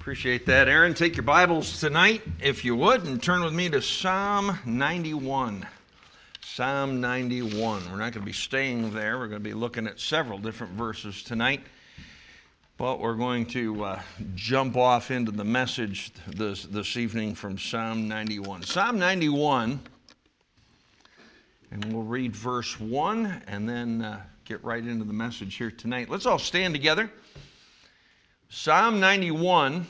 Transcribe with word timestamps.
Appreciate 0.00 0.46
that, 0.46 0.66
Aaron. 0.66 0.94
Take 0.94 1.14
your 1.14 1.24
Bibles 1.24 1.78
tonight, 1.78 2.22
if 2.40 2.64
you 2.64 2.74
would, 2.74 3.04
and 3.04 3.22
turn 3.22 3.44
with 3.44 3.52
me 3.52 3.68
to 3.68 3.82
Psalm 3.82 4.58
91. 4.64 5.66
Psalm 6.40 7.02
91. 7.02 7.82
We're 7.84 7.98
not 7.98 7.98
going 7.98 8.12
to 8.12 8.20
be 8.20 8.32
staying 8.32 8.94
there. 8.94 9.18
We're 9.18 9.26
going 9.28 9.42
to 9.42 9.48
be 9.48 9.52
looking 9.52 9.86
at 9.86 10.00
several 10.00 10.38
different 10.38 10.72
verses 10.72 11.22
tonight. 11.22 11.60
But 12.78 12.98
we're 12.98 13.14
going 13.14 13.44
to 13.48 13.84
uh, 13.84 14.02
jump 14.34 14.78
off 14.78 15.10
into 15.10 15.32
the 15.32 15.44
message 15.44 16.12
this, 16.26 16.62
this 16.62 16.96
evening 16.96 17.34
from 17.34 17.58
Psalm 17.58 18.08
91. 18.08 18.62
Psalm 18.62 18.98
91, 18.98 19.78
and 21.72 21.92
we'll 21.92 22.04
read 22.04 22.34
verse 22.34 22.80
1 22.80 23.42
and 23.46 23.68
then 23.68 24.00
uh, 24.00 24.22
get 24.46 24.64
right 24.64 24.82
into 24.82 25.04
the 25.04 25.12
message 25.12 25.56
here 25.56 25.70
tonight. 25.70 26.08
Let's 26.08 26.24
all 26.24 26.38
stand 26.38 26.72
together. 26.72 27.10
Psalm 28.52 28.98
91 28.98 29.86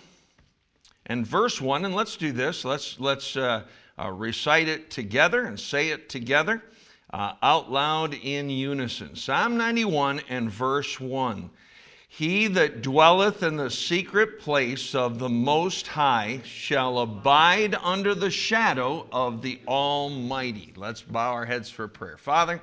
and 1.07 1.27
verse 1.27 1.63
1, 1.63 1.87
and 1.87 1.95
let's 1.95 2.19
do 2.19 2.31
this. 2.31 2.63
Let's, 2.63 3.01
let's 3.01 3.35
uh, 3.35 3.63
uh, 3.99 4.11
recite 4.11 4.69
it 4.69 4.91
together 4.91 5.47
and 5.47 5.59
say 5.59 5.89
it 5.89 6.11
together 6.11 6.63
uh, 7.11 7.33
out 7.43 7.73
loud 7.73 8.13
in 8.13 8.51
unison. 8.51 9.17
Psalm 9.17 9.57
91 9.57 10.21
and 10.29 10.51
verse 10.51 11.01
1. 11.01 11.49
He 12.11 12.49
that 12.49 12.83
dwelleth 12.83 13.43
in 13.43 13.57
the 13.57 13.71
secret 13.71 14.41
place 14.41 14.95
of 14.95 15.19
the 15.19 15.31
Most 15.31 15.87
High 15.87 16.43
shall 16.45 16.99
abide 16.99 17.75
under 17.75 18.15
the 18.15 18.31
shadow 18.31 19.07
of 19.11 19.41
the 19.41 19.59
Almighty. 19.67 20.75
Let's 20.77 21.01
bow 21.01 21.33
our 21.33 21.47
heads 21.47 21.71
for 21.71 21.89
prayer. 21.89 22.19
Father, 22.19 22.61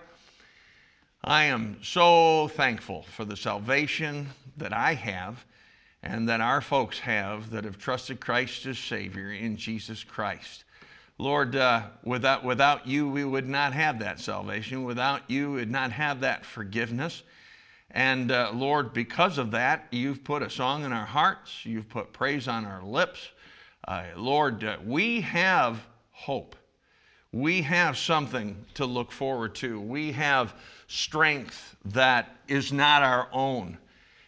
I 1.24 1.46
am 1.46 1.80
so 1.82 2.50
thankful 2.50 3.02
for 3.16 3.26
the 3.26 3.36
salvation 3.36 4.30
that 4.58 4.74
I 4.74 4.94
have 4.94 5.44
and 6.04 6.30
that 6.30 6.42
our 6.42 6.62
folks 6.62 7.00
have 7.00 7.50
that 7.52 7.64
have 7.64 7.78
trusted 7.78 8.20
Christ 8.20 8.66
as 8.66 8.78
Savior 8.78 9.32
in 9.32 9.58
Jesus 9.58 10.04
Christ. 10.04 10.64
Lord, 11.20 11.56
uh, 11.56 11.84
without, 12.04 12.44
without 12.44 12.86
you, 12.86 13.10
we 13.10 13.26
would 13.26 13.48
not 13.48 13.74
have 13.74 14.00
that 14.00 14.20
salvation. 14.20 14.84
Without 14.84 15.30
you, 15.30 15.50
we 15.52 15.58
would 15.58 15.72
not 15.72 15.92
have 15.92 16.20
that 16.22 16.46
forgiveness. 16.46 17.24
And 17.90 18.32
uh, 18.32 18.52
Lord, 18.54 18.94
because 18.94 19.40
of 19.40 19.52
that, 19.52 19.88
you've 19.92 20.24
put 20.24 20.44
a 20.44 20.50
song 20.50 20.84
in 20.84 20.94
our 20.94 21.06
hearts, 21.06 21.66
you've 21.66 21.90
put 21.90 22.14
praise 22.14 22.48
on 22.48 22.66
our 22.66 22.84
lips. 22.84 23.30
Uh, 23.88 24.04
Lord, 24.16 24.64
uh, 24.64 24.78
we 24.86 25.22
have 25.22 25.80
hope. 26.12 26.56
We 27.32 27.62
have 27.64 27.98
something 27.98 28.66
to 28.76 28.86
look 28.86 29.12
forward 29.12 29.56
to. 29.56 29.80
We 29.80 30.12
have 30.12 30.54
strength 30.88 31.76
that 31.86 32.36
is 32.48 32.72
not 32.72 33.02
our 33.02 33.28
own. 33.32 33.78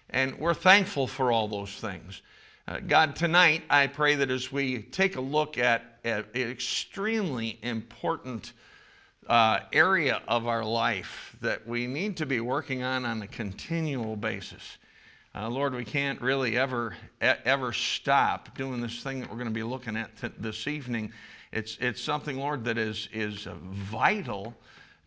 And 0.09 0.39
we're 0.39 0.53
thankful 0.53 1.07
for 1.07 1.31
all 1.31 1.47
those 1.47 1.71
things. 1.71 2.21
Uh, 2.67 2.79
God, 2.79 3.15
tonight, 3.15 3.63
I 3.69 3.88
pray 3.88 4.15
that 4.15 4.29
as 4.29 4.52
we 4.52 4.83
take 4.83 5.15
a 5.15 5.21
look 5.21 5.57
at, 5.57 5.99
an 6.03 6.25
extremely 6.35 7.59
important 7.61 8.53
uh, 9.27 9.59
area 9.73 10.21
of 10.27 10.47
our 10.47 10.63
life 10.63 11.35
that 11.41 11.67
we 11.67 11.87
need 11.87 12.17
to 12.17 12.25
be 12.25 12.39
working 12.39 12.83
on 12.83 13.05
on 13.05 13.21
a 13.21 13.27
continual 13.27 14.15
basis. 14.15 14.77
Uh, 15.35 15.47
Lord, 15.47 15.75
we 15.75 15.85
can't 15.85 16.19
really 16.21 16.57
ever 16.57 16.95
ever 17.21 17.71
stop 17.71 18.57
doing 18.57 18.81
this 18.81 19.03
thing 19.03 19.19
that 19.19 19.30
we're 19.30 19.35
going 19.35 19.47
to 19.47 19.53
be 19.53 19.63
looking 19.63 19.95
at 19.95 20.15
t- 20.19 20.30
this 20.39 20.67
evening. 20.67 21.11
It's 21.52 21.77
it's 21.80 22.02
something, 22.02 22.37
Lord, 22.37 22.63
that 22.65 22.77
is 22.77 23.07
is 23.13 23.47
vital 23.61 24.55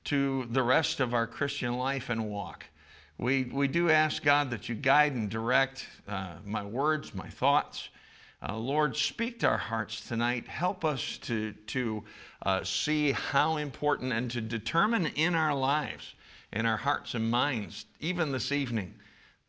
to 0.05 0.47
the 0.51 0.63
rest 0.63 1.01
of 1.01 1.15
our 1.15 1.27
Christian 1.27 1.77
life 1.77 2.09
and 2.09 2.31
walk. 2.31 2.65
We, 3.19 3.45
we 3.45 3.69
do 3.69 3.91
ask, 3.91 4.23
God, 4.23 4.51
that 4.51 4.69
you 4.69 4.75
guide 4.75 5.13
and 5.13 5.31
direct 5.31 5.87
uh, 6.09 6.37
my 6.45 6.65
words, 6.65 7.15
my 7.15 7.29
thoughts. 7.29 7.89
Uh, 8.49 8.57
Lord, 8.57 8.97
speak 8.97 9.41
to 9.41 9.49
our 9.49 9.59
hearts 9.59 10.09
tonight. 10.09 10.49
Help 10.49 10.85
us 10.85 11.19
to, 11.19 11.53
to 11.69 12.03
uh, 12.45 12.65
see 12.65 13.13
how 13.13 13.59
important 13.59 14.13
and 14.13 14.31
to 14.33 14.41
determine 14.41 15.07
in 15.07 15.35
our 15.35 15.55
lives, 15.55 16.15
in 16.53 16.67
our 16.67 16.77
hearts 16.77 17.15
and 17.15 17.31
minds, 17.31 17.87
even 18.01 18.33
this 18.33 18.51
evening, 18.51 18.95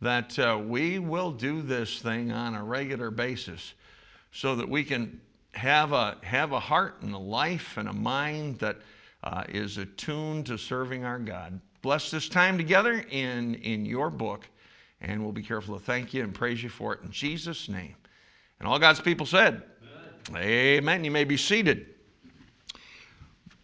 that 0.01 0.37
uh, 0.37 0.59
we 0.63 0.99
will 0.99 1.31
do 1.31 1.61
this 1.61 1.99
thing 1.99 2.31
on 2.31 2.53
a 2.53 2.63
regular 2.63 3.09
basis 3.09 3.73
so 4.31 4.55
that 4.55 4.69
we 4.69 4.83
can 4.83 5.19
have 5.53 5.93
a, 5.93 6.17
have 6.21 6.51
a 6.51 6.59
heart 6.59 7.01
and 7.01 7.13
a 7.15 7.17
life 7.17 7.77
and 7.77 7.87
a 7.87 7.93
mind 7.93 8.59
that 8.59 8.77
uh, 9.23 9.43
is 9.49 9.77
attuned 9.77 10.45
to 10.45 10.57
serving 10.57 11.05
our 11.05 11.19
God 11.19 11.59
bless 11.83 12.09
this 12.09 12.27
time 12.27 12.57
together 12.57 13.05
in, 13.11 13.55
in 13.55 13.85
your 13.85 14.09
book, 14.09 14.47
and 15.01 15.21
we'll 15.21 15.33
be 15.33 15.43
careful 15.43 15.77
to 15.77 15.85
thank 15.85 16.13
you 16.13 16.23
and 16.23 16.33
praise 16.33 16.63
you 16.63 16.69
for 16.69 16.95
it 16.95 17.01
in 17.03 17.11
Jesus' 17.11 17.69
name. 17.69 17.95
And 18.59 18.67
all 18.67 18.79
God's 18.79 19.01
people 19.01 19.27
said, 19.27 19.61
Amen. 20.29 20.43
Amen. 20.43 21.03
You 21.03 21.11
may 21.11 21.25
be 21.25 21.37
seated. 21.37 21.87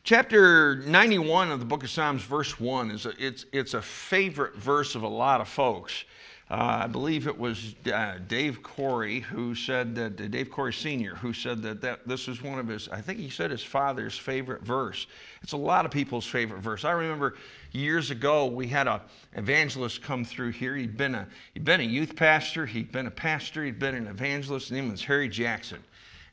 Chapter 0.04 0.78
91 0.86 1.52
of 1.52 1.60
the 1.60 1.66
book 1.66 1.84
of 1.84 1.90
Psalms, 1.90 2.22
verse 2.24 2.60
1, 2.60 2.92
is 2.92 3.06
a, 3.06 3.14
it's, 3.18 3.46
it's 3.54 3.74
a 3.74 3.82
favorite 3.82 4.56
verse 4.56 4.96
of 4.96 5.04
a 5.04 5.08
lot 5.08 5.40
of 5.40 5.48
folks. 5.48 6.04
Uh, 6.52 6.82
I 6.84 6.88
believe 6.88 7.28
it 7.28 7.38
was 7.38 7.76
uh, 7.94 8.16
Dave 8.28 8.64
Corey 8.64 9.20
who 9.20 9.54
said 9.54 9.94
that, 9.96 10.20
uh, 10.20 10.28
Dave 10.28 10.50
Corey 10.50 10.74
Sr., 10.74 11.14
who 11.14 11.32
said 11.32 11.62
that, 11.62 11.82
that 11.82 12.08
this 12.08 12.28
is 12.28 12.42
one 12.42 12.58
of 12.58 12.68
his, 12.68 12.90
I 12.90 13.02
think 13.02 13.20
he 13.20 13.30
said 13.30 13.52
his 13.52 13.64
father's 13.64 14.18
favorite 14.18 14.64
verse. 14.64 15.06
It's 15.44 15.52
a 15.52 15.58
lot 15.58 15.86
of 15.86 15.92
people's 15.92 16.26
favorite 16.26 16.62
verse. 16.62 16.86
I 16.86 16.92
remember 16.92 17.36
years 17.72 18.10
ago 18.10 18.48
we 18.48 18.68
had 18.68 18.88
an 18.88 19.00
evangelist 19.34 20.02
come 20.02 20.26
through 20.26 20.54
here. 20.54 20.76
He'd 20.76 20.98
been, 20.98 21.14
a, 21.14 21.28
he'd 21.54 21.66
been 21.66 21.82
a 21.82 21.84
youth 21.84 22.16
pastor, 22.16 22.66
he'd 22.66 22.92
been 22.92 23.06
a 23.06 23.12
pastor, 23.12 23.64
he'd 23.64 23.78
been 23.78 23.94
an 23.94 24.08
evangelist. 24.08 24.70
His 24.70 24.76
name 24.76 24.90
was 24.90 25.04
Harry 25.04 25.30
Jackson. 25.30 25.84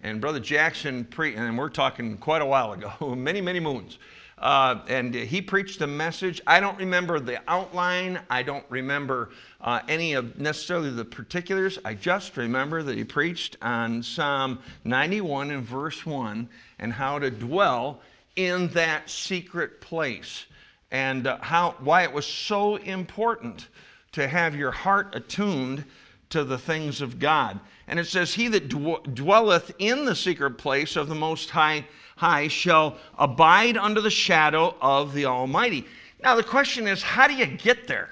And 0.02 0.18
Brother 0.18 0.40
Jackson, 0.40 1.04
pre- 1.04 1.34
and 1.34 1.58
we're 1.58 1.68
talking 1.68 2.16
quite 2.16 2.40
a 2.40 2.46
while 2.46 2.72
ago, 2.72 3.14
many, 3.14 3.42
many 3.42 3.60
moons. 3.60 3.98
Uh, 4.38 4.80
and 4.88 5.14
he 5.14 5.40
preached 5.40 5.80
a 5.80 5.86
message. 5.86 6.42
I 6.46 6.60
don't 6.60 6.76
remember 6.76 7.18
the 7.18 7.40
outline. 7.48 8.20
I 8.28 8.42
don't 8.42 8.66
remember 8.68 9.30
uh, 9.62 9.80
any 9.88 10.12
of 10.12 10.38
necessarily 10.38 10.90
the 10.90 11.06
particulars. 11.06 11.78
I 11.86 11.94
just 11.94 12.36
remember 12.36 12.82
that 12.82 12.98
he 12.98 13.04
preached 13.04 13.56
on 13.62 14.02
Psalm 14.02 14.58
91 14.84 15.50
and 15.52 15.64
verse 15.64 16.04
1 16.04 16.48
and 16.78 16.92
how 16.92 17.18
to 17.18 17.30
dwell 17.30 18.02
in 18.36 18.68
that 18.68 19.08
secret 19.08 19.80
place 19.80 20.44
and 20.90 21.26
uh, 21.26 21.38
how, 21.40 21.74
why 21.80 22.02
it 22.02 22.12
was 22.12 22.26
so 22.26 22.76
important 22.76 23.66
to 24.12 24.28
have 24.28 24.54
your 24.54 24.70
heart 24.70 25.14
attuned 25.14 25.82
to 26.28 26.44
the 26.44 26.58
things 26.58 27.00
of 27.00 27.18
God. 27.18 27.58
And 27.88 27.98
it 27.98 28.06
says, 28.06 28.34
He 28.34 28.48
that 28.48 28.68
dwelleth 28.68 29.72
in 29.78 30.04
the 30.04 30.14
secret 30.14 30.58
place 30.58 30.96
of 30.96 31.08
the 31.08 31.14
Most 31.14 31.50
High 31.50 31.86
high 32.16 32.48
shall 32.48 32.98
abide 33.18 33.76
under 33.76 34.00
the 34.00 34.10
shadow 34.10 34.74
of 34.80 35.14
the 35.14 35.26
Almighty. 35.26 35.86
Now, 36.22 36.34
the 36.34 36.42
question 36.42 36.88
is 36.88 37.02
how 37.02 37.28
do 37.28 37.34
you 37.34 37.46
get 37.46 37.86
there? 37.86 38.10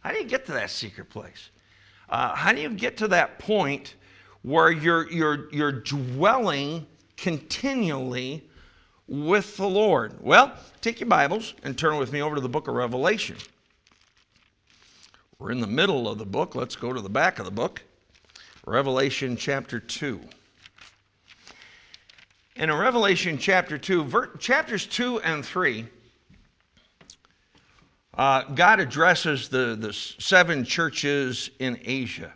How 0.00 0.12
do 0.12 0.18
you 0.18 0.24
get 0.24 0.46
to 0.46 0.52
that 0.52 0.70
secret 0.70 1.10
place? 1.10 1.50
Uh, 2.08 2.34
how 2.34 2.52
do 2.52 2.60
you 2.60 2.70
get 2.70 2.96
to 2.98 3.08
that 3.08 3.38
point 3.38 3.94
where 4.42 4.70
you're, 4.70 5.10
you're, 5.10 5.52
you're 5.52 5.72
dwelling 5.72 6.86
continually 7.16 8.48
with 9.08 9.56
the 9.56 9.66
Lord? 9.66 10.14
Well, 10.20 10.52
take 10.80 11.00
your 11.00 11.08
Bibles 11.08 11.54
and 11.64 11.76
turn 11.76 11.96
with 11.96 12.12
me 12.12 12.22
over 12.22 12.36
to 12.36 12.40
the 12.40 12.48
book 12.48 12.68
of 12.68 12.74
Revelation. 12.74 13.36
We're 15.40 15.50
in 15.50 15.60
the 15.60 15.66
middle 15.66 16.08
of 16.08 16.18
the 16.18 16.24
book. 16.24 16.54
Let's 16.54 16.76
go 16.76 16.92
to 16.92 17.00
the 17.00 17.08
back 17.08 17.40
of 17.40 17.44
the 17.44 17.50
book. 17.50 17.82
Revelation 18.64 19.36
chapter 19.36 19.80
2. 19.80 20.20
In 22.56 22.72
Revelation 22.72 23.36
chapter 23.36 23.76
2, 23.76 24.04
ver- 24.04 24.36
chapters 24.38 24.86
2 24.86 25.20
and 25.20 25.44
3, 25.44 25.86
uh, 28.14 28.44
God 28.44 28.80
addresses 28.80 29.50
the, 29.50 29.76
the 29.78 29.92
seven 29.92 30.64
churches 30.64 31.50
in 31.58 31.78
Asia. 31.84 32.32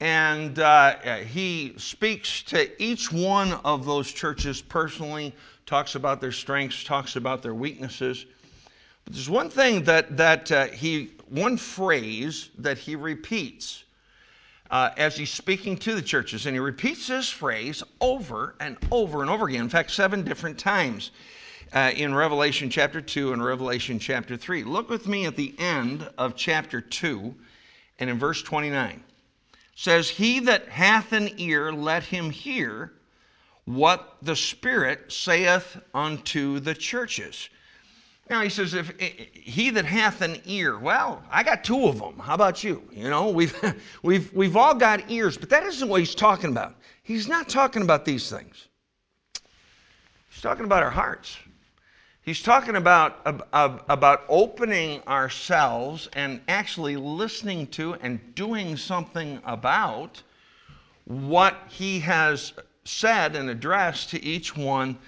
And 0.00 0.58
uh, 0.58 0.96
he 1.20 1.72
speaks 1.78 2.42
to 2.42 2.82
each 2.82 3.10
one 3.10 3.54
of 3.64 3.86
those 3.86 4.12
churches 4.12 4.60
personally, 4.60 5.34
talks 5.64 5.94
about 5.94 6.20
their 6.20 6.32
strengths, 6.32 6.84
talks 6.84 7.16
about 7.16 7.42
their 7.42 7.54
weaknesses. 7.54 8.26
But 9.06 9.14
there's 9.14 9.30
one 9.30 9.48
thing 9.48 9.82
that, 9.84 10.14
that 10.18 10.52
uh, 10.52 10.66
he, 10.66 11.12
one 11.30 11.56
phrase 11.56 12.50
that 12.58 12.76
he 12.76 12.96
repeats 12.96 13.81
uh, 14.72 14.90
as 14.96 15.14
he's 15.16 15.30
speaking 15.30 15.76
to 15.76 15.94
the 15.94 16.02
churches. 16.02 16.46
And 16.46 16.56
he 16.56 16.60
repeats 16.60 17.06
this 17.06 17.28
phrase 17.28 17.82
over 18.00 18.54
and 18.58 18.78
over 18.90 19.20
and 19.20 19.30
over 19.30 19.46
again. 19.46 19.60
In 19.60 19.68
fact, 19.68 19.90
seven 19.90 20.24
different 20.24 20.58
times 20.58 21.10
uh, 21.74 21.92
in 21.94 22.14
Revelation 22.14 22.70
chapter 22.70 23.02
2 23.02 23.34
and 23.34 23.44
Revelation 23.44 23.98
chapter 23.98 24.36
3. 24.36 24.64
Look 24.64 24.88
with 24.88 25.06
me 25.06 25.26
at 25.26 25.36
the 25.36 25.54
end 25.58 26.08
of 26.16 26.36
chapter 26.36 26.80
2 26.80 27.34
and 27.98 28.10
in 28.10 28.18
verse 28.18 28.42
29. 28.42 29.04
Says, 29.76 30.08
He 30.08 30.40
that 30.40 30.68
hath 30.68 31.12
an 31.12 31.30
ear, 31.36 31.70
let 31.70 32.02
him 32.02 32.30
hear 32.30 32.92
what 33.66 34.16
the 34.22 34.36
Spirit 34.36 35.12
saith 35.12 35.76
unto 35.94 36.60
the 36.60 36.74
churches. 36.74 37.50
Now 38.30 38.42
he 38.42 38.48
says, 38.48 38.74
if 38.74 38.90
eh, 39.00 39.10
eh, 39.18 39.24
he 39.34 39.70
that 39.70 39.84
hath 39.84 40.22
an 40.22 40.40
ear, 40.44 40.78
well, 40.78 41.22
I 41.30 41.42
got 41.42 41.64
two 41.64 41.86
of 41.86 41.98
them. 41.98 42.18
How 42.18 42.34
about 42.34 42.62
you? 42.62 42.82
You 42.92 43.10
know, 43.10 43.30
we've, 43.30 43.54
we've, 44.02 44.32
we've 44.32 44.56
all 44.56 44.74
got 44.74 45.10
ears, 45.10 45.36
but 45.36 45.50
that 45.50 45.64
isn't 45.64 45.88
what 45.88 46.00
he's 46.00 46.14
talking 46.14 46.50
about. 46.50 46.76
He's 47.02 47.28
not 47.28 47.48
talking 47.48 47.82
about 47.82 48.04
these 48.04 48.30
things. 48.30 48.68
He's 50.30 50.40
talking 50.42 50.64
about 50.64 50.82
our 50.82 50.90
hearts. 50.90 51.36
He's 52.22 52.40
talking 52.40 52.76
about, 52.76 53.18
about 53.52 54.22
opening 54.28 55.02
ourselves 55.08 56.08
and 56.12 56.40
actually 56.46 56.96
listening 56.96 57.66
to 57.68 57.94
and 57.94 58.20
doing 58.36 58.76
something 58.76 59.40
about 59.44 60.22
what 61.04 61.56
he 61.68 61.98
has 61.98 62.52
said 62.84 63.34
and 63.34 63.50
addressed 63.50 64.10
to 64.10 64.24
each 64.24 64.56
one 64.56 64.98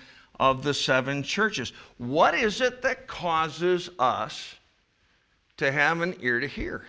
of 0.41 0.63
the 0.63 0.75
seven 0.75 1.23
churches. 1.23 1.73
What 1.99 2.35
is 2.35 2.61
it 2.61 2.83
that 2.83 3.07
causes 3.07 3.91
us 3.99 4.55
to 5.57 5.71
have 5.71 6.01
an 6.01 6.17
ear 6.21 6.41
to 6.41 6.49
hear? 6.49 6.85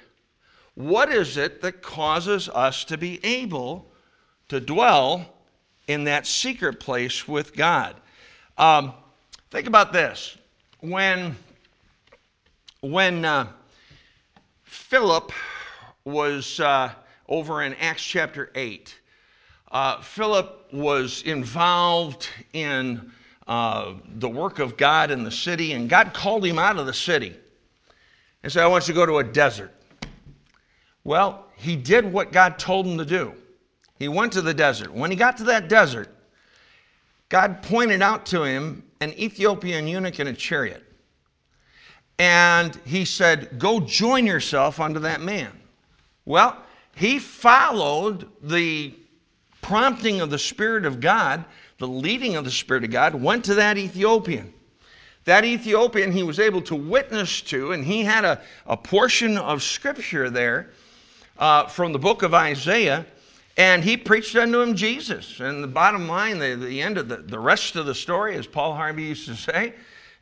What 0.76 1.12
is 1.12 1.38
it 1.38 1.62
that 1.62 1.82
causes 1.82 2.50
us 2.50 2.84
to 2.86 2.98
be 2.98 3.24
able 3.24 3.90
to 4.50 4.60
dwell 4.60 5.26
in 5.88 6.04
that 6.06 6.28
secret 6.28 6.80
place 6.80 7.28
with 7.28 7.56
God? 7.56 7.96
Um, 8.58 8.94
think 9.52 9.68
about 9.68 9.94
this. 9.94 10.38
When, 10.82 11.36
when 12.82 13.24
uh, 13.24 13.48
Philip 14.64 15.32
was 16.04 16.60
uh, 16.60 16.92
over 17.30 17.64
in 17.64 17.74
Acts 17.76 18.04
chapter 18.04 18.52
8, 18.54 19.00
uh, 19.72 20.02
Philip 20.02 20.68
was 20.74 21.22
involved 21.24 22.28
in 22.54 23.12
uh, 23.48 23.94
the 24.16 24.30
work 24.30 24.60
of 24.60 24.78
God 24.78 25.12
in 25.12 25.24
the 25.24 25.32
city, 25.32 25.74
and 25.74 25.90
God 25.90 26.14
called 26.14 26.46
him 26.46 26.58
out 26.58 26.78
of 26.78 26.86
the 26.86 26.94
city 26.94 27.36
and 28.44 28.52
said, 28.52 28.64
I 28.64 28.68
want 28.68 28.88
you 28.88 28.94
to 28.94 29.00
go 29.00 29.06
to 29.06 29.18
a 29.18 29.24
desert. 29.24 29.72
Well, 31.04 31.46
he 31.56 31.76
did 31.76 32.12
what 32.12 32.32
God 32.32 32.58
told 32.58 32.86
him 32.88 32.98
to 32.98 33.06
do. 33.06 33.34
He 34.00 34.08
went 34.08 34.34
to 34.34 34.42
the 34.42 34.54
desert. 34.54 34.92
When 34.92 35.12
he 35.12 35.16
got 35.16 35.38
to 35.38 35.44
that 35.46 35.70
desert, 35.70 36.10
God 37.30 37.62
pointed 37.62 38.02
out 38.02 38.26
to 38.28 38.44
him 38.44 38.84
an 39.02 39.14
Ethiopian 39.14 39.88
eunuch 39.88 40.20
in 40.20 40.28
a 40.28 40.34
chariot. 40.34 40.84
And 42.18 42.76
he 42.86 43.06
said, 43.06 43.60
Go 43.60 43.80
join 43.80 44.26
yourself 44.26 44.80
unto 44.80 45.00
that 45.02 45.22
man. 45.22 45.52
Well, 46.26 46.58
he 46.96 47.20
followed 47.20 48.30
the 48.42 48.94
prompting 49.62 50.22
of 50.22 50.30
the 50.30 50.40
Spirit 50.40 50.86
of 50.86 51.00
God, 51.00 51.44
the 51.78 51.88
leading 51.88 52.36
of 52.36 52.46
the 52.46 52.52
Spirit 52.52 52.84
of 52.84 52.92
God, 52.92 53.16
went 53.16 53.46
to 53.46 53.56
that 53.56 53.78
Ethiopian. 53.78 54.54
That 55.26 55.44
Ethiopian 55.44 56.12
he 56.12 56.24
was 56.24 56.40
able 56.40 56.62
to 56.64 56.76
witness 56.76 57.42
to, 57.42 57.72
and 57.72 57.84
he 57.84 58.04
had 58.04 58.24
a, 58.24 58.42
a 58.68 58.78
portion 58.78 59.38
of 59.38 59.64
scripture 59.64 60.30
there 60.30 60.70
uh, 61.38 61.66
from 61.68 61.92
the 61.92 62.00
book 62.00 62.22
of 62.22 62.34
Isaiah, 62.34 63.06
and 63.58 63.84
he 63.84 63.98
preached 63.98 64.36
unto 64.36 64.62
him 64.62 64.76
Jesus. 64.76 65.40
And 65.40 65.64
the 65.64 65.68
bottom 65.68 66.08
line, 66.08 66.40
the, 66.40 66.56
the 66.56 66.82
end 66.82 66.98
of 66.98 67.10
the, 67.10 67.18
the 67.18 67.40
rest 67.40 67.76
of 67.76 67.86
the 67.86 67.96
story, 67.96 68.36
as 68.36 68.46
Paul 68.46 68.76
Harvey 68.76 69.04
used 69.04 69.28
to 69.28 69.36
say, 69.36 69.74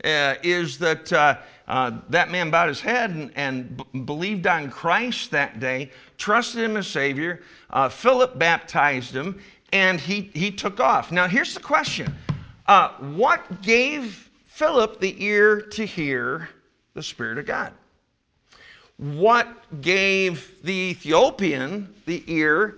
uh, 0.03 0.35
is 0.43 0.77
that 0.79 1.11
uh, 1.13 1.37
uh, 1.67 1.91
that 2.09 2.29
man 2.29 2.51
bowed 2.51 2.67
his 2.67 2.81
head 2.81 3.11
and, 3.11 3.31
and 3.35 3.77
b- 3.77 3.99
believed 3.99 4.47
on 4.47 4.69
Christ 4.69 5.31
that 5.31 5.59
day, 5.59 5.91
trusted 6.17 6.61
him 6.61 6.75
as 6.77 6.87
Savior. 6.87 7.41
Uh, 7.69 7.87
Philip 7.87 8.37
baptized 8.37 9.15
him, 9.15 9.39
and 9.73 9.99
he, 9.99 10.29
he 10.33 10.51
took 10.51 10.79
off. 10.79 11.11
Now, 11.11 11.27
here's 11.27 11.53
the 11.53 11.59
question 11.59 12.15
uh, 12.67 12.89
What 12.99 13.61
gave 13.61 14.29
Philip 14.45 15.01
the 15.01 15.21
ear 15.21 15.61
to 15.61 15.85
hear 15.85 16.47
the 16.93 17.03
Spirit 17.03 17.39
of 17.39 17.45
God? 17.45 17.73
What 18.97 19.81
gave 19.81 20.55
the 20.63 20.71
Ethiopian 20.71 21.93
the 22.05 22.23
ear 22.27 22.77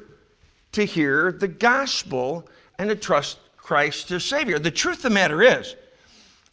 to 0.71 0.85
hear 0.85 1.33
the 1.33 1.49
gospel 1.49 2.47
and 2.79 2.89
to 2.89 2.95
trust 2.95 3.39
Christ 3.57 4.09
as 4.11 4.23
Savior? 4.23 4.57
The 4.57 4.71
truth 4.71 4.97
of 4.97 5.03
the 5.03 5.09
matter 5.09 5.43
is, 5.43 5.75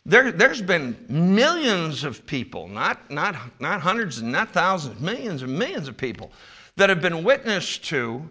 there, 0.05 0.37
has 0.37 0.61
been 0.61 0.97
millions 1.09 2.03
of 2.03 2.27
people, 2.27 2.67
not, 2.67 3.09
not, 3.09 3.37
not 3.61 3.81
hundreds 3.81 4.19
and 4.19 4.33
not 4.33 4.51
thousands, 4.51 5.01
millions 5.01 5.43
and 5.43 5.57
millions 5.57 5.87
of 5.87 5.97
people 5.97 6.33
that 6.75 6.89
have 6.89 7.01
been 7.01 7.23
witnessed 7.23 7.85
to 7.85 8.29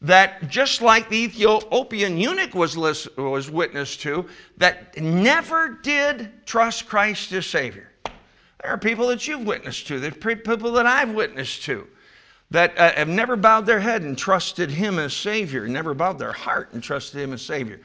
that 0.00 0.48
just 0.48 0.80
like 0.80 1.08
the 1.08 1.16
Ethiopian 1.16 2.16
eunuch 2.16 2.54
was, 2.54 2.76
was 3.16 3.50
witnessed 3.50 4.00
to, 4.02 4.26
that 4.56 4.96
never 4.96 5.78
did 5.82 6.30
trust 6.46 6.88
Christ 6.88 7.32
as 7.32 7.46
Savior. 7.46 7.90
There 8.62 8.72
are 8.72 8.78
people 8.78 9.08
that 9.08 9.26
you've 9.26 9.46
witnessed 9.46 9.86
to, 9.88 9.98
there 9.98 10.10
are 10.12 10.36
people 10.36 10.72
that 10.72 10.86
I've 10.86 11.10
witnessed 11.10 11.62
to, 11.64 11.86
that 12.50 12.78
uh, 12.78 12.92
have 12.92 13.08
never 13.08 13.36
bowed 13.36 13.66
their 13.66 13.80
head 13.80 14.02
and 14.02 14.16
trusted 14.16 14.70
Him 14.70 14.98
as 14.98 15.14
Savior, 15.14 15.68
never 15.68 15.94
bowed 15.94 16.18
their 16.18 16.32
heart 16.32 16.70
and 16.72 16.82
trusted 16.82 17.20
Him 17.20 17.32
as 17.32 17.42
Savior. 17.42 17.80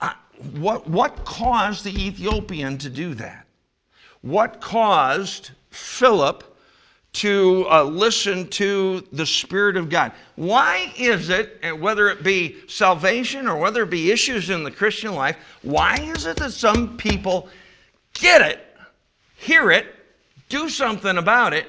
Uh, 0.00 0.12
what, 0.56 0.88
what 0.88 1.24
caused 1.24 1.84
the 1.84 2.06
Ethiopian 2.06 2.78
to 2.78 2.90
do 2.90 3.14
that? 3.14 3.46
What 4.22 4.60
caused 4.60 5.50
Philip 5.70 6.57
to 7.14 7.66
uh, 7.70 7.82
listen 7.82 8.46
to 8.48 9.00
the 9.12 9.26
Spirit 9.26 9.76
of 9.76 9.88
God? 9.88 10.12
Why 10.36 10.92
is 10.96 11.30
it, 11.30 11.58
whether 11.78 12.08
it 12.08 12.22
be 12.22 12.56
salvation 12.68 13.48
or 13.48 13.56
whether 13.56 13.82
it 13.82 13.90
be 13.90 14.10
issues 14.10 14.50
in 14.50 14.62
the 14.62 14.70
Christian 14.70 15.14
life, 15.14 15.36
why 15.62 15.96
is 15.96 16.26
it 16.26 16.36
that 16.36 16.52
some 16.52 16.96
people 16.96 17.48
get 18.14 18.42
it, 18.42 18.64
hear 19.36 19.70
it, 19.70 19.86
do 20.48 20.68
something 20.68 21.18
about 21.18 21.52
it, 21.52 21.66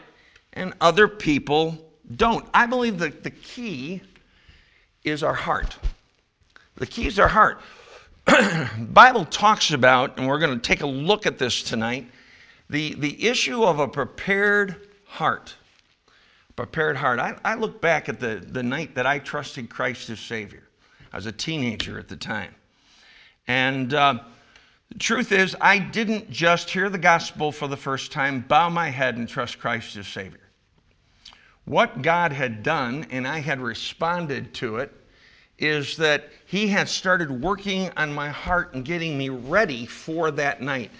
and 0.54 0.74
other 0.82 1.08
people 1.08 1.78
don't? 2.16 2.48
I 2.54 2.66
believe 2.66 3.00
that 3.00 3.24
the 3.24 3.32
key 3.32 4.02
is 5.04 5.24
our 5.24 5.34
heart. 5.34 5.78
The 6.76 6.86
key 6.86 7.08
is 7.08 7.20
our 7.20 7.28
heart. 7.28 7.62
Bible 8.94 9.26
talks 9.26 9.72
about, 9.72 10.18
and 10.18 10.28
we're 10.28 10.40
going 10.40 10.58
to 10.58 10.62
take 10.62 10.82
a 10.82 10.88
look 10.88 11.26
at 11.26 11.38
this 11.38 11.64
tonight, 11.64 12.10
the, 12.70 12.94
the 12.96 13.28
issue 13.28 13.64
of 13.64 13.80
a 13.80 13.88
prepared 13.88 14.89
heart. 15.10 15.56
Prepared 16.56 16.96
heart. 16.96 17.20
I, 17.20 17.36
I 17.44 17.56
look 17.56 17.82
back 17.82 18.10
at 18.10 18.20
the, 18.20 18.46
the 18.46 18.64
night 18.64 18.96
that 18.96 19.08
I 19.08 19.20
trusted 19.20 19.70
Christ 19.70 20.10
as 20.10 20.20
Savior. 20.20 20.64
I 21.12 21.18
was 21.18 21.26
a 21.26 21.32
teenager 21.32 21.98
at 21.98 22.08
the 22.08 22.16
time. 22.16 22.54
And 23.48 23.94
uh, 23.94 24.20
the 24.90 25.00
truth 25.00 25.32
is, 25.32 25.56
I 25.60 25.80
didn't 25.80 26.30
just 26.30 26.70
hear 26.70 26.90
the 26.90 27.00
gospel 27.00 27.52
for 27.52 27.68
the 27.68 27.78
first 27.78 28.12
time, 28.12 28.46
bow 28.48 28.70
my 28.70 28.90
head, 28.90 29.18
and 29.18 29.28
trust 29.28 29.60
Christ 29.60 29.98
as 29.98 30.08
Savior. 30.08 30.40
What 31.66 32.02
God 32.04 32.32
had 32.32 32.62
done, 32.62 33.08
and 33.10 33.28
I 33.28 33.40
had 33.40 33.60
responded 33.60 34.54
to 34.56 34.78
it, 34.78 34.94
is 35.58 35.98
that 35.98 36.30
he 36.46 36.68
had 36.68 36.88
started 36.88 37.30
working 37.42 37.90
on 37.98 38.14
my 38.14 38.30
heart 38.30 38.74
and 38.74 38.86
getting 38.86 39.18
me 39.18 39.30
ready 39.30 39.86
for 39.86 40.32
that 40.32 40.62
night. 40.62 40.92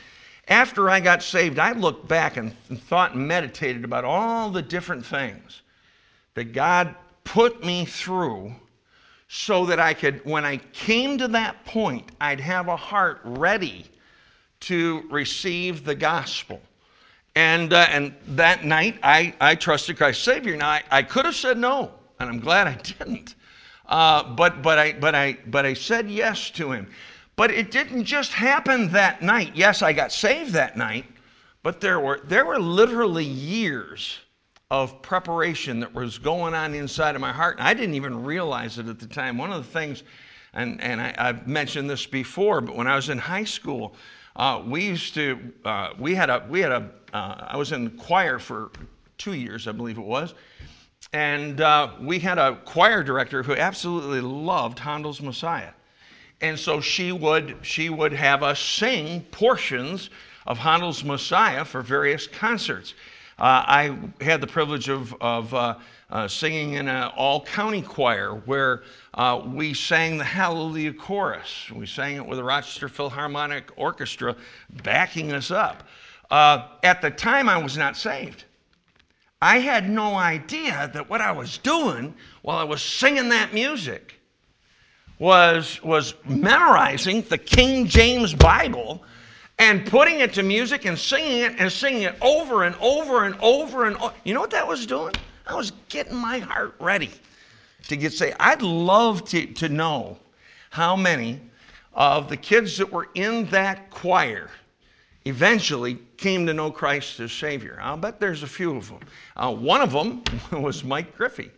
After 0.50 0.90
I 0.90 1.00
got 1.00 1.22
saved, 1.22 1.60
I 1.60 1.74
looked 1.74 2.08
back 2.08 2.36
and 2.36 2.54
thought 2.88 3.14
and 3.14 3.28
meditated 3.28 3.84
about 3.84 4.04
all 4.04 4.50
the 4.50 4.64
different 4.64 5.06
things 5.06 5.62
that 6.34 6.54
God 6.54 6.96
put 7.24 7.64
me 7.64 7.86
through 7.86 8.54
so 9.28 9.68
that 9.68 9.80
I 9.80 9.94
could, 9.94 10.26
when 10.26 10.44
I 10.44 10.58
came 10.58 11.20
to 11.20 11.28
that 11.30 11.64
point, 11.66 12.10
I'd 12.20 12.40
have 12.40 12.68
a 12.68 12.76
heart 12.76 13.22
ready 13.24 13.86
to 14.62 15.04
receive 15.12 15.86
the 15.86 15.94
gospel. 15.94 16.60
And, 17.36 17.72
uh, 17.72 17.86
and 17.92 18.16
that 18.30 18.66
night, 18.66 19.00
I, 19.04 19.36
I 19.40 19.54
trusted 19.54 19.98
Christ 19.98 20.24
Savior. 20.24 20.58
Now, 20.58 20.70
I, 20.70 20.84
I 20.90 21.04
could 21.04 21.26
have 21.26 21.36
said 21.36 21.60
no, 21.60 21.92
and 22.20 22.28
I'm 22.28 22.40
glad 22.40 22.66
I 22.66 22.74
didn't. 22.84 23.36
Uh, 23.86 24.24
but, 24.34 24.64
but, 24.64 24.80
I, 24.80 24.94
but, 24.94 25.14
I, 25.14 25.38
but 25.46 25.66
I 25.66 25.76
said 25.76 26.10
yes 26.10 26.50
to 26.52 26.72
him. 26.72 26.88
But 27.40 27.52
it 27.52 27.72
didn't 27.72 28.04
just 28.04 28.34
happen 28.34 28.90
that 28.90 29.22
night. 29.22 29.54
Yes, 29.56 29.82
I 29.82 29.94
got 29.94 30.12
saved 30.12 30.52
that 30.52 30.76
night, 30.76 31.06
but 31.64 31.80
there 31.80 32.02
were, 32.02 32.20
there 32.26 32.44
were 32.44 32.60
literally 32.60 33.24
years 33.24 34.20
of 34.70 35.02
preparation 35.02 35.80
that 35.80 35.94
was 35.94 36.18
going 36.18 36.54
on 36.54 36.74
inside 36.74 37.16
of 37.16 37.22
my 37.22 37.32
heart. 37.32 37.58
And 37.58 37.66
I 37.66 37.74
didn't 37.74 37.96
even 37.96 38.26
realize 38.26 38.78
it 38.78 38.90
at 38.90 39.00
the 39.00 39.08
time. 39.08 39.38
One 39.38 39.54
of 39.54 39.66
the 39.66 39.72
things, 39.72 40.04
and, 40.54 40.82
and 40.82 41.00
I, 41.00 41.14
have 41.28 41.48
mentioned 41.48 41.90
this 41.90 42.06
before, 42.06 42.60
but 42.60 42.76
when 42.76 42.88
I 42.88 42.98
was 42.98 43.08
in 43.08 43.18
high 43.18 43.46
school, 43.46 43.96
uh, 44.36 44.62
we 44.68 44.84
used 44.84 45.14
to, 45.14 45.40
uh, 45.64 45.92
we 45.98 46.16
had 46.16 46.30
a, 46.30 46.46
we 46.50 46.60
had 46.60 46.74
a, 46.74 46.92
uh, 47.14 47.48
I 47.52 47.56
was 47.56 47.72
in 47.72 47.92
choir 47.92 48.38
for 48.40 48.70
two 49.18 49.32
years, 49.32 49.66
I 49.66 49.72
believe 49.72 49.98
it 49.98 50.06
was. 50.06 50.34
And 51.14 51.62
uh, 51.62 51.94
we 52.02 52.20
had 52.20 52.38
a 52.38 52.58
choir 52.66 53.02
director 53.02 53.44
who 53.44 53.56
absolutely 53.56 54.20
loved 54.20 54.78
Handel's 54.78 55.22
Messiah. 55.22 55.72
And 56.42 56.58
so 56.58 56.80
she 56.80 57.12
would, 57.12 57.58
she 57.62 57.90
would 57.90 58.14
have 58.14 58.44
us 58.44 58.60
sing 58.60 59.22
portions 59.32 60.10
of 60.48 60.58
Handel's 60.58 61.04
Messiah 61.04 61.66
for 61.66 61.82
various 61.82 62.28
concerts. 62.28 62.94
Uh, 63.38 63.64
I 63.66 64.00
had 64.22 64.42
the 64.42 64.48
privilege 64.48 64.90
of, 64.90 65.14
of 65.22 65.54
uh, 65.54 65.76
uh, 66.10 66.28
singing 66.28 66.74
in 66.74 66.88
an 66.88 67.12
all 67.16 67.44
county 67.46 67.82
choir 67.82 68.36
where 68.46 68.84
uh, 69.14 69.42
we 69.46 69.74
sang 69.74 70.18
the 70.18 70.24
Hallelujah 70.24 70.94
Chorus. 70.94 71.70
We 71.74 71.86
sang 71.86 72.16
it 72.16 72.26
with 72.26 72.38
the 72.38 72.44
Rochester 72.44 72.90
Philharmonic 72.90 73.72
Orchestra 73.76 74.36
backing 74.84 75.32
us 75.32 75.52
up. 75.52 75.88
Uh, 76.32 76.68
at 76.84 77.02
the 77.02 77.12
time, 77.12 77.50
I 77.50 77.58
was 77.58 77.78
not 77.78 77.96
saved. 77.96 78.46
I 79.42 79.60
had 79.60 79.90
no 79.90 80.16
idea 80.16 80.90
that 80.94 81.10
what 81.10 81.22
I 81.22 81.32
was 81.32 81.58
doing 81.60 82.14
while 82.42 82.58
I 82.58 82.64
was 82.64 82.82
singing 82.82 83.30
that 83.30 83.54
music 83.54 84.19
was, 85.20 85.84
was 85.84 86.16
memorizing 86.26 87.22
the 87.24 87.38
King 87.38 87.86
James 87.86 88.34
Bible 88.34 89.04
and 89.60 89.86
putting 89.86 90.22
it 90.22 90.34
to 90.34 90.44
music 90.44 90.86
and 90.86 90.98
singing 90.98 91.40
it 91.40 91.56
and 91.60 91.70
singing 91.70 92.04
it 92.04 92.16
over 92.22 92.64
and 92.64 92.76
over 92.80 93.26
and 93.26 93.36
over 93.42 93.86
and 93.86 93.98
over. 93.98 94.14
You 94.24 94.34
know 94.34 94.40
what 94.40 94.52
that 94.52 94.68
was 94.68 94.86
doing? 94.86 95.14
I 95.46 95.56
was 95.56 95.74
getting 95.90 96.16
my 96.16 96.40
heart 96.40 96.76
ready 96.80 97.12
to 97.90 97.98
get 97.98 98.14
saved. 98.14 98.38
I'd 98.40 98.62
love 98.62 99.26
to, 99.30 99.46
to 99.46 99.68
know 99.68 100.18
how 100.70 100.96
many 100.96 101.42
of 101.94 102.30
the 102.30 102.38
kids 102.38 102.78
that 102.78 102.90
were 102.92 103.10
in 103.16 103.46
that 103.48 103.90
choir 103.90 104.50
eventually 105.26 106.00
came 106.16 106.46
to 106.46 106.54
know 106.54 106.72
Christ 106.72 107.20
as 107.20 107.34
Savior. 107.34 107.78
I'll 107.82 107.98
bet 107.98 108.22
there's 108.22 108.44
a 108.44 108.48
few 108.48 108.78
of 108.78 108.88
them. 108.88 109.00
Uh, 109.36 109.54
one 109.54 109.82
of 109.82 109.92
them 109.92 110.24
was 110.62 110.84
Mike 110.86 111.18
Griffey 111.18 111.52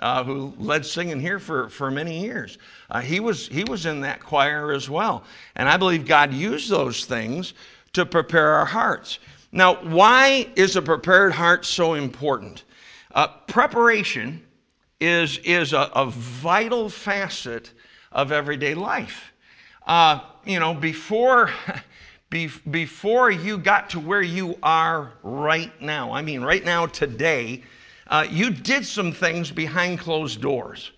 uh, 0.00 0.24
who 0.24 0.52
led 0.58 0.84
singing 0.84 1.20
here 1.20 1.38
for, 1.38 1.68
for 1.68 1.90
many 1.90 2.20
years. 2.20 2.58
Uh, 2.90 3.00
he, 3.00 3.20
was, 3.20 3.48
he 3.48 3.64
was 3.64 3.86
in 3.86 4.00
that 4.00 4.20
choir 4.20 4.72
as 4.72 4.90
well. 4.90 5.24
And 5.56 5.68
I 5.68 5.76
believe 5.76 6.06
God 6.06 6.32
used 6.32 6.70
those 6.70 7.04
things 7.04 7.54
to 7.94 8.04
prepare 8.04 8.52
our 8.52 8.66
hearts. 8.66 9.18
Now, 9.52 9.76
why 9.82 10.48
is 10.56 10.76
a 10.76 10.82
prepared 10.82 11.32
heart 11.32 11.64
so 11.64 11.94
important? 11.94 12.64
Uh, 13.14 13.28
preparation 13.46 14.42
is, 15.00 15.38
is 15.38 15.72
a, 15.72 15.90
a, 15.94 16.06
vital 16.06 16.90
facet 16.90 17.70
of 18.12 18.32
everyday 18.32 18.74
life. 18.74 19.32
Uh, 19.86 20.20
you 20.44 20.60
know, 20.60 20.74
before. 20.74 21.50
before 22.70 23.30
you 23.30 23.56
got 23.56 23.88
to 23.88 24.00
where 24.00 24.20
you 24.20 24.58
are 24.60 25.12
right 25.22 25.70
now, 25.80 26.12
I 26.12 26.22
mean, 26.22 26.42
right 26.42 26.64
now, 26.64 26.84
today, 26.84 27.62
uh, 28.08 28.26
you 28.30 28.50
did 28.50 28.86
some 28.86 29.12
things 29.12 29.50
behind 29.50 29.98
closed 29.98 30.40
doors. 30.40 30.92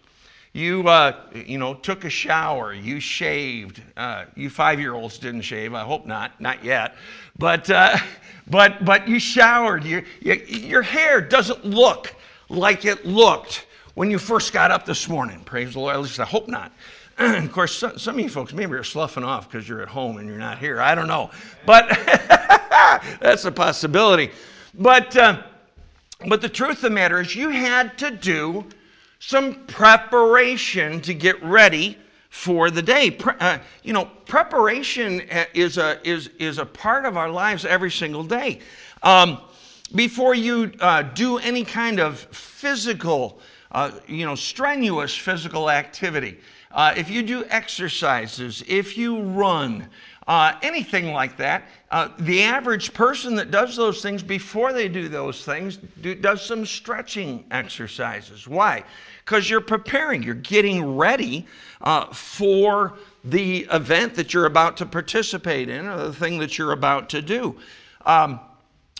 You, 0.52 0.88
uh, 0.88 1.20
you 1.34 1.58
know, 1.58 1.74
took 1.74 2.04
a 2.04 2.10
shower. 2.10 2.72
You 2.72 3.00
shaved. 3.00 3.82
Uh, 3.96 4.24
you 4.34 4.50
five-year-olds 4.50 5.18
didn't 5.18 5.42
shave. 5.42 5.74
I 5.74 5.84
hope 5.84 6.06
not, 6.06 6.40
not 6.40 6.64
yet. 6.64 6.96
But, 7.38 7.70
uh, 7.70 7.96
but, 8.50 8.84
but 8.84 9.06
you 9.06 9.18
showered. 9.18 9.84
Your, 9.84 10.02
your, 10.20 10.36
your 10.36 10.82
hair 10.82 11.20
doesn't 11.20 11.64
look 11.64 12.14
like 12.48 12.84
it 12.84 13.04
looked 13.04 13.66
when 13.94 14.10
you 14.10 14.18
first 14.18 14.52
got 14.52 14.70
up 14.70 14.86
this 14.86 15.08
morning. 15.08 15.40
Praise 15.44 15.74
the 15.74 15.80
Lord. 15.80 15.94
At 15.94 16.02
least 16.02 16.20
I 16.20 16.24
hope 16.24 16.48
not. 16.48 16.72
of 17.18 17.50
course, 17.52 17.76
some, 17.76 17.98
some, 17.98 18.14
of 18.14 18.20
you 18.20 18.28
folks 18.28 18.52
maybe 18.52 18.74
are 18.74 18.84
sloughing 18.84 19.24
off 19.24 19.50
because 19.50 19.68
you're 19.68 19.82
at 19.82 19.88
home 19.88 20.18
and 20.18 20.28
you're 20.28 20.38
not 20.38 20.58
here. 20.58 20.80
I 20.80 20.94
don't 20.94 21.08
know, 21.08 21.30
but 21.66 21.88
that's 23.20 23.44
a 23.44 23.50
possibility. 23.50 24.30
But 24.74 25.16
uh, 25.16 25.42
but 26.26 26.40
the 26.40 26.48
truth 26.48 26.78
of 26.78 26.82
the 26.82 26.90
matter 26.90 27.20
is, 27.20 27.34
you 27.34 27.50
had 27.50 27.96
to 27.98 28.10
do 28.10 28.66
some 29.20 29.66
preparation 29.66 31.00
to 31.02 31.14
get 31.14 31.42
ready 31.42 31.96
for 32.30 32.70
the 32.70 32.82
day. 32.82 33.10
Pre- 33.10 33.34
uh, 33.40 33.58
you 33.82 33.92
know, 33.92 34.06
preparation 34.26 35.22
uh, 35.30 35.44
is 35.54 35.78
a, 35.78 36.00
is, 36.08 36.28
is 36.38 36.58
a 36.58 36.66
part 36.66 37.04
of 37.04 37.16
our 37.16 37.30
lives 37.30 37.64
every 37.64 37.90
single 37.90 38.24
day. 38.24 38.60
Um, 39.02 39.40
before 39.94 40.34
you 40.34 40.72
uh, 40.80 41.02
do 41.02 41.38
any 41.38 41.64
kind 41.64 41.98
of 42.00 42.18
physical, 42.18 43.40
uh, 43.72 43.92
you 44.06 44.26
know, 44.26 44.34
strenuous 44.34 45.16
physical 45.16 45.70
activity, 45.70 46.38
uh, 46.72 46.94
if 46.96 47.08
you 47.08 47.22
do 47.22 47.44
exercises, 47.46 48.62
if 48.68 48.98
you 48.98 49.22
run, 49.22 49.88
uh, 50.28 50.52
anything 50.62 51.12
like 51.12 51.36
that. 51.38 51.64
Uh, 51.90 52.10
the 52.20 52.42
average 52.42 52.92
person 52.92 53.34
that 53.34 53.50
does 53.50 53.74
those 53.74 54.02
things 54.02 54.22
before 54.22 54.74
they 54.74 54.86
do 54.86 55.08
those 55.08 55.42
things 55.42 55.78
do, 56.02 56.14
does 56.14 56.44
some 56.44 56.66
stretching 56.66 57.44
exercises. 57.50 58.46
Why? 58.46 58.84
Because 59.24 59.48
you're 59.48 59.62
preparing, 59.62 60.22
you're 60.22 60.34
getting 60.34 60.96
ready 60.96 61.46
uh, 61.80 62.12
for 62.12 62.98
the 63.24 63.66
event 63.72 64.14
that 64.14 64.34
you're 64.34 64.46
about 64.46 64.76
to 64.76 64.86
participate 64.86 65.70
in 65.70 65.86
or 65.86 65.96
the 65.96 66.12
thing 66.12 66.38
that 66.38 66.58
you're 66.58 66.72
about 66.72 67.08
to 67.08 67.22
do. 67.22 67.56
Um, 68.04 68.38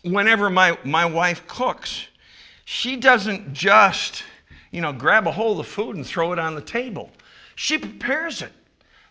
whenever 0.02 0.48
my, 0.48 0.78
my 0.82 1.04
wife 1.04 1.46
cooks, 1.46 2.06
she 2.64 2.96
doesn't 2.96 3.52
just, 3.52 4.22
you 4.70 4.80
know, 4.80 4.94
grab 4.94 5.26
a 5.26 5.32
hold 5.32 5.60
of 5.60 5.66
food 5.66 5.96
and 5.96 6.06
throw 6.06 6.32
it 6.32 6.38
on 6.38 6.54
the 6.54 6.62
table. 6.62 7.10
She 7.54 7.76
prepares 7.76 8.40
it. 8.40 8.52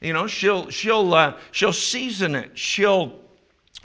You 0.02 0.14
know, 0.14 0.28
she'll 0.28 0.70
she'll 0.70 1.14
uh, 1.14 1.34
she'll 1.52 1.74
season 1.74 2.36
it. 2.36 2.58
She'll 2.58 3.20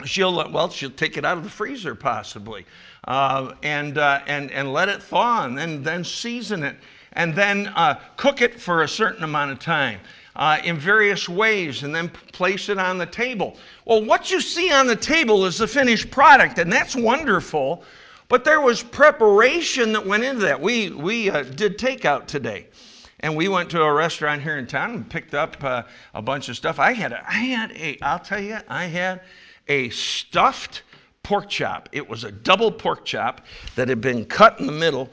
she'll 0.05 0.39
uh, 0.39 0.49
well 0.49 0.69
she'll 0.69 0.91
take 0.91 1.17
it 1.17 1.25
out 1.25 1.37
of 1.37 1.43
the 1.43 1.49
freezer 1.49 1.95
possibly, 1.95 2.65
uh, 3.07 3.53
and 3.63 3.97
uh, 3.97 4.21
and 4.27 4.51
and 4.51 4.73
let 4.73 4.89
it 4.89 5.01
thaw, 5.01 5.45
and 5.45 5.57
then 5.57 5.81
then 5.81 6.03
season 6.03 6.63
it, 6.63 6.75
and 7.13 7.33
then 7.33 7.67
uh, 7.67 7.99
cook 8.15 8.41
it 8.41 8.59
for 8.61 8.83
a 8.83 8.87
certain 8.87 9.23
amount 9.23 9.51
of 9.51 9.59
time. 9.59 9.99
Uh, 10.35 10.57
in 10.63 10.79
various 10.79 11.29
ways 11.29 11.83
and 11.83 11.93
then 11.93 12.09
place 12.31 12.67
it 12.67 12.79
on 12.79 12.97
the 12.97 13.05
table. 13.05 13.55
Well, 13.85 14.03
what 14.03 14.31
you 14.31 14.41
see 14.41 14.71
on 14.71 14.87
the 14.87 14.95
table 14.95 15.45
is 15.45 15.59
the 15.59 15.67
finished 15.67 16.09
product, 16.09 16.57
and 16.57 16.73
that's 16.73 16.95
wonderful. 16.95 17.83
But 18.29 18.43
there 18.43 18.59
was 18.59 18.81
preparation 18.81 19.91
that 19.93 20.03
went 20.03 20.23
into 20.23 20.41
that. 20.41 20.59
We, 20.59 20.89
we 20.89 21.29
did 21.29 21.77
takeout 21.77 22.25
today 22.25 22.65
and 23.23 23.37
we 23.37 23.47
went 23.47 23.69
to 23.71 23.81
a 23.81 23.91
restaurant 23.91 24.41
here 24.41 24.57
in 24.57 24.67
town 24.67 24.91
and 24.91 25.09
picked 25.09 25.33
up 25.33 25.63
uh, 25.63 25.83
a 26.13 26.21
bunch 26.21 26.49
of 26.49 26.57
stuff. 26.57 26.77
I 26.77 26.91
had, 26.91 27.13
a, 27.13 27.23
I 27.27 27.37
had 27.37 27.71
a, 27.71 27.97
I'll 28.01 28.19
tell 28.19 28.41
you, 28.41 28.57
I 28.67 28.85
had 28.85 29.21
a 29.69 29.89
stuffed 29.89 30.83
pork 31.23 31.49
chop. 31.49 31.87
It 31.93 32.07
was 32.07 32.25
a 32.25 32.31
double 32.31 32.69
pork 32.69 33.05
chop 33.05 33.39
that 33.75 33.87
had 33.87 34.01
been 34.01 34.25
cut 34.25 34.59
in 34.59 34.65
the 34.67 34.73
middle 34.73 35.09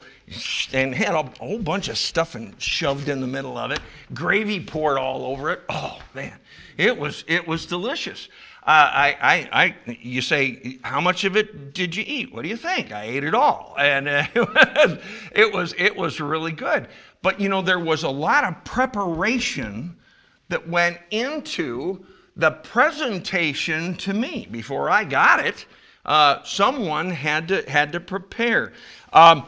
and 0.73 0.93
had 0.93 1.15
a, 1.15 1.23
whole 1.39 1.57
bunch 1.57 1.87
of 1.87 1.97
stuff 1.97 2.35
and 2.35 2.53
shoved 2.61 3.07
in 3.07 3.21
the 3.21 3.27
middle 3.27 3.57
of 3.57 3.71
it. 3.71 3.79
Gravy 4.13 4.59
poured 4.59 4.97
all 4.97 5.23
over 5.25 5.49
it. 5.49 5.61
Oh 5.69 5.97
man, 6.13 6.37
it 6.77 6.97
was 6.97 7.23
it 7.29 7.47
was 7.47 7.65
delicious. 7.65 8.27
Uh, 8.63 8.91
I, 8.93 9.17
I, 9.21 9.63
I, 9.63 9.75
you 9.87 10.21
say, 10.21 10.77
how 10.83 11.01
much 11.01 11.23
of 11.23 11.35
it 11.35 11.73
did 11.73 11.95
you 11.95 12.03
eat? 12.05 12.31
What 12.31 12.43
do 12.43 12.49
you 12.49 12.55
think? 12.55 12.91
I 12.91 13.05
ate 13.05 13.23
it 13.23 13.33
all, 13.33 13.73
and 13.79 14.07
uh, 14.07 14.23
it 15.31 15.51
was 15.51 15.73
it 15.79 15.95
was 15.95 16.19
really 16.19 16.51
good. 16.51 16.87
But 17.21 17.39
you 17.39 17.49
know, 17.49 17.61
there 17.61 17.79
was 17.79 18.03
a 18.03 18.09
lot 18.09 18.43
of 18.43 18.63
preparation 18.63 19.95
that 20.49 20.67
went 20.67 20.97
into 21.11 22.05
the 22.35 22.51
presentation 22.51 23.95
to 23.97 24.13
me. 24.13 24.47
Before 24.49 24.89
I 24.89 25.03
got 25.03 25.45
it, 25.45 25.65
uh, 26.05 26.43
someone 26.43 27.09
had 27.09 27.47
to, 27.49 27.69
had 27.69 27.91
to 27.91 27.99
prepare. 27.99 28.73
Um, 29.13 29.45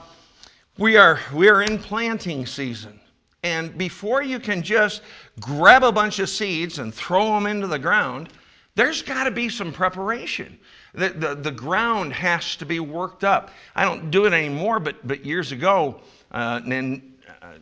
we, 0.78 0.98
are, 0.98 1.20
we 1.34 1.50
are 1.50 1.62
in 1.62 1.80
planting 1.80 2.46
season. 2.46 3.00
And 3.44 3.78
before 3.78 4.24
you 4.24 4.40
can 4.40 4.62
just 4.62 5.02
grab 5.40 5.84
a 5.84 5.92
bunch 5.92 6.20
of 6.20 6.30
seeds 6.30 6.80
and 6.80 6.94
throw 6.94 7.26
them 7.34 7.46
into 7.46 7.68
the 7.68 7.80
ground, 7.80 8.30
there's 8.76 9.02
got 9.02 9.26
to 9.26 9.32
be 9.32 9.50
some 9.50 9.72
preparation. 9.72 10.58
The, 10.94 11.10
the, 11.10 11.36
the, 11.36 11.52
ground 11.52 12.14
has 12.14 12.56
to 12.56 12.66
be 12.66 12.80
worked 12.80 13.24
up. 13.24 13.52
I 13.76 13.84
don't 13.84 14.10
do 14.12 14.26
it 14.26 14.34
anymore, 14.34 14.80
but, 14.80 15.06
but 15.06 15.26
years 15.26 15.52
ago, 15.52 16.00
uh, 16.32 16.62
and 16.66 17.13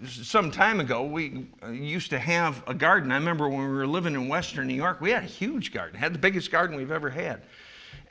some 0.06 0.52
time 0.52 0.80
ago, 0.80 1.04
we 1.04 1.48
uh, 1.64 1.70
used 1.70 2.10
to 2.12 2.20
have 2.20 2.64
a 2.68 2.74
garden. 2.74 3.12
I 3.12 3.16
remember 3.16 3.50
when 3.50 3.60
we 3.60 3.68
were 3.68 3.88
living 3.88 4.14
in 4.14 4.28
Western 4.28 4.68
New 4.68 4.76
York, 4.76 5.02
we 5.02 5.12
had 5.12 5.24
a 5.24 5.28
huge 5.28 5.74
garden, 5.74 6.00
had 6.00 6.14
the 6.14 6.20
biggest 6.20 6.52
garden 6.52 6.76
we've 6.76 6.92
ever 6.92 7.10
had. 7.10 7.42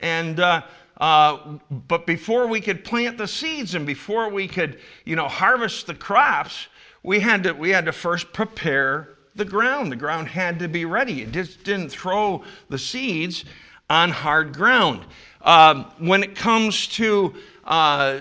And 0.01 0.39
uh, 0.39 0.63
uh, 0.97 1.57
but 1.87 2.05
before 2.05 2.47
we 2.47 2.61
could 2.61 2.83
plant 2.83 3.17
the 3.17 3.27
seeds 3.27 3.75
and 3.75 3.85
before 3.85 4.29
we 4.29 4.47
could, 4.47 4.79
you 5.05 5.15
know, 5.15 5.27
harvest 5.27 5.87
the 5.87 5.95
crops, 5.95 6.67
we 7.03 7.19
had 7.19 7.43
to 7.43 7.53
we 7.53 7.69
had 7.69 7.85
to 7.85 7.91
first 7.91 8.31
prepare 8.33 9.17
the 9.35 9.45
ground. 9.45 9.91
The 9.91 9.95
ground 9.95 10.27
had 10.27 10.59
to 10.59 10.67
be 10.67 10.85
ready. 10.85 11.21
It 11.21 11.31
just 11.31 11.63
didn't 11.63 11.89
throw 11.89 12.43
the 12.69 12.77
seeds 12.77 13.45
on 13.89 14.09
hard 14.09 14.53
ground. 14.53 15.05
Um, 15.41 15.85
when 15.97 16.23
it 16.23 16.35
comes 16.35 16.87
to 16.87 17.33
uh, 17.63 18.19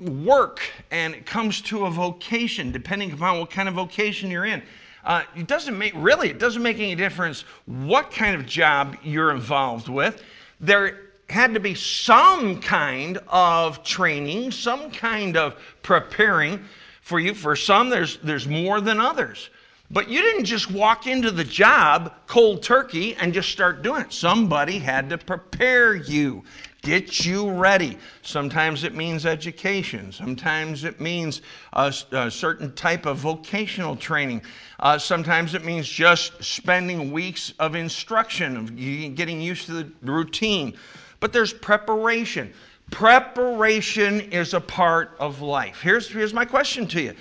work 0.00 0.60
and 0.90 1.14
it 1.14 1.26
comes 1.26 1.60
to 1.62 1.86
a 1.86 1.90
vocation, 1.90 2.72
depending 2.72 3.12
upon 3.12 3.38
what 3.40 3.50
kind 3.50 3.68
of 3.68 3.74
vocation 3.74 4.30
you're 4.30 4.46
in. 4.46 4.62
Uh, 5.04 5.22
it 5.36 5.46
doesn't 5.46 5.78
make, 5.78 5.92
really, 5.96 6.28
it 6.28 6.38
doesn't 6.38 6.62
make 6.62 6.78
any 6.78 6.94
difference 6.94 7.42
what 7.66 8.10
kind 8.10 8.34
of 8.34 8.46
job 8.46 8.96
you're 9.02 9.30
involved 9.30 9.88
with. 9.88 10.22
There 10.60 11.00
had 11.28 11.54
to 11.54 11.60
be 11.60 11.74
some 11.74 12.60
kind 12.60 13.18
of 13.28 13.82
training, 13.84 14.50
some 14.50 14.90
kind 14.90 15.36
of 15.36 15.56
preparing 15.82 16.64
for 17.02 17.20
you. 17.20 17.34
For 17.34 17.56
some, 17.56 17.90
there's, 17.90 18.18
there's 18.18 18.46
more 18.46 18.80
than 18.80 19.00
others. 19.00 19.50
But 19.90 20.08
you 20.10 20.20
didn't 20.20 20.44
just 20.44 20.70
walk 20.70 21.06
into 21.06 21.30
the 21.30 21.44
job 21.44 22.12
cold 22.26 22.62
turkey 22.62 23.14
and 23.14 23.32
just 23.32 23.48
start 23.48 23.82
doing 23.82 24.02
it. 24.02 24.12
Somebody 24.12 24.78
had 24.78 25.08
to 25.10 25.18
prepare 25.18 25.94
you 25.94 26.44
get 26.88 27.26
you 27.26 27.50
ready. 27.50 27.98
Sometimes 28.22 28.82
it 28.82 28.94
means 28.94 29.26
education. 29.26 30.10
Sometimes 30.10 30.84
it 30.84 31.02
means 31.02 31.42
a, 31.74 31.92
a 32.12 32.30
certain 32.30 32.72
type 32.72 33.04
of 33.04 33.18
vocational 33.18 33.94
training. 33.94 34.40
Uh, 34.80 34.96
sometimes 34.96 35.54
it 35.54 35.66
means 35.66 35.86
just 35.86 36.42
spending 36.42 37.12
weeks 37.12 37.52
of 37.58 37.74
instruction, 37.74 38.56
of 38.56 38.74
getting 38.74 39.38
used 39.38 39.66
to 39.66 39.72
the 39.72 39.92
routine. 40.00 40.72
but 41.20 41.30
there's 41.30 41.52
preparation. 41.52 42.54
Preparation 42.90 44.22
is 44.32 44.54
a 44.54 44.60
part 44.60 45.14
of 45.18 45.42
life. 45.42 45.82
Here's, 45.82 46.08
here's 46.08 46.32
my 46.32 46.46
question 46.46 46.86
to 46.88 47.02
you 47.02 47.14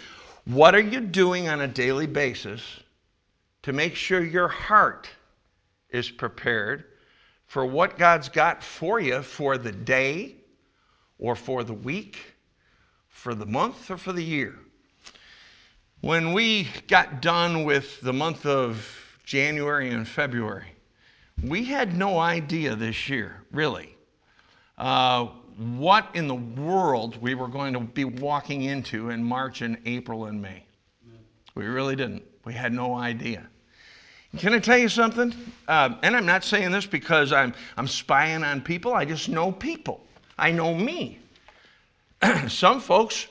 What 0.45 0.75
are 0.75 0.87
you 0.93 1.01
doing 1.01 1.49
on 1.49 1.59
a 1.59 1.67
daily 1.67 2.07
basis 2.07 2.61
to 3.63 3.73
make 3.73 3.95
sure 3.95 4.23
your 4.23 4.47
heart 4.47 5.09
is 5.89 6.09
prepared 6.09 6.85
for 7.47 7.65
what 7.65 7.97
God's 7.97 8.29
got 8.29 8.61
for 8.61 8.99
you 8.99 9.21
for 9.21 9.57
the 9.57 9.71
day 9.71 10.35
or 11.17 11.35
for 11.35 11.63
the 11.63 11.73
week, 11.73 12.17
for 13.07 13.33
the 13.33 13.45
month, 13.45 13.89
or 13.89 13.97
for 13.97 14.13
the 14.13 14.23
year? 14.23 14.55
When 16.01 16.33
we 16.33 16.67
got 16.87 17.21
done 17.21 17.63
with 17.63 17.99
the 18.01 18.13
month 18.13 18.45
of 18.45 18.87
January 19.23 19.89
and 19.89 20.07
February, 20.07 20.71
we 21.43 21.63
had 21.63 21.97
no 21.97 22.19
idea 22.19 22.75
this 22.75 23.09
year, 23.09 23.43
really, 23.51 23.95
uh, 24.77 25.25
what 25.57 26.09
in 26.13 26.27
the 26.27 26.35
world 26.35 27.19
we 27.21 27.33
were 27.33 27.47
going 27.47 27.73
to 27.73 27.79
be 27.79 28.05
walking 28.05 28.63
into 28.63 29.09
in 29.09 29.23
March 29.23 29.61
and 29.61 29.77
April 29.85 30.25
and 30.25 30.39
May. 30.41 30.63
We 31.55 31.65
really 31.65 31.95
didn't. 31.95 32.23
We 32.45 32.53
had 32.53 32.71
no 32.71 32.93
idea. 32.93 33.49
Can 34.35 34.53
I 34.53 34.59
tell 34.59 34.77
you 34.77 34.89
something? 34.89 35.33
Uh, 35.67 35.95
and 36.03 36.15
I'm 36.15 36.25
not 36.25 36.43
saying 36.43 36.71
this 36.71 36.85
because 36.85 37.31
I'm, 37.31 37.53
I'm 37.77 37.87
spying 37.87 38.43
on 38.43 38.61
people, 38.61 38.93
I 38.93 39.05
just 39.05 39.29
know 39.29 39.51
people. 39.51 40.03
I 40.37 40.51
know 40.51 40.73
me. 40.75 41.19
Some 42.47 42.81
folks 42.81 43.27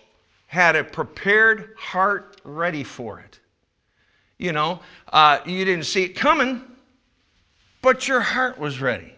had 0.46 0.74
a 0.74 0.82
prepared 0.82 1.74
heart 1.76 2.40
ready 2.44 2.82
for 2.82 3.20
it. 3.20 3.38
You 4.38 4.52
know, 4.52 4.80
uh, 5.12 5.40
you 5.44 5.64
didn't 5.64 5.84
see 5.84 6.04
it 6.04 6.10
coming, 6.10 6.62
but 7.82 8.08
your 8.08 8.20
heart 8.20 8.58
was 8.58 8.80
ready. 8.80 9.12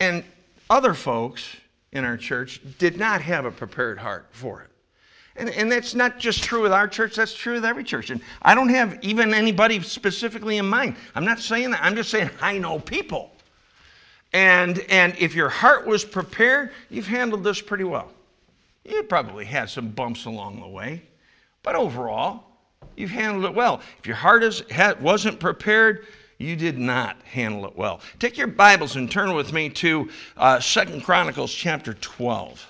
And 0.00 0.24
other 0.68 0.94
folks 0.94 1.56
in 1.92 2.04
our 2.04 2.16
church 2.16 2.60
did 2.78 2.96
not 2.96 3.22
have 3.22 3.44
a 3.44 3.50
prepared 3.50 3.98
heart 3.98 4.26
for 4.32 4.62
it. 4.62 4.71
And, 5.36 5.48
and 5.50 5.72
that's 5.72 5.94
not 5.94 6.18
just 6.18 6.42
true 6.42 6.62
with 6.62 6.72
our 6.72 6.86
church, 6.86 7.16
that's 7.16 7.34
true 7.34 7.54
with 7.54 7.64
every 7.64 7.84
church. 7.84 8.10
And 8.10 8.20
I 8.42 8.54
don't 8.54 8.68
have 8.68 8.98
even 9.02 9.32
anybody 9.32 9.80
specifically 9.82 10.58
in 10.58 10.66
mind. 10.66 10.96
I'm 11.14 11.24
not 11.24 11.40
saying 11.40 11.70
that, 11.70 11.82
I'm 11.82 11.96
just 11.96 12.10
saying 12.10 12.30
I 12.40 12.58
know 12.58 12.78
people. 12.78 13.30
And, 14.32 14.80
and 14.88 15.14
if 15.18 15.34
your 15.34 15.48
heart 15.48 15.86
was 15.86 16.04
prepared, 16.04 16.72
you've 16.90 17.06
handled 17.06 17.44
this 17.44 17.60
pretty 17.60 17.84
well. 17.84 18.10
You 18.84 19.02
probably 19.04 19.44
had 19.44 19.70
some 19.70 19.88
bumps 19.88 20.24
along 20.24 20.60
the 20.60 20.68
way, 20.68 21.02
but 21.62 21.76
overall, 21.76 22.44
you've 22.96 23.10
handled 23.10 23.44
it 23.44 23.54
well. 23.54 23.80
If 23.98 24.06
your 24.06 24.16
heart 24.16 24.42
is, 24.42 24.62
wasn't 25.00 25.38
prepared, 25.38 26.06
you 26.38 26.56
did 26.56 26.78
not 26.78 27.16
handle 27.22 27.66
it 27.66 27.76
well. 27.76 28.00
Take 28.18 28.36
your 28.36 28.48
Bibles 28.48 28.96
and 28.96 29.10
turn 29.10 29.34
with 29.34 29.52
me 29.52 29.68
to 29.70 30.10
uh, 30.36 30.58
Second 30.58 31.04
Chronicles 31.04 31.52
chapter 31.52 31.94
12. 31.94 32.66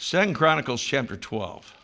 Second 0.00 0.32
Chronicles 0.32 0.82
chapter 0.82 1.14
12. 1.14 1.74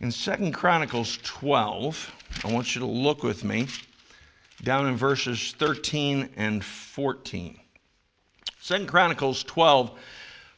In 0.00 0.10
Second 0.10 0.52
Chronicles 0.54 1.20
12, 1.22 2.12
I 2.42 2.52
want 2.52 2.74
you 2.74 2.80
to 2.80 2.86
look 2.86 3.22
with 3.22 3.44
me 3.44 3.68
down 4.64 4.88
in 4.88 4.96
verses 4.96 5.54
13 5.60 6.30
and 6.34 6.64
14. 6.64 7.60
Second 8.60 8.88
Chronicles 8.88 9.44
12, 9.44 9.92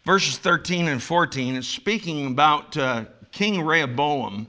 verses 0.07 0.39
13 0.39 0.89
and 0.89 1.03
14 1.03 1.57
is 1.57 1.69
speaking 1.69 2.29
about 2.29 2.75
uh, 2.79 3.05
King 3.31 3.61
Rehoboam. 3.61 4.49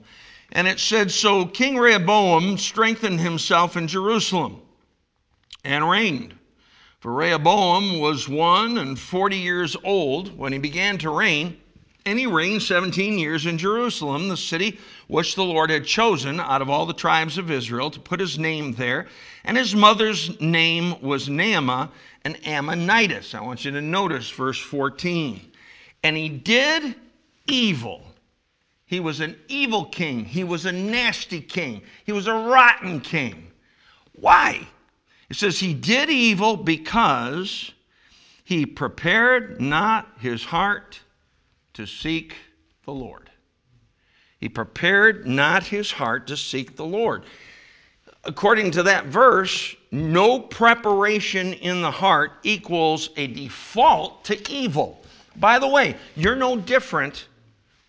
And 0.53 0.69
it 0.69 0.79
said, 0.79 1.12
So 1.12 1.45
King 1.45 1.77
Rehoboam 1.77 2.57
strengthened 2.57 3.19
himself 3.19 3.75
in 3.75 3.89
Jerusalem 3.89 4.62
and 5.65 5.88
reigned. 5.88 6.33
For 7.03 7.12
Rehoboam 7.12 8.00
was 8.00 8.29
one 8.29 8.77
and 8.77 8.98
forty 8.98 9.36
years 9.36 9.75
old 9.83 10.38
when 10.38 10.53
he 10.53 10.57
began 10.57 10.98
to 11.00 11.10
reign, 11.10 11.57
and 12.05 12.17
he 12.17 12.25
reigned 12.25 12.63
17 12.63 13.19
years 13.19 13.45
in 13.45 13.57
Jerusalem, 13.57 14.29
the 14.29 14.38
city 14.38 14.80
which 15.08 15.36
the 15.36 15.43
Lord 15.43 15.69
had 15.69 15.86
chosen 15.86 16.39
out 16.39 16.62
of 16.62 16.69
all 16.69 16.86
the 16.86 16.93
tribes 16.93 17.38
of 17.38 17.51
Israel 17.51 17.91
to 17.91 17.99
put 17.99 18.21
his 18.21 18.39
name 18.39 18.71
there. 18.71 19.08
And 19.43 19.58
his 19.58 19.75
mother's 19.75 20.39
name 20.39 21.01
was 21.01 21.28
Naamah, 21.28 21.89
an 22.23 22.38
Ammonitess. 22.45 23.36
I 23.36 23.41
want 23.41 23.65
you 23.65 23.71
to 23.71 23.82
notice 23.82 24.30
verse 24.30 24.60
14. 24.60 25.41
And 26.04 26.15
he 26.15 26.30
did 26.30 26.95
evil. 27.47 28.01
He 28.86 29.01
was 29.01 29.19
an 29.19 29.36
evil 29.49 29.84
king. 29.84 30.23
He 30.23 30.45
was 30.45 30.65
a 30.65 30.71
nasty 30.71 31.41
king. 31.41 31.82
He 32.06 32.13
was 32.13 32.28
a 32.28 32.34
rotten 32.34 33.01
king. 33.01 33.51
Why? 34.13 34.65
It 35.29 35.36
says 35.36 35.59
he 35.59 35.73
did 35.73 36.09
evil 36.09 36.57
because 36.57 37.71
he 38.43 38.65
prepared 38.65 39.62
not 39.62 40.07
his 40.19 40.43
heart 40.43 40.99
to 41.73 41.86
seek 41.86 42.36
the 42.86 42.93
Lord. 42.93 43.29
He 44.39 44.49
prepared 44.49 45.25
not 45.25 45.63
his 45.63 45.89
heart 45.91 46.27
to 46.27 46.38
seek 46.38 46.75
the 46.75 46.86
Lord. 46.86 47.23
According 48.25 48.71
to 48.71 48.83
that 48.83 49.05
verse, 49.05 49.75
no 49.91 50.39
preparation 50.39 51.53
in 51.53 51.81
the 51.81 51.91
heart 51.91 52.33
equals 52.43 53.09
a 53.17 53.27
default 53.27 54.23
to 54.25 54.51
evil. 54.51 55.03
By 55.38 55.59
the 55.59 55.67
way, 55.67 55.95
you're 56.15 56.36
no 56.36 56.57
different 56.57 57.27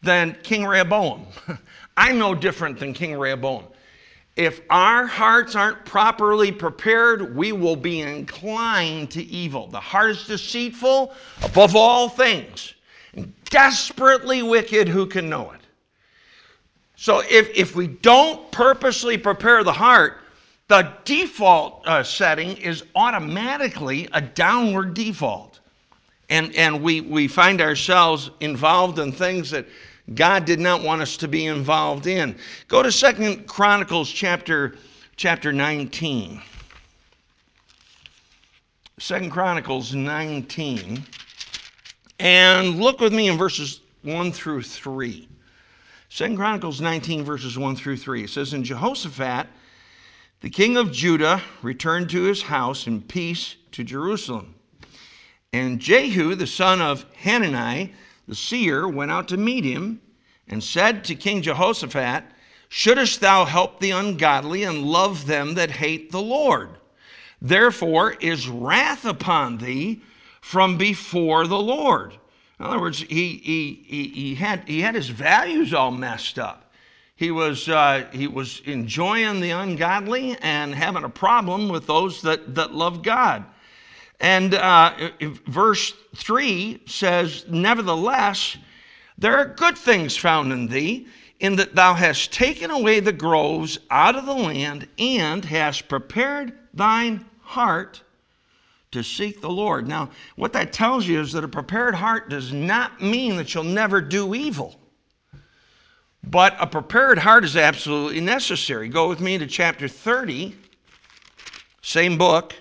than 0.03 0.37
King 0.43 0.65
Rehoboam. 0.65 1.27
I'm 1.97 2.19
no 2.19 2.35
different 2.35 2.79
than 2.79 2.95
King 2.95 3.17
Rehoboam. 3.17 3.65
If 4.37 4.63
our 4.69 5.07
hearts 5.07 5.55
aren't 5.55 5.85
properly 5.85 6.51
prepared, 6.51 7.37
we 7.37 7.53
will 7.53 7.77
be 7.77 8.01
inclined 8.01 9.11
to 9.13 9.23
evil. 9.23 9.69
The 9.69 9.79
heart 9.79 10.11
is 10.11 10.27
deceitful 10.27 11.15
above 11.43 11.77
all 11.77 12.09
things, 12.09 12.75
desperately 13.49 14.43
wicked, 14.43 14.89
who 14.89 15.07
can 15.07 15.29
know 15.29 15.53
it? 15.53 15.61
So 16.97 17.21
if, 17.21 17.51
if 17.55 17.77
we 17.77 17.87
don't 17.87 18.51
purposely 18.51 19.19
prepare 19.19 19.63
the 19.63 19.73
heart, 19.73 20.21
the 20.67 20.93
default 21.05 21.87
uh, 21.87 22.03
setting 22.03 22.57
is 22.57 22.85
automatically 22.97 24.09
a 24.13 24.21
downward 24.21 24.95
default. 24.95 25.61
And, 26.31 26.55
and 26.57 26.83
we, 26.83 27.03
we 27.03 27.29
find 27.29 27.61
ourselves 27.61 28.31
involved 28.41 28.99
in 28.99 29.13
things 29.13 29.51
that 29.51 29.67
God 30.13 30.45
did 30.45 30.61
not 30.61 30.83
want 30.83 31.01
us 31.01 31.17
to 31.19 31.29
be 31.29 31.47
involved 31.47 32.07
in. 32.07 32.37
Go 32.69 32.83
to 32.83 32.93
Second 32.93 33.47
Chronicles 33.47 34.11
chapter, 34.11 34.77
chapter 35.17 35.53
19. 35.53 36.43
Second 38.99 39.31
Chronicles 39.31 39.95
19. 39.95 41.03
And 42.19 42.81
look 42.81 43.01
with 43.01 43.15
me 43.15 43.29
in 43.29 43.39
verses 43.39 43.81
1 44.03 44.31
through 44.33 44.63
3. 44.63 45.29
Second 46.11 46.37
Chronicles 46.37 46.81
19, 46.81 47.25
verses 47.25 47.59
1 47.59 47.75
through 47.75 47.97
3. 47.97 48.25
It 48.25 48.31
says, 48.31 48.53
And 48.53 48.65
Jehoshaphat, 48.65 49.47
the 50.43 50.51
king 50.51 50.77
of 50.77 50.93
Judah, 50.93 51.43
returned 51.63 52.11
to 52.11 52.23
his 52.23 52.43
house 52.43 52.87
in 52.87 53.01
peace 53.01 53.57
to 53.73 53.83
Jerusalem. 53.83 54.55
And 55.55 55.81
Jehu, 55.81 56.35
the 56.35 56.47
son 56.47 56.83
of 56.83 57.07
Hanani, 57.17 57.95
the 58.27 58.35
seer, 58.35 58.89
went 58.89 59.11
out 59.11 59.29
to 59.29 59.37
meet 59.37 59.65
him 59.65 60.01
and 60.49 60.63
said 60.63 61.05
to 61.05 61.15
King 61.15 61.43
Jehoshaphat, 61.43 62.25
Shouldest 62.69 63.21
thou 63.21 63.45
help 63.45 63.79
the 63.79 63.93
ungodly 63.93 64.65
and 64.65 64.85
love 64.85 65.27
them 65.27 65.55
that 65.55 65.71
hate 65.71 66.11
the 66.11 66.23
Lord? 66.23 66.71
Therefore 67.41 68.13
is 68.13 68.49
wrath 68.49 69.05
upon 69.05 69.59
thee 69.59 70.01
from 70.41 70.77
before 70.77 71.47
the 71.47 71.59
Lord. 71.59 72.15
In 72.59 72.67
other 72.67 72.81
words, 72.81 73.01
he, 73.01 73.37
he, 73.39 73.85
he, 73.87 74.09
he, 74.09 74.35
had, 74.35 74.69
he 74.69 74.81
had 74.81 74.95
his 74.95 75.09
values 75.09 75.75
all 75.75 75.91
messed 75.91 76.39
up. 76.39 76.73
He 77.17 77.31
was, 77.31 77.69
uh, 77.69 78.07
he 78.13 78.27
was 78.27 78.61
enjoying 78.65 79.41
the 79.41 79.51
ungodly 79.51 80.37
and 80.41 80.75
having 80.75 81.05
a 81.05 81.09
problem 81.09 81.69
with 81.69 81.87
those 81.87 82.23
that, 82.23 82.55
that 82.55 82.75
love 82.75 83.03
God. 83.03 83.45
And 84.25 84.55
uh, 84.55 85.11
verse 85.49 85.93
3 86.17 86.81
says, 86.87 87.45
Nevertheless, 87.47 88.57
there 89.19 89.37
are 89.37 89.45
good 89.45 89.77
things 89.77 90.17
found 90.17 90.51
in 90.51 90.67
thee, 90.67 91.09
in 91.41 91.57
that 91.57 91.75
thou 91.75 91.93
hast 91.93 92.33
taken 92.33 92.71
away 92.71 93.01
the 93.01 93.13
groves 93.13 93.79
out 93.91 94.17
of 94.17 94.25
the 94.25 94.33
land 94.33 94.89
and 94.99 95.45
hast 95.45 95.89
prepared 95.89 96.55
thine 96.73 97.23
heart 97.43 98.01
to 98.93 99.03
seek 99.05 99.43
the 99.43 99.51
Lord. 99.51 99.87
Now, 99.87 100.09
what 100.37 100.55
that 100.55 100.73
tells 100.73 101.07
you 101.07 101.21
is 101.21 101.33
that 101.33 101.45
a 101.45 101.49
prepared 101.49 101.95
heart 101.95 102.31
does 102.31 102.51
not 102.51 103.03
mean 103.03 103.37
that 103.37 103.53
you'll 103.53 103.65
never 103.65 104.01
do 104.01 104.35
evil. 104.35 104.81
But 106.23 106.57
a 106.59 106.67
prepared 106.67 107.19
heart 107.19 107.45
is 107.45 107.59
absolutely 107.59 108.23
necessary. 108.23 108.89
Go 108.89 109.07
with 109.07 109.21
me 109.21 109.37
to 109.37 109.47
chapter 109.47 109.87
30, 109.87 110.57
same 111.83 112.17
book, 112.17 112.55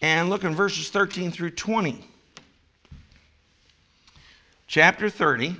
and 0.00 0.30
look 0.30 0.44
in 0.44 0.54
verses 0.54 0.90
13 0.90 1.30
through 1.30 1.50
20. 1.50 2.04
Chapter 4.66 5.08
30 5.08 5.56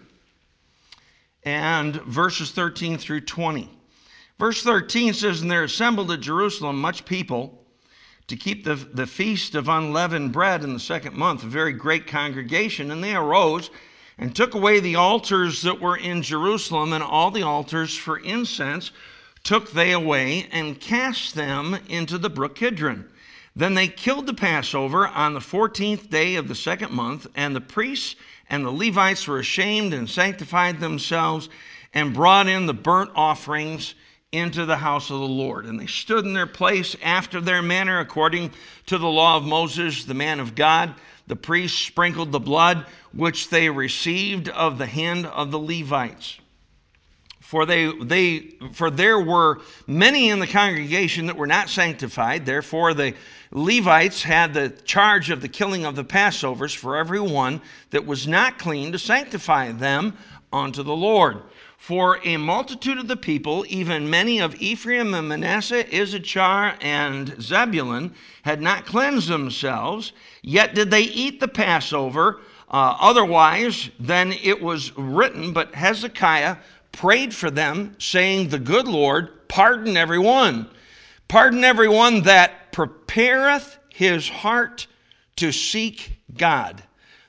and 1.45 1.97
verses 2.03 2.51
13 2.51 2.99
through 2.99 3.23
20. 3.23 3.71
Verse 4.39 4.63
13 4.63 5.15
says, 5.15 5.43
And 5.43 5.51
there 5.51 5.65
assembled 5.65 6.11
at 6.13 6.21
Jerusalem 6.21 6.81
much 6.81 7.05
people 7.05 7.65
to 8.29 8.37
keep 8.37 8.65
the, 8.65 8.75
the 8.75 9.07
feast 9.07 9.55
of 9.55 9.69
unleavened 9.69 10.33
bread 10.33 10.63
in 10.63 10.75
the 10.75 10.81
second 10.81 11.17
month, 11.17 11.43
a 11.43 11.47
very 11.47 11.73
great 11.73 12.07
congregation. 12.07 12.91
And 12.91 13.03
they 13.03 13.15
arose 13.15 13.71
and 14.19 14.35
took 14.35 14.55
away 14.55 14.81
the 14.81 14.97
altars 14.97 15.63
that 15.63 15.81
were 15.81 15.97
in 15.97 16.23
Jerusalem, 16.23 16.93
and 16.93 17.03
all 17.03 17.31
the 17.31 17.43
altars 17.43 17.97
for 17.97 18.19
incense 18.19 18.91
took 19.45 19.73
they 19.73 19.93
away 19.93 20.49
and 20.53 20.79
cast 20.79 21.35
them 21.35 21.79
into 21.89 22.19
the 22.19 22.29
brook 22.29 22.57
Kidron. 22.57 23.09
Then 23.59 23.75
they 23.75 23.89
killed 23.89 24.27
the 24.27 24.35
Passover 24.35 25.09
on 25.09 25.35
the 25.35 25.41
14th 25.41 26.11
day 26.11 26.37
of 26.37 26.47
the 26.47 26.55
second 26.55 26.93
month, 26.93 27.27
and 27.35 27.57
the 27.57 27.61
priests 27.61 28.15
and 28.49 28.65
the 28.65 28.71
Levites 28.71 29.27
were 29.27 29.41
ashamed 29.41 29.93
and 29.93 30.09
sanctified 30.09 30.79
themselves 30.79 31.49
and 31.93 32.15
brought 32.15 32.47
in 32.47 32.67
the 32.67 32.73
burnt 32.73 33.11
offerings 33.17 33.97
into 34.31 34.65
the 34.65 34.77
house 34.77 35.11
of 35.11 35.19
the 35.19 35.27
Lord. 35.27 35.67
And 35.67 35.81
they 35.81 35.89
stood 35.89 36.25
in 36.25 36.35
their 36.35 36.47
place 36.47 36.95
after 37.03 37.41
their 37.41 37.61
manner, 37.61 37.99
according 37.99 38.53
to 38.87 38.97
the 38.97 39.09
law 39.09 39.37
of 39.37 39.45
Moses, 39.45 40.05
the 40.05 40.15
man 40.15 40.39
of 40.39 40.55
God. 40.55 40.95
The 41.27 41.35
priests 41.35 41.81
sprinkled 41.81 42.31
the 42.31 42.39
blood 42.39 42.87
which 43.13 43.51
they 43.51 43.69
received 43.71 44.49
of 44.51 44.79
the 44.79 44.87
hand 44.87 45.27
of 45.27 45.51
the 45.51 45.59
Levites. 45.59 46.39
For, 47.49 47.65
they, 47.65 47.91
they, 48.03 48.41
for 48.75 48.91
there 48.91 49.19
were 49.19 49.63
many 49.87 50.29
in 50.29 50.39
the 50.39 50.47
congregation 50.47 51.25
that 51.29 51.37
were 51.39 51.47
not 51.47 51.71
sanctified. 51.71 52.45
Therefore, 52.45 52.93
the 52.93 53.15
Levites 53.53 54.23
had 54.23 54.53
the 54.53 54.69
charge 54.85 55.31
of 55.31 55.41
the 55.41 55.49
killing 55.49 55.87
of 55.87 55.97
the 55.97 56.05
Passovers 56.05 56.77
for 56.77 56.99
every 56.99 57.21
one 57.21 57.63
that 57.89 58.05
was 58.05 58.29
not 58.29 58.59
clean 58.59 58.93
to 58.93 58.99
sanctify 58.99 59.73
them 59.73 60.15
unto 60.53 60.83
the 60.83 60.95
Lord. 60.95 61.41
For 61.79 62.21
a 62.23 62.37
multitude 62.37 62.99
of 62.99 63.09
the 63.09 63.17
people, 63.17 63.65
even 63.71 64.11
many 64.11 64.41
of 64.41 64.61
Ephraim 64.61 65.15
and 65.15 65.31
Manasseh, 65.31 65.87
Issachar 65.91 66.75
and 66.83 67.35
Zebulun, 67.41 68.15
had 68.43 68.61
not 68.61 68.85
cleansed 68.85 69.29
themselves, 69.29 70.13
yet 70.43 70.75
did 70.75 70.91
they 70.91 71.05
eat 71.05 71.41
the 71.41 71.49
Passover. 71.49 72.43
Uh, 72.71 72.95
otherwise, 73.01 73.89
than 73.99 74.31
it 74.31 74.61
was 74.61 74.93
written, 74.99 75.55
but 75.55 75.75
Hezekiah 75.75 76.59
prayed 76.99 77.35
for 77.35 77.51
them, 77.51 77.97
saying, 77.99 78.49
The 78.49 78.59
good 78.59 78.89
Lord, 78.89 79.49
pardon 79.49 79.97
everyone. 79.97 80.69
Pardon 81.27 81.65
everyone 81.65 82.23
that 82.23 82.73
prepareth 82.73 83.79
his 83.91 84.29
heart 84.29 84.87
to 85.37 85.53
seek 85.53 86.19
God, 86.37 86.83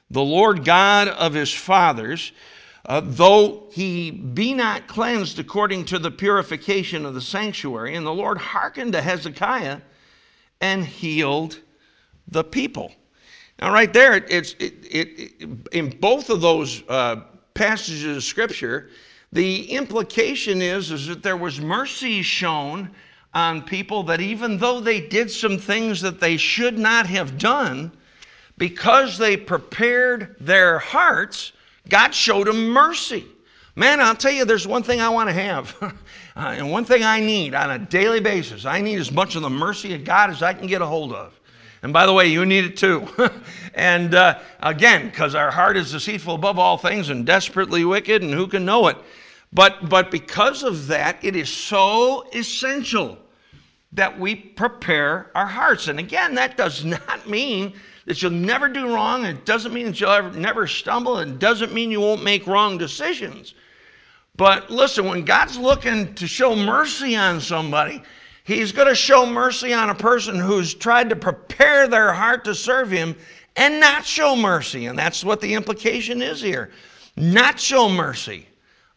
the 0.09 0.23
Lord 0.23 0.63
God 0.65 1.07
of 1.07 1.33
his 1.33 1.53
fathers 1.53 2.31
uh, 2.89 3.01
though 3.03 3.67
he 3.71 4.09
be 4.09 4.53
not 4.53 4.87
cleansed 4.87 5.37
according 5.37 5.85
to 5.85 5.99
the 5.99 6.09
purification 6.09 7.05
of 7.05 7.13
the 7.13 7.21
sanctuary. 7.21 7.95
And 7.95 8.05
the 8.05 8.13
Lord 8.13 8.39
hearkened 8.39 8.93
to 8.93 9.01
Hezekiah 9.01 9.79
and 10.59 10.83
healed 10.83 11.59
the 12.27 12.43
people. 12.43 12.91
Now, 13.61 13.71
right 13.71 13.93
there, 13.93 14.15
it's 14.15 14.53
it, 14.53 14.73
it, 14.89 15.07
it 15.39 15.49
in 15.71 15.89
both 15.99 16.31
of 16.31 16.41
those 16.41 16.81
uh, 16.89 17.17
passages 17.53 18.17
of 18.17 18.23
Scripture, 18.23 18.89
the 19.31 19.71
implication 19.71 20.61
is, 20.61 20.91
is 20.91 21.07
that 21.07 21.21
there 21.23 21.37
was 21.37 21.59
mercy 21.59 22.21
shown 22.21 22.89
on 23.33 23.61
people 23.61 24.03
that 24.03 24.21
even 24.21 24.57
though 24.57 24.79
they 24.79 24.99
did 24.99 25.29
some 25.29 25.57
things 25.57 26.01
that 26.01 26.19
they 26.19 26.35
should 26.37 26.79
not 26.79 27.05
have 27.05 27.37
done, 27.37 27.91
because 28.57 29.17
they 29.17 29.37
prepared 29.37 30.35
their 30.39 30.79
hearts, 30.79 31.53
God 31.87 32.13
showed 32.13 32.47
them 32.47 32.69
mercy. 32.69 33.25
Man, 33.75 34.01
I'll 34.01 34.15
tell 34.15 34.33
you, 34.33 34.45
there's 34.45 34.67
one 34.67 34.83
thing 34.83 34.99
I 34.99 35.09
want 35.09 35.29
to 35.29 35.33
have, 35.33 35.75
uh, 35.81 35.91
and 36.35 36.69
one 36.69 36.83
thing 36.83 37.03
I 37.03 37.19
need 37.21 37.53
on 37.53 37.71
a 37.71 37.79
daily 37.79 38.19
basis. 38.19 38.65
I 38.65 38.81
need 38.81 38.99
as 38.99 39.11
much 39.11 39.35
of 39.35 39.41
the 39.41 39.49
mercy 39.49 39.93
of 39.95 40.03
God 40.03 40.31
as 40.31 40.43
I 40.43 40.53
can 40.53 40.67
get 40.67 40.81
a 40.81 40.85
hold 40.85 41.13
of. 41.13 41.39
And 41.81 41.93
by 41.93 42.05
the 42.05 42.11
way, 42.11 42.27
you 42.27 42.45
need 42.45 42.65
it 42.65 42.77
too. 42.77 43.07
and 43.73 44.13
uh, 44.13 44.39
again, 44.59 45.07
because 45.07 45.33
our 45.33 45.49
heart 45.49 45.77
is 45.77 45.93
deceitful 45.93 46.35
above 46.35 46.59
all 46.59 46.77
things 46.77 47.09
and 47.09 47.25
desperately 47.25 47.85
wicked, 47.85 48.21
and 48.21 48.33
who 48.33 48.47
can 48.47 48.65
know 48.65 48.87
it? 48.87 48.97
But, 49.51 49.89
but 49.89 50.11
because 50.11 50.63
of 50.63 50.87
that, 50.87 51.23
it 51.23 51.35
is 51.35 51.49
so 51.49 52.27
essential 52.33 53.17
that 53.93 54.19
we 54.19 54.35
prepare 54.35 55.31
our 55.33 55.47
hearts. 55.47 55.87
And 55.87 55.99
again, 55.99 56.35
that 56.35 56.55
does 56.57 56.85
not 56.85 57.27
mean 57.27 57.73
that 58.05 58.21
you'll 58.21 58.31
never 58.31 58.69
do 58.69 58.93
wrong. 58.93 59.25
It 59.25 59.45
doesn't 59.45 59.73
mean 59.73 59.87
that 59.87 59.99
you'll 59.99 60.11
ever, 60.11 60.31
never 60.31 60.67
stumble. 60.67 61.17
It 61.17 61.39
doesn't 61.39 61.73
mean 61.73 61.91
you 61.91 62.01
won't 62.01 62.23
make 62.23 62.45
wrong 62.47 62.77
decisions. 62.77 63.55
But 64.35 64.69
listen, 64.69 65.05
when 65.05 65.25
God's 65.25 65.57
looking 65.57 66.13
to 66.15 66.27
show 66.27 66.55
mercy 66.55 67.15
on 67.15 67.41
somebody, 67.41 68.01
He's 68.45 68.71
going 68.71 68.87
to 68.87 68.95
show 68.95 69.27
mercy 69.27 69.73
on 69.73 69.91
a 69.91 69.95
person 69.95 70.39
who's 70.39 70.73
tried 70.73 71.09
to 71.09 71.15
prepare 71.15 71.87
their 71.87 72.11
heart 72.13 72.45
to 72.45 72.55
serve 72.55 72.89
Him 72.89 73.15
and 73.55 73.79
not 73.79 74.05
show 74.05 74.35
mercy. 74.35 74.87
And 74.87 74.97
that's 74.97 75.23
what 75.23 75.39
the 75.39 75.53
implication 75.53 76.23
is 76.23 76.41
here. 76.41 76.71
Not 77.15 77.59
show 77.59 77.89
mercy 77.89 78.48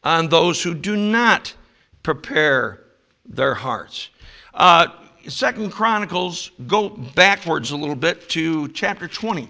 on 0.04 0.28
those 0.28 0.62
who 0.62 0.74
do 0.74 0.96
not 0.96 1.54
prepare 2.02 2.80
their 3.26 3.54
hearts. 3.54 4.08
Uh, 4.54 4.88
Second 5.28 5.70
Chronicles, 5.70 6.50
go 6.66 6.88
backwards 6.88 7.70
a 7.70 7.76
little 7.76 7.94
bit 7.94 8.28
to 8.30 8.68
chapter 8.68 9.06
20. 9.06 9.48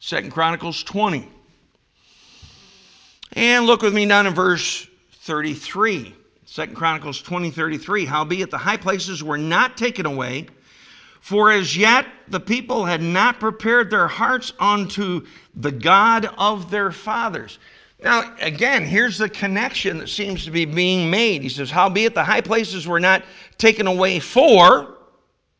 Second 0.00 0.30
Chronicles 0.30 0.82
20. 0.82 1.28
And 3.32 3.66
look 3.66 3.82
with 3.82 3.94
me 3.94 4.06
down 4.06 4.26
in 4.26 4.34
verse 4.34 4.86
33. 5.12 6.14
Second 6.44 6.74
Chronicles 6.74 7.22
20, 7.22 7.50
33. 7.50 8.04
Howbeit 8.04 8.50
the 8.50 8.58
high 8.58 8.76
places 8.76 9.22
were 9.22 9.38
not 9.38 9.76
taken 9.76 10.06
away, 10.06 10.46
for 11.20 11.50
as 11.50 11.76
yet 11.76 12.06
the 12.28 12.40
people 12.40 12.84
had 12.84 13.02
not 13.02 13.38
prepared 13.40 13.90
their 13.90 14.08
hearts 14.08 14.52
unto 14.58 15.26
the 15.54 15.72
God 15.72 16.34
of 16.38 16.70
their 16.70 16.90
fathers. 16.90 17.58
Now, 18.00 18.32
again, 18.40 18.84
here's 18.84 19.18
the 19.18 19.28
connection 19.28 19.98
that 19.98 20.08
seems 20.08 20.44
to 20.44 20.50
be 20.52 20.64
being 20.64 21.10
made. 21.10 21.42
He 21.42 21.48
says, 21.48 21.70
Howbeit 21.70 22.14
the 22.14 22.22
high 22.22 22.40
places 22.40 22.86
were 22.86 23.00
not 23.00 23.24
taken 23.58 23.86
away 23.86 24.20
for, 24.20 24.98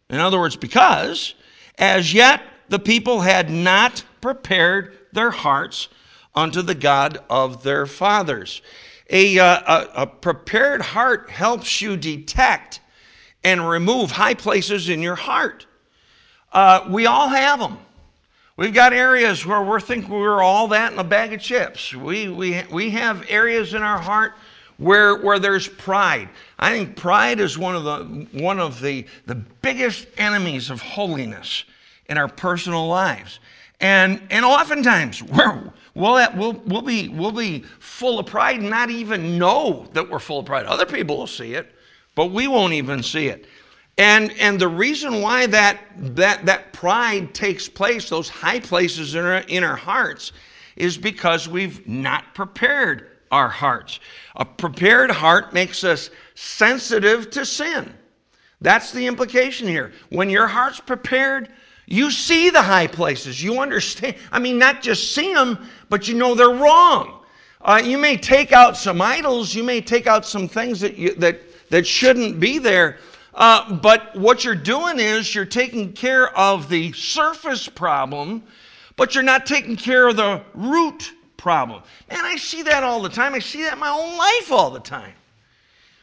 in 0.09 0.21
other 0.21 0.39
words, 0.39 0.57
because, 0.57 1.35
as 1.79 2.15
yet 2.15 2.43
the 2.69 2.79
people 2.79 3.21
had 3.21 3.51
not 3.51 4.05
prepared 4.21 4.99
their 5.13 5.31
hearts 5.31 5.89
unto 6.35 6.63
the 6.63 6.75
God 6.75 7.19
of 7.29 7.63
their 7.65 7.87
fathers. 7.87 8.63
A, 9.11 9.39
uh, 9.39 9.61
a, 9.67 10.03
a 10.03 10.07
prepared 10.07 10.83
heart 10.83 11.31
helps 11.31 11.81
you 11.81 11.97
detect 11.97 12.81
and 13.43 13.69
remove 13.69 14.11
high 14.11 14.35
places 14.35 14.91
in 14.91 15.03
your 15.03 15.15
heart. 15.17 15.67
Uh, 16.53 16.87
we 16.89 17.07
all 17.07 17.29
have 17.29 17.59
them. 17.59 17.79
We've 18.59 18.75
got 18.75 18.93
areas 18.93 19.47
where 19.47 19.63
we 19.63 19.81
think 19.81 20.09
we're 20.09 20.43
all 20.43 20.67
that 20.69 20.93
in 20.93 20.99
a 20.99 21.05
bag 21.05 21.33
of 21.33 21.41
chips. 21.41 21.95
We, 21.95 22.29
we, 22.29 22.61
we 22.73 22.91
have 22.91 23.25
areas 23.29 23.73
in 23.73 23.83
our 23.83 24.01
heart 24.01 24.33
where, 24.79 25.19
where 25.19 25.39
there's 25.39 25.69
pride. 25.69 26.29
I 26.59 26.73
think 26.73 26.97
pride 26.97 27.39
is 27.39 27.57
one 27.57 27.77
of 27.77 27.85
the, 27.85 28.27
one 28.33 28.59
of 28.59 28.81
the, 28.81 29.07
the 29.27 29.37
biggest 29.37 30.09
enemies 30.17 30.71
of 30.71 30.83
holiness 30.83 31.67
in 32.07 32.19
our 32.19 32.27
personal 32.27 32.89
lives. 32.89 33.39
And, 33.81 34.21
and 34.29 34.45
oftentimes 34.45 35.23
we're, 35.23 35.73
we'll, 35.95 36.29
we'll, 36.37 36.55
we'll, 36.67 36.83
be, 36.83 37.11
we'll 37.11 37.31
be 37.31 37.61
full 37.79 38.19
of 38.19 38.27
pride 38.27 38.59
and 38.59 38.69
not 38.69 38.91
even 38.91 39.39
know 39.39 39.87
that 39.93 40.11
we're 40.11 40.19
full 40.19 40.41
of 40.41 40.47
pride. 40.47 40.67
Other 40.67 40.85
people 40.85 41.17
will 41.17 41.29
see 41.29 41.55
it, 41.55 41.73
but 42.17 42.33
we 42.33 42.49
won't 42.49 42.73
even 42.73 43.05
see 43.05 43.29
it. 43.29 43.47
And, 43.99 44.33
and 44.39 44.61
the 44.61 44.69
reason 44.69 45.21
why 45.21 45.47
that, 45.49 45.81
that, 45.97 46.47
that 46.47 46.73
pride 46.73 47.35
takes 47.35 47.69
place, 47.69 48.09
those 48.09 48.29
high 48.29 48.61
places 48.61 49.17
in 49.17 49.25
our, 49.25 49.39
in 49.49 49.65
our 49.65 49.77
hearts, 49.77 50.33
is 50.77 50.97
because 50.97 51.49
we've 51.49 51.87
not 51.87 52.33
prepared 52.33 53.09
our 53.33 53.49
hearts. 53.49 53.99
A 54.37 54.45
prepared 54.45 55.11
heart 55.11 55.53
makes 55.53 55.83
us 55.83 56.11
sensitive 56.37 57.31
to 57.31 57.45
sin. 57.45 57.93
That's 58.61 58.93
the 58.93 59.05
implication 59.05 59.67
here. 59.67 59.93
When 60.11 60.31
your 60.31 60.47
heart's 60.47 60.81
prepared, 60.81 61.49
you 61.87 62.13
see 62.13 62.51
the 62.51 62.63
high 62.63 62.87
places. 62.87 63.43
You 63.43 63.61
understand. 63.61 64.15
I 64.31 64.39
mean, 64.39 64.59
not 64.59 64.81
just 64.81 65.13
see 65.13 65.35
them, 65.35 65.69
but 65.89 66.07
you 66.07 66.15
know 66.15 66.37
they're 66.37 66.51
wrong. 66.51 67.25
Uh, 67.61 67.83
you 67.85 67.99
may 67.99 68.17
take 68.17 68.53
out 68.53 68.77
some 68.77 69.03
idols. 69.03 69.55
You 69.55 69.65
may 69.65 69.81
take 69.81 70.07
out 70.07 70.25
some 70.25 70.47
things 70.47 70.81
that, 70.81 70.97
you, 70.97 71.15
that, 71.15 71.41
that 71.71 71.85
shouldn't 71.85 72.39
be 72.39 72.59
there. 72.59 72.99
Uh, 73.39 73.73
but 73.75 74.17
what 74.17 74.45
you're 74.45 74.57
doing 74.57 74.99
is 74.99 75.33
you're 75.33 75.45
taking 75.45 75.93
care 75.93 76.37
of 76.37 76.69
the 76.69 76.93
surface 76.93 77.69
problem, 77.69 78.43
but 78.97 79.15
you're 79.15 79.23
not 79.23 79.47
taking 79.47 79.77
care 79.77 80.09
of 80.09 80.17
the 80.17 80.43
root 80.55 81.13
problem. 81.37 81.81
And 82.09 82.21
I 82.21 82.35
see 82.35 82.63
that 82.63 82.83
all 82.83 83.01
the 83.01 83.09
time. 83.09 83.35
I 83.35 83.39
see 83.39 83.63
that 83.63 83.75
in 83.75 83.79
my 83.79 83.91
own 83.91 84.19
life 84.19 84.51
all 84.51 84.71
the 84.71 84.81
time. 84.81 85.15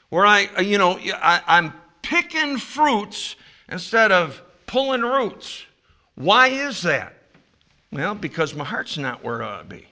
Where 0.10 0.26
I, 0.26 0.50
uh, 0.58 0.62
you 0.62 0.78
know, 0.78 0.98
I, 1.16 1.42
I'm 1.46 1.74
picking 2.02 2.58
fruits 2.58 3.36
instead 3.68 4.14
of 4.14 4.42
pulling 4.66 5.02
roots. 5.02 5.66
Why 6.16 6.48
is 6.48 6.82
that? 6.84 7.18
Well, 7.92 8.16
because 8.16 8.56
my 8.56 8.64
heart's 8.64 8.98
not 8.98 9.26
where 9.26 9.42
it 9.42 9.46
ought 9.46 9.58
to 9.60 9.66
be. 9.66 9.86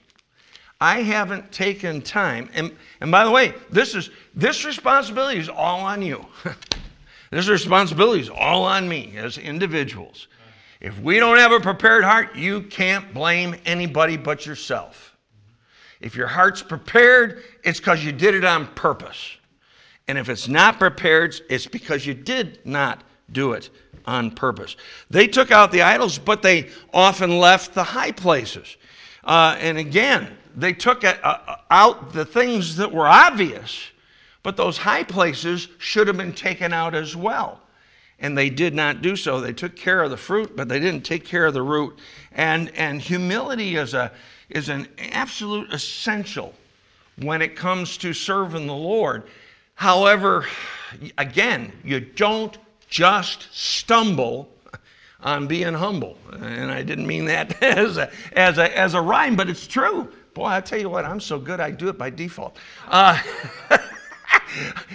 I 0.80 1.02
haven't 1.02 1.52
taken 1.52 2.00
time, 2.00 2.48
and, 2.54 2.74
and 3.02 3.10
by 3.10 3.24
the 3.24 3.30
way, 3.30 3.54
this 3.70 3.94
is 3.94 4.10
this 4.34 4.64
responsibility 4.64 5.38
is 5.38 5.48
all 5.50 5.80
on 5.80 6.00
you. 6.00 6.24
this 7.34 7.48
responsibility 7.48 8.20
is 8.20 8.30
all 8.30 8.64
on 8.64 8.88
me 8.88 9.14
as 9.16 9.38
individuals. 9.38 10.28
If 10.80 10.98
we 11.00 11.18
don't 11.18 11.38
have 11.38 11.50
a 11.50 11.58
prepared 11.58 12.04
heart, 12.04 12.36
you 12.36 12.62
can't 12.62 13.12
blame 13.12 13.56
anybody 13.66 14.16
but 14.16 14.46
yourself. 14.46 15.16
If 16.00 16.14
your 16.14 16.26
heart's 16.26 16.62
prepared, 16.62 17.42
it's 17.64 17.80
because 17.80 18.04
you 18.04 18.12
did 18.12 18.34
it 18.34 18.44
on 18.44 18.66
purpose. 18.74 19.36
And 20.06 20.18
if 20.18 20.28
it's 20.28 20.48
not 20.48 20.78
prepared, 20.78 21.40
it's 21.48 21.66
because 21.66 22.06
you 22.06 22.14
did 22.14 22.60
not 22.64 23.02
do 23.32 23.52
it 23.52 23.70
on 24.06 24.30
purpose. 24.30 24.76
They 25.10 25.26
took 25.26 25.50
out 25.50 25.72
the 25.72 25.82
idols, 25.82 26.18
but 26.18 26.42
they 26.42 26.68
often 26.92 27.38
left 27.38 27.74
the 27.74 27.82
high 27.82 28.12
places. 28.12 28.76
Uh, 29.24 29.56
and 29.58 29.78
again, 29.78 30.36
they 30.54 30.72
took 30.72 31.02
out 31.70 32.12
the 32.12 32.24
things 32.24 32.76
that 32.76 32.92
were 32.92 33.08
obvious, 33.08 33.90
but 34.44 34.56
those 34.56 34.78
high 34.78 35.02
places 35.02 35.66
should 35.78 36.06
have 36.06 36.16
been 36.16 36.32
taken 36.32 36.72
out 36.72 36.94
as 36.94 37.16
well 37.16 37.60
and 38.20 38.36
they 38.38 38.48
did 38.48 38.74
not 38.74 39.02
do 39.02 39.16
so. 39.16 39.40
They 39.40 39.52
took 39.52 39.76
care 39.76 40.02
of 40.02 40.10
the 40.10 40.16
fruit, 40.16 40.56
but 40.56 40.68
they 40.68 40.78
didn't 40.78 41.02
take 41.02 41.24
care 41.24 41.46
of 41.46 41.54
the 41.54 41.62
root. 41.62 41.98
And, 42.32 42.70
and 42.76 43.00
humility 43.00 43.76
is, 43.76 43.94
a, 43.94 44.12
is 44.48 44.68
an 44.68 44.88
absolute 45.12 45.72
essential 45.72 46.54
when 47.16 47.42
it 47.42 47.56
comes 47.56 47.96
to 47.98 48.12
serving 48.12 48.66
the 48.66 48.74
Lord. 48.74 49.24
However, 49.74 50.46
again, 51.18 51.72
you 51.84 52.00
don't 52.00 52.56
just 52.88 53.48
stumble 53.52 54.48
on 55.20 55.46
being 55.46 55.74
humble. 55.74 56.16
And 56.32 56.70
I 56.70 56.82
didn't 56.82 57.06
mean 57.06 57.24
that 57.26 57.62
as 57.62 57.96
a, 57.96 58.10
as 58.32 58.58
a, 58.58 58.78
as 58.78 58.94
a 58.94 59.00
rhyme, 59.00 59.36
but 59.36 59.48
it's 59.48 59.66
true. 59.66 60.08
Boy, 60.34 60.46
I 60.46 60.60
tell 60.60 60.80
you 60.80 60.90
what, 60.90 61.04
I'm 61.04 61.20
so 61.20 61.38
good 61.38 61.60
I 61.60 61.70
do 61.70 61.88
it 61.88 61.98
by 61.98 62.10
default. 62.10 62.56
Uh, 62.88 63.20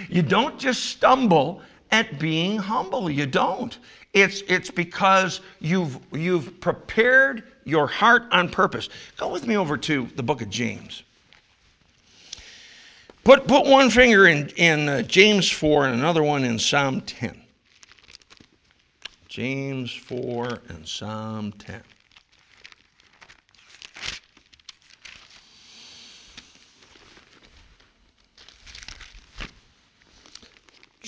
you 0.08 0.22
don't 0.22 0.58
just 0.58 0.84
stumble 0.86 1.62
at 1.90 2.18
being 2.18 2.58
humble. 2.58 3.10
You 3.10 3.26
don't. 3.26 3.78
It's, 4.12 4.42
it's 4.48 4.70
because 4.70 5.40
you've, 5.60 5.98
you've 6.12 6.60
prepared 6.60 7.44
your 7.64 7.86
heart 7.86 8.24
on 8.32 8.48
purpose. 8.48 8.88
Go 9.16 9.28
with 9.28 9.46
me 9.46 9.56
over 9.56 9.76
to 9.76 10.08
the 10.16 10.22
book 10.22 10.42
of 10.42 10.50
James. 10.50 11.02
Put, 13.22 13.46
put 13.46 13.66
one 13.66 13.90
finger 13.90 14.26
in, 14.26 14.48
in 14.56 14.88
uh, 14.88 15.02
James 15.02 15.50
4 15.50 15.86
and 15.86 15.94
another 15.94 16.22
one 16.22 16.42
in 16.44 16.58
Psalm 16.58 17.02
10. 17.02 17.40
James 19.28 19.92
4 19.92 20.58
and 20.68 20.88
Psalm 20.88 21.52
10. 21.52 21.82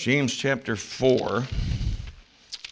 James 0.03 0.35
chapter 0.35 0.75
4. 0.75 1.45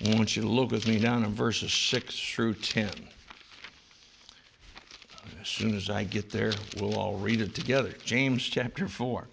I 0.06 0.16
want 0.18 0.36
you 0.36 0.42
to 0.42 0.50
look 0.50 0.72
with 0.72 0.86
me 0.86 1.00
down 1.00 1.24
in 1.24 1.34
verses 1.34 1.72
6 1.72 2.20
through 2.20 2.56
10. 2.56 2.90
As 5.40 5.48
soon 5.48 5.74
as 5.74 5.90
I 5.90 6.04
get 6.04 6.30
there, 6.30 6.52
we'll 6.76 6.98
all 6.98 7.16
read 7.16 7.40
it 7.40 7.56
together. 7.56 7.94
James 8.04 8.44
chapter 8.44 8.86
4. 8.86 9.30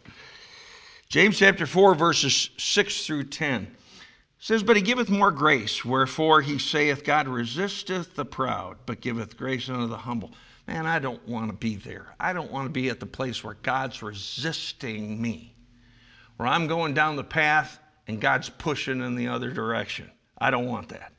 James 1.09 1.39
chapter 1.39 1.67
4, 1.67 1.97
verses 1.97 2.51
6 2.57 3.05
through 3.05 3.25
10 3.25 3.67
says, 4.39 4.63
But 4.63 4.77
he 4.77 4.83
giveth 4.83 5.11
more 5.11 5.33
grace, 5.33 5.85
wherefore 5.85 6.41
he 6.41 6.61
saith, 6.61 7.03
God 7.03 7.27
resisteth 7.27 8.15
the 8.15 8.25
proud, 8.25 8.77
but 8.87 9.01
giveth 9.01 9.37
grace 9.37 9.69
unto 9.69 9.89
the 9.89 9.97
humble. 9.97 10.31
Man, 10.69 10.87
I 10.87 11.01
don't 11.01 11.27
want 11.27 11.51
to 11.51 11.57
be 11.57 11.75
there. 11.75 12.15
I 12.21 12.33
don't 12.33 12.53
want 12.53 12.67
to 12.67 12.71
be 12.73 12.91
at 12.91 13.01
the 13.01 13.07
place 13.07 13.43
where 13.43 13.57
God's 13.65 14.05
resisting 14.05 15.21
me, 15.21 15.53
where 16.37 16.47
I'm 16.47 16.69
going 16.69 16.95
down 16.95 17.17
the 17.17 17.25
path 17.25 17.81
and 18.09 18.21
God's 18.21 18.49
pushing 18.49 19.03
in 19.03 19.15
the 19.15 19.29
other 19.29 19.51
direction. 19.51 20.11
I 20.39 20.51
don't 20.51 20.67
want 20.67 20.89
that. 20.89 21.13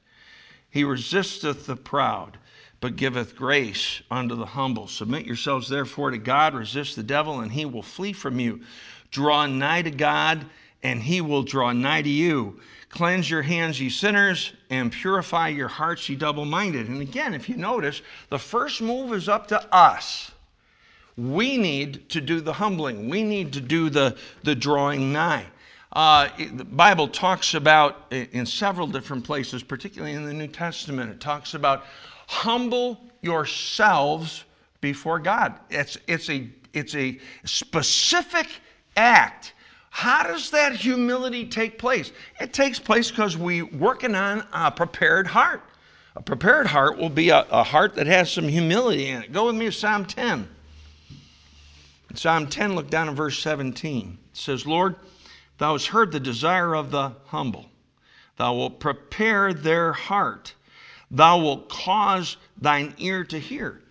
He 0.72 0.84
resisteth 0.84 1.66
the 1.66 1.76
proud, 1.76 2.38
but 2.82 2.96
giveth 2.96 3.36
grace 3.36 4.02
unto 4.10 4.36
the 4.36 4.46
humble. 4.46 4.88
Submit 4.88 5.26
yourselves 5.26 5.70
therefore 5.70 6.12
to 6.12 6.18
God, 6.18 6.56
resist 6.56 6.96
the 6.96 7.04
devil, 7.04 7.42
and 7.42 7.52
he 7.52 7.66
will 7.66 7.84
flee 7.84 8.14
from 8.14 8.40
you. 8.40 8.62
Draw 9.12 9.48
nigh 9.48 9.84
to 9.84 9.92
God, 9.92 10.46
and 10.84 11.02
he 11.02 11.22
will 11.22 11.44
draw 11.44 11.72
nigh 11.74 12.02
to 12.02 12.10
you. 12.10 12.60
Cleanse 12.90 13.30
your 13.30 13.42
hands, 13.44 13.80
ye 13.80 13.90
sinners, 13.90 14.54
and 14.70 14.92
purify 14.92 15.50
your 15.50 15.68
hearts, 15.68 16.10
ye 16.10 16.16
double 16.16 16.46
minded. 16.46 16.88
And 16.88 17.02
again, 17.02 17.34
if 17.34 17.48
you 17.48 17.56
notice, 17.56 18.02
the 18.30 18.40
first 18.40 18.82
move 18.82 19.14
is 19.14 19.30
up 19.30 19.48
to 19.50 19.74
us. 19.74 20.32
We 21.18 21.58
need 21.58 22.10
to 22.10 22.22
do 22.22 22.40
the 22.40 22.54
humbling, 22.54 23.10
we 23.10 23.24
need 23.24 23.54
to 23.54 23.62
do 23.62 23.90
the, 23.90 24.18
the 24.44 24.56
drawing 24.56 25.12
nigh. 25.12 25.46
Uh, 25.92 26.30
the 26.52 26.64
Bible 26.64 27.08
talks 27.08 27.56
about 27.56 28.12
in 28.12 28.46
several 28.46 28.86
different 28.86 29.24
places, 29.24 29.64
particularly 29.64 30.14
in 30.14 30.24
the 30.24 30.34
New 30.34 30.48
Testament, 30.48 31.12
it 31.12 31.20
talks 31.20 31.56
about 31.56 31.86
humble 32.28 33.00
yourselves 33.22 34.44
before 34.82 35.18
God. 35.18 35.60
It's, 35.70 35.98
it's, 36.08 36.30
a, 36.30 36.48
it's 36.74 36.94
a 36.94 37.20
specific 37.44 38.48
act. 38.96 39.54
How 39.90 40.24
does 40.24 40.52
that 40.52 40.74
humility 40.74 41.48
take 41.48 41.80
place? 41.80 42.12
It 42.40 42.54
takes 42.54 42.78
place 42.78 43.10
because 43.10 43.36
we're 43.36 43.66
working 43.66 44.14
on 44.14 44.46
a 44.54 44.72
prepared 44.72 45.26
heart. 45.26 45.64
A 46.16 46.22
prepared 46.22 46.68
heart 46.68 47.00
will 47.00 47.10
be 47.10 47.30
a, 47.30 47.48
a 47.50 47.64
heart 47.64 47.96
that 47.96 48.06
has 48.06 48.32
some 48.32 48.48
humility 48.48 49.08
in 49.08 49.24
it. 49.24 49.32
Go 49.32 49.48
with 49.48 49.56
me 49.56 49.66
to 49.66 49.72
Psalm 49.72 50.06
10. 50.06 50.48
In 52.12 52.16
Psalm 52.16 52.46
10, 52.46 52.76
look 52.76 52.90
down 52.92 53.10
at 53.10 53.16
verse 53.16 53.40
17. 53.40 54.18
It 54.32 54.38
says, 54.38 54.68
Lord, 54.68 54.96
Thou 55.60 55.74
hast 55.74 55.88
heard 55.88 56.12
the 56.12 56.20
desire 56.20 56.74
of 56.74 56.90
the 56.90 57.12
humble. 57.28 57.70
Thou 58.38 58.56
wilt 58.56 58.80
prepare 58.80 59.54
their 59.54 59.92
heart. 59.94 60.54
Thou 61.12 61.40
wilt 61.40 61.70
cause 61.70 62.38
thine 62.62 62.94
ear 62.98 63.24
to 63.26 63.38
hear. 63.38 63.82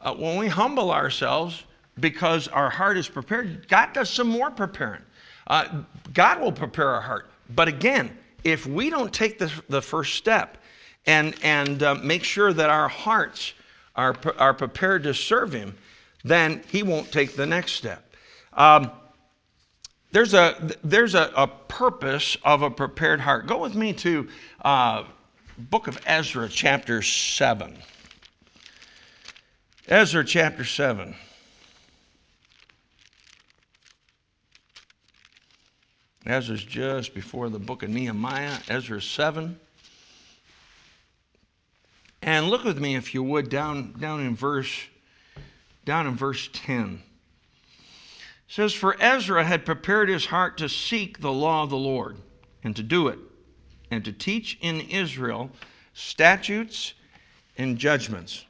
Uh, 0.00 0.14
when 0.14 0.36
we 0.36 0.48
humble 0.48 0.90
ourselves 0.90 1.62
because 2.00 2.48
our 2.48 2.68
heart 2.68 2.96
is 2.96 3.08
prepared, 3.08 3.68
God 3.68 3.92
does 3.92 4.10
some 4.10 4.26
more 4.26 4.50
preparing. 4.50 5.02
Uh, 5.46 5.82
God 6.12 6.40
will 6.40 6.52
prepare 6.52 6.88
our 6.88 7.00
heart. 7.00 7.30
But 7.54 7.68
again, 7.68 8.16
if 8.42 8.66
we 8.66 8.90
don't 8.90 9.12
take 9.12 9.38
the, 9.38 9.52
the 9.68 9.80
first 9.80 10.16
step 10.16 10.58
and, 11.06 11.36
and 11.44 11.82
uh, 11.84 11.94
make 11.96 12.24
sure 12.24 12.52
that 12.52 12.68
our 12.70 12.88
hearts 12.88 13.54
are, 13.94 14.16
are 14.38 14.54
prepared 14.54 15.04
to 15.04 15.14
serve 15.14 15.52
Him, 15.52 15.76
then 16.24 16.62
He 16.68 16.82
won't 16.82 17.12
take 17.12 17.36
the 17.36 17.46
next 17.46 17.72
step. 17.72 18.04
Um, 18.54 18.90
there's 20.12 20.34
a, 20.34 20.70
there's 20.84 21.14
a, 21.14 21.32
a 21.34 21.46
purpose 21.46 22.36
of 22.44 22.62
a 22.62 22.70
prepared 22.70 23.20
heart. 23.20 23.46
Go 23.46 23.58
with 23.58 23.74
me 23.74 23.94
to 23.94 24.28
uh, 24.62 25.04
book 25.58 25.88
of 25.88 25.98
Ezra, 26.06 26.48
chapter 26.48 27.02
7. 27.02 27.76
Ezra 29.88 30.24
chapter 30.24 30.64
7. 30.64 31.14
Ezra's 36.24 36.62
just 36.62 37.14
before 37.14 37.48
the 37.48 37.58
book 37.58 37.82
of 37.82 37.88
Nehemiah, 37.88 38.58
Ezra 38.68 39.02
7. 39.02 39.58
And 42.20 42.48
look 42.48 42.64
with 42.64 42.78
me, 42.78 42.94
if 42.94 43.14
you 43.14 43.22
would, 43.24 43.48
down, 43.48 43.94
down 43.98 44.20
in 44.20 44.36
verse 44.36 44.86
down 45.84 46.06
in 46.06 46.14
verse 46.14 46.48
10 46.52 47.02
says, 48.52 48.74
For 48.74 49.00
Ezra 49.00 49.42
had 49.42 49.64
prepared 49.64 50.10
his 50.10 50.26
heart 50.26 50.58
to 50.58 50.68
seek 50.68 51.18
the 51.18 51.32
law 51.32 51.62
of 51.62 51.70
the 51.70 51.76
Lord 51.78 52.18
and 52.62 52.76
to 52.76 52.82
do 52.82 53.08
it, 53.08 53.18
and 53.90 54.04
to 54.04 54.12
teach 54.12 54.58
in 54.60 54.82
Israel 54.82 55.50
statutes 55.94 56.92
and 57.56 57.78
judgments. 57.78 58.44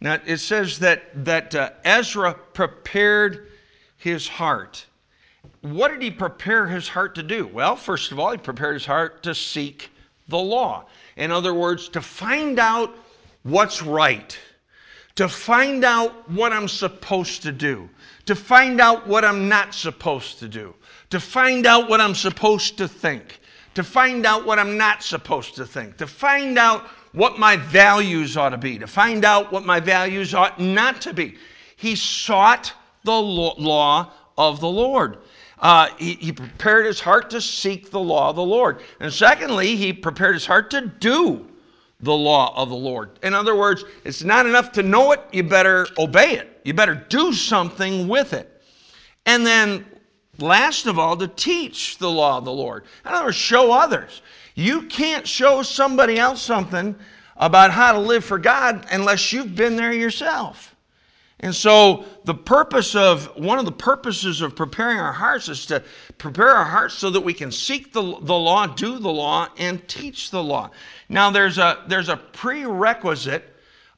Now 0.00 0.18
it 0.24 0.38
says 0.38 0.78
that, 0.78 1.26
that 1.26 1.54
uh, 1.54 1.70
Ezra 1.84 2.32
prepared 2.32 3.48
his 3.98 4.26
heart. 4.26 4.86
What 5.60 5.88
did 5.88 6.00
he 6.00 6.10
prepare 6.10 6.66
his 6.66 6.88
heart 6.88 7.14
to 7.16 7.22
do? 7.22 7.46
Well, 7.46 7.76
first 7.76 8.12
of 8.12 8.18
all, 8.18 8.32
he 8.32 8.38
prepared 8.38 8.72
his 8.72 8.86
heart 8.86 9.22
to 9.24 9.34
seek 9.34 9.90
the 10.28 10.38
law. 10.38 10.86
In 11.16 11.30
other 11.30 11.52
words, 11.52 11.90
to 11.90 12.00
find 12.00 12.58
out 12.58 12.96
what's 13.42 13.82
right, 13.82 14.38
to 15.16 15.28
find 15.28 15.84
out 15.84 16.28
what 16.30 16.52
I'm 16.52 16.68
supposed 16.68 17.42
to 17.42 17.52
do 17.52 17.88
to 18.26 18.34
find 18.34 18.80
out 18.80 19.06
what 19.06 19.24
I'm 19.24 19.48
not 19.48 19.74
supposed 19.74 20.38
to 20.38 20.48
do, 20.48 20.74
to 21.10 21.20
find 21.20 21.66
out 21.66 21.88
what 21.88 22.00
I'm 22.00 22.14
supposed 22.14 22.78
to 22.78 22.88
think, 22.88 23.40
to 23.74 23.82
find 23.82 24.24
out 24.24 24.46
what 24.46 24.58
I'm 24.58 24.76
not 24.76 25.02
supposed 25.02 25.56
to 25.56 25.66
think, 25.66 25.98
to 25.98 26.06
find 26.06 26.58
out 26.58 26.86
what 27.12 27.38
my 27.38 27.56
values 27.56 28.36
ought 28.36 28.50
to 28.50 28.58
be, 28.58 28.78
to 28.78 28.86
find 28.86 29.24
out 29.24 29.52
what 29.52 29.64
my 29.64 29.78
values 29.78 30.34
ought 30.34 30.58
not 30.58 31.02
to 31.02 31.12
be. 31.12 31.36
He 31.76 31.96
sought 31.96 32.72
the 33.04 33.12
law 33.12 34.10
of 34.38 34.60
the 34.60 34.68
Lord. 34.68 35.18
Uh, 35.58 35.88
he, 35.98 36.14
he 36.14 36.32
prepared 36.32 36.86
his 36.86 37.00
heart 37.00 37.30
to 37.30 37.40
seek 37.40 37.90
the 37.90 38.00
law 38.00 38.30
of 38.30 38.36
the 38.36 38.42
Lord. 38.42 38.80
And 39.00 39.12
secondly, 39.12 39.76
he 39.76 39.92
prepared 39.92 40.34
his 40.34 40.46
heart 40.46 40.70
to 40.70 40.80
do 40.86 41.46
the 42.00 42.14
law 42.14 42.54
of 42.56 42.68
the 42.68 42.76
Lord. 42.76 43.18
In 43.22 43.34
other 43.34 43.54
words, 43.54 43.84
it's 44.04 44.22
not 44.22 44.46
enough 44.46 44.72
to 44.72 44.82
know 44.82 45.12
it, 45.12 45.20
you 45.32 45.42
better 45.42 45.86
obey 45.98 46.34
it. 46.34 46.60
You 46.64 46.74
better 46.74 46.94
do 47.08 47.32
something 47.32 48.08
with 48.08 48.32
it. 48.32 48.62
And 49.26 49.46
then, 49.46 49.86
last 50.38 50.86
of 50.86 50.98
all, 50.98 51.16
to 51.16 51.28
teach 51.28 51.98
the 51.98 52.10
law 52.10 52.38
of 52.38 52.44
the 52.44 52.52
Lord. 52.52 52.84
In 53.04 53.12
other 53.12 53.26
words, 53.26 53.36
show 53.36 53.72
others. 53.72 54.22
You 54.54 54.82
can't 54.82 55.26
show 55.26 55.62
somebody 55.62 56.18
else 56.18 56.42
something 56.42 56.94
about 57.36 57.70
how 57.70 57.92
to 57.92 57.98
live 57.98 58.24
for 58.24 58.38
God 58.38 58.86
unless 58.90 59.32
you've 59.32 59.54
been 59.54 59.76
there 59.76 59.92
yourself. 59.92 60.73
And 61.40 61.54
so, 61.54 62.04
the 62.24 62.34
purpose 62.34 62.94
of 62.94 63.26
one 63.36 63.58
of 63.58 63.64
the 63.64 63.72
purposes 63.72 64.40
of 64.40 64.54
preparing 64.54 64.98
our 64.98 65.12
hearts 65.12 65.48
is 65.48 65.66
to 65.66 65.82
prepare 66.16 66.50
our 66.50 66.64
hearts 66.64 66.94
so 66.94 67.10
that 67.10 67.20
we 67.20 67.34
can 67.34 67.50
seek 67.50 67.92
the, 67.92 68.00
the 68.00 68.34
law, 68.34 68.66
do 68.66 68.98
the 68.98 69.10
law, 69.10 69.48
and 69.58 69.86
teach 69.88 70.30
the 70.30 70.42
law. 70.42 70.70
Now, 71.08 71.30
there's 71.30 71.58
a, 71.58 71.82
there's 71.88 72.08
a 72.08 72.16
prerequisite 72.16 73.44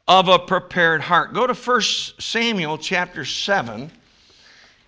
of 0.09 0.29
a 0.29 0.38
prepared 0.38 1.03
heart. 1.03 1.35
Go 1.35 1.46
to 1.46 1.55
1 1.55 1.81
Samuel 2.18 2.79
chapter 2.79 3.25
7 3.25 3.90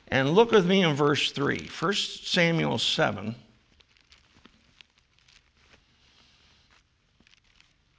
and 0.09 0.31
look 0.31 0.51
with 0.51 0.67
me 0.67 0.85
in 0.85 0.95
verse 0.95 1.31
3. 1.33 1.69
1 1.79 1.95
Samuel 1.95 2.79
7. 2.79 3.35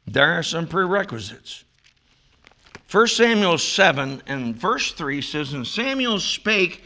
There 0.08 0.32
are 0.34 0.44
some 0.44 0.68
prerequisites. 0.68 1.64
1 2.92 3.06
Samuel 3.06 3.60
7 3.60 4.24
and 4.26 4.56
verse 4.56 4.94
3 4.94 5.22
says, 5.22 5.54
And 5.54 5.68
Samuel 5.68 6.20
spake 6.20 6.84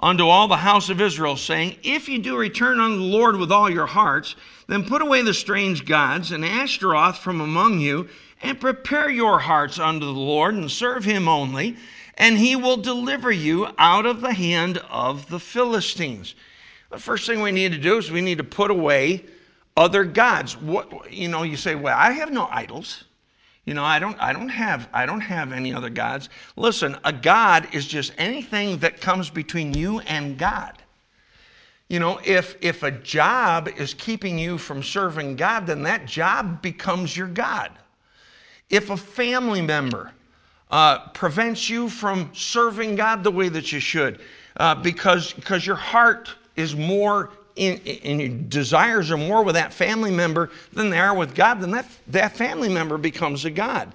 unto 0.00 0.26
all 0.26 0.48
the 0.48 0.56
house 0.56 0.90
of 0.90 1.00
Israel, 1.00 1.36
saying, 1.36 1.76
If 1.84 2.08
you 2.08 2.18
do 2.18 2.36
return 2.36 2.80
unto 2.80 2.96
the 2.96 3.04
Lord 3.04 3.36
with 3.36 3.52
all 3.52 3.70
your 3.70 3.86
hearts, 3.86 4.34
then 4.66 4.84
put 4.84 5.00
away 5.00 5.22
the 5.22 5.32
strange 5.32 5.84
gods 5.84 6.32
and 6.32 6.44
Ashtaroth 6.44 7.18
from 7.18 7.40
among 7.40 7.78
you, 7.78 8.08
and 8.42 8.60
prepare 8.60 9.08
your 9.08 9.38
hearts 9.38 9.78
unto 9.78 10.06
the 10.06 10.12
Lord, 10.12 10.54
and 10.54 10.68
serve 10.68 11.04
him 11.04 11.28
only, 11.28 11.76
and 12.18 12.36
he 12.36 12.56
will 12.56 12.78
deliver 12.78 13.30
you 13.30 13.68
out 13.78 14.06
of 14.06 14.22
the 14.22 14.34
hand 14.34 14.78
of 14.90 15.28
the 15.28 15.38
Philistines. 15.38 16.34
The 16.90 16.98
first 16.98 17.28
thing 17.28 17.40
we 17.40 17.52
need 17.52 17.70
to 17.70 17.78
do 17.78 17.96
is 17.96 18.10
we 18.10 18.22
need 18.22 18.38
to 18.38 18.44
put 18.44 18.72
away 18.72 19.24
other 19.76 20.02
gods. 20.02 20.56
What, 20.56 21.12
you 21.12 21.28
know, 21.28 21.44
you 21.44 21.56
say, 21.56 21.76
Well, 21.76 21.96
I 21.96 22.10
have 22.10 22.32
no 22.32 22.48
idols. 22.50 23.04
You 23.64 23.72
know, 23.72 23.84
I 23.84 23.98
don't, 23.98 24.16
I 24.20 24.32
don't 24.32 24.48
have, 24.48 24.88
I 24.92 25.06
don't 25.06 25.20
have 25.20 25.52
any 25.52 25.72
other 25.72 25.88
gods. 25.88 26.28
Listen, 26.56 26.96
a 27.04 27.12
God 27.12 27.68
is 27.72 27.86
just 27.86 28.12
anything 28.18 28.78
that 28.78 29.00
comes 29.00 29.30
between 29.30 29.72
you 29.72 30.00
and 30.00 30.36
God. 30.36 30.74
You 31.88 31.98
know, 31.98 32.18
if 32.24 32.56
if 32.60 32.82
a 32.82 32.90
job 32.90 33.68
is 33.68 33.94
keeping 33.94 34.38
you 34.38 34.58
from 34.58 34.82
serving 34.82 35.36
God, 35.36 35.66
then 35.66 35.82
that 35.82 36.06
job 36.06 36.62
becomes 36.62 37.16
your 37.16 37.28
God. 37.28 37.70
If 38.70 38.90
a 38.90 38.96
family 38.96 39.60
member 39.60 40.10
uh, 40.70 41.08
prevents 41.08 41.68
you 41.68 41.88
from 41.88 42.30
serving 42.34 42.96
God 42.96 43.22
the 43.22 43.30
way 43.30 43.48
that 43.50 43.70
you 43.70 43.80
should, 43.80 44.20
uh, 44.56 44.74
because 44.74 45.34
because 45.34 45.66
your 45.66 45.76
heart 45.76 46.30
is 46.56 46.74
more 46.74 47.30
in, 47.56 47.78
in, 47.78 48.20
your 48.20 48.28
desires 48.48 49.10
are 49.10 49.16
more 49.16 49.42
with 49.42 49.54
that 49.54 49.72
family 49.72 50.10
member 50.10 50.50
than 50.72 50.90
they 50.90 50.98
are 50.98 51.14
with 51.14 51.34
God, 51.34 51.60
then 51.60 51.70
that, 51.70 51.86
that 52.08 52.36
family 52.36 52.68
member 52.68 52.98
becomes 52.98 53.44
a 53.44 53.50
God. 53.50 53.94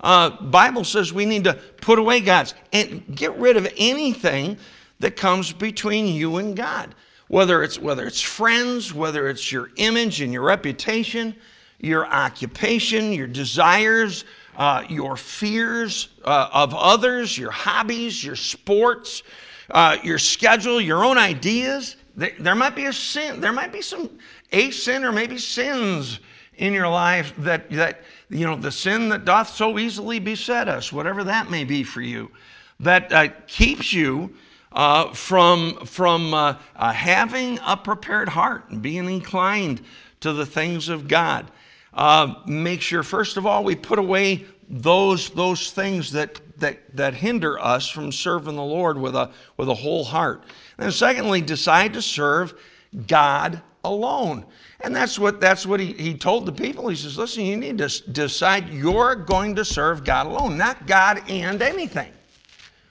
Uh, 0.00 0.30
Bible 0.30 0.84
says 0.84 1.12
we 1.12 1.26
need 1.26 1.44
to 1.44 1.54
put 1.80 1.98
away 1.98 2.20
gods 2.20 2.54
and 2.72 3.02
get 3.14 3.36
rid 3.36 3.56
of 3.56 3.68
anything 3.76 4.56
that 5.00 5.16
comes 5.16 5.52
between 5.52 6.06
you 6.06 6.36
and 6.36 6.56
God. 6.56 6.94
Whether 7.28 7.62
it's 7.62 7.78
whether 7.78 8.06
it's 8.06 8.20
friends, 8.20 8.92
whether 8.92 9.28
it's 9.28 9.52
your 9.52 9.70
image 9.76 10.20
and 10.20 10.32
your 10.32 10.42
reputation, 10.42 11.34
your 11.78 12.06
occupation, 12.06 13.12
your 13.12 13.28
desires, 13.28 14.24
uh, 14.56 14.84
your 14.88 15.16
fears 15.16 16.08
uh, 16.24 16.48
of 16.52 16.74
others, 16.74 17.38
your 17.38 17.50
hobbies, 17.50 18.24
your 18.24 18.36
sports, 18.36 19.22
uh, 19.70 19.96
your 20.02 20.18
schedule, 20.18 20.80
your 20.80 21.04
own 21.04 21.18
ideas. 21.18 21.96
There 22.16 22.54
might 22.54 22.74
be 22.74 22.86
a 22.86 22.92
sin, 22.92 23.40
there 23.40 23.52
might 23.52 23.72
be 23.72 23.82
some 23.82 24.18
a 24.52 24.70
sin 24.70 25.04
or 25.04 25.12
maybe 25.12 25.38
sins 25.38 26.20
in 26.56 26.72
your 26.72 26.88
life 26.88 27.32
that, 27.38 27.70
that 27.70 28.02
you 28.28 28.46
know, 28.46 28.56
the 28.56 28.70
sin 28.70 29.08
that 29.08 29.24
doth 29.24 29.48
so 29.48 29.78
easily 29.78 30.18
beset 30.18 30.68
us, 30.68 30.92
whatever 30.92 31.24
that 31.24 31.50
may 31.50 31.64
be 31.64 31.82
for 31.82 32.02
you, 32.02 32.30
that 32.80 33.12
uh, 33.12 33.28
keeps 33.46 33.92
you 33.92 34.34
uh, 34.72 35.12
from, 35.12 35.84
from 35.84 36.32
uh, 36.32 36.54
uh 36.76 36.92
having 36.92 37.58
a 37.66 37.76
prepared 37.76 38.28
heart 38.28 38.70
and 38.70 38.82
being 38.82 39.08
inclined 39.08 39.80
to 40.20 40.32
the 40.32 40.46
things 40.46 40.88
of 40.88 41.08
God. 41.08 41.50
Uh, 41.94 42.34
make 42.46 42.80
sure, 42.80 43.02
first 43.02 43.36
of 43.36 43.46
all, 43.46 43.64
we 43.64 43.74
put 43.74 43.98
away 43.98 44.44
those, 44.68 45.30
those 45.30 45.72
things 45.72 46.12
that, 46.12 46.40
that, 46.60 46.78
that 46.96 47.14
hinder 47.14 47.58
us 47.58 47.88
from 47.88 48.12
serving 48.12 48.56
the 48.56 48.62
Lord 48.62 48.98
with 48.98 49.16
a, 49.16 49.30
with 49.56 49.68
a 49.68 49.74
whole 49.74 50.04
heart. 50.04 50.44
And 50.78 50.92
secondly, 50.92 51.40
decide 51.40 51.92
to 51.94 52.02
serve 52.02 52.54
God 53.06 53.60
alone. 53.84 54.44
And 54.80 54.94
that's 54.94 55.18
what, 55.18 55.40
that's 55.40 55.66
what 55.66 55.80
he, 55.80 55.92
he 55.92 56.14
told 56.14 56.46
the 56.46 56.52
people. 56.52 56.88
He 56.88 56.96
says, 56.96 57.18
listen, 57.18 57.44
you 57.44 57.56
need 57.56 57.78
to 57.78 57.88
decide 58.12 58.68
you're 58.68 59.14
going 59.14 59.54
to 59.56 59.64
serve 59.64 60.04
God 60.04 60.26
alone, 60.26 60.56
not 60.56 60.86
God 60.86 61.22
and 61.28 61.60
anything, 61.60 62.12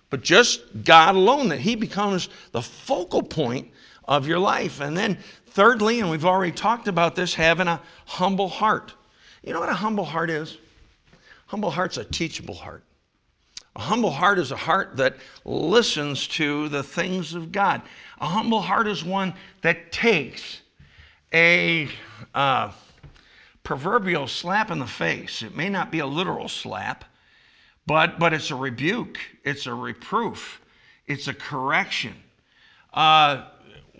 but 0.09 0.21
just 0.21 0.61
God 0.83 1.15
alone, 1.15 1.49
that 1.49 1.59
he 1.59 1.75
becomes 1.75 2.29
the 2.51 2.61
focal 2.61 3.23
point 3.23 3.69
of 4.07 4.27
your 4.27 4.39
life. 4.39 4.81
And 4.81 4.97
then 4.97 5.17
thirdly, 5.47 5.99
and 5.99 6.09
we've 6.09 6.25
already 6.25 6.51
talked 6.51 6.87
about 6.87 7.15
this, 7.15 7.33
having 7.33 7.67
a 7.67 7.81
humble 8.05 8.49
heart. 8.49 8.93
You 9.43 9.53
know 9.53 9.59
what 9.59 9.69
a 9.69 9.73
humble 9.73 10.05
heart 10.05 10.29
is? 10.29 10.57
Humble 11.47 11.71
heart's 11.71 11.97
a 11.97 12.03
teachable 12.03 12.55
heart. 12.55 12.83
A 13.75 13.81
humble 13.81 14.11
heart 14.11 14.39
is 14.39 14.51
a 14.51 14.57
heart 14.57 14.97
that 14.97 15.15
listens 15.45 16.27
to 16.29 16.69
the 16.69 16.83
things 16.83 17.33
of 17.33 17.51
God. 17.51 17.81
A 18.19 18.25
humble 18.25 18.61
heart 18.61 18.87
is 18.87 19.03
one 19.03 19.33
that 19.61 19.91
takes 19.91 20.61
a 21.33 21.87
uh, 22.33 22.71
proverbial 23.63 24.27
slap 24.27 24.71
in 24.71 24.79
the 24.79 24.87
face. 24.87 25.43
It 25.43 25.55
may 25.55 25.69
not 25.69 25.91
be 25.91 25.99
a 25.99 26.05
literal 26.05 26.49
slap, 26.49 27.05
but, 27.85 28.19
but 28.19 28.33
it's 28.33 28.51
a 28.51 28.55
rebuke, 28.55 29.19
it's 29.43 29.67
a 29.67 29.73
reproof, 29.73 30.59
it's 31.07 31.27
a 31.27 31.33
correction. 31.33 32.15
Uh, 32.93 33.45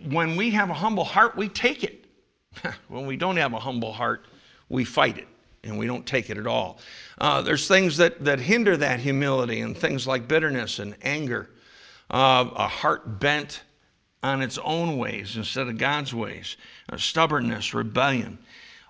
when 0.10 0.36
we 0.36 0.50
have 0.52 0.70
a 0.70 0.74
humble 0.74 1.06
heart, 1.06 1.38
we 1.38 1.48
take 1.48 1.84
it. 1.84 2.06
when 2.88 3.06
we 3.06 3.16
don't 3.16 3.38
have 3.38 3.54
a 3.54 3.60
humble 3.60 3.94
heart, 3.94 4.26
we 4.68 4.84
fight 4.84 5.18
it 5.18 5.29
and 5.64 5.78
we 5.78 5.88
don't 5.88 6.06
take 6.06 6.30
it 6.30 6.38
at 6.38 6.48
all. 6.48 6.80
Uh, 7.20 7.42
there's 7.42 7.68
things 7.68 7.98
that, 7.98 8.24
that 8.24 8.40
hinder 8.40 8.78
that 8.78 9.00
humility, 9.00 9.62
and 9.62 9.78
things 9.78 10.08
like 10.08 10.28
bitterness 10.28 10.80
and 10.80 10.96
anger, 11.02 11.50
uh, 12.12 12.50
a 12.56 12.68
heart 12.68 13.20
bent 13.20 13.62
on 14.24 14.42
its 14.42 14.58
own 14.60 14.98
ways 14.98 15.38
instead 15.38 15.68
of 15.68 15.78
God's 15.78 16.14
ways, 16.14 16.58
uh, 16.92 16.98
stubbornness, 16.98 17.74
rebellion. 17.74 18.38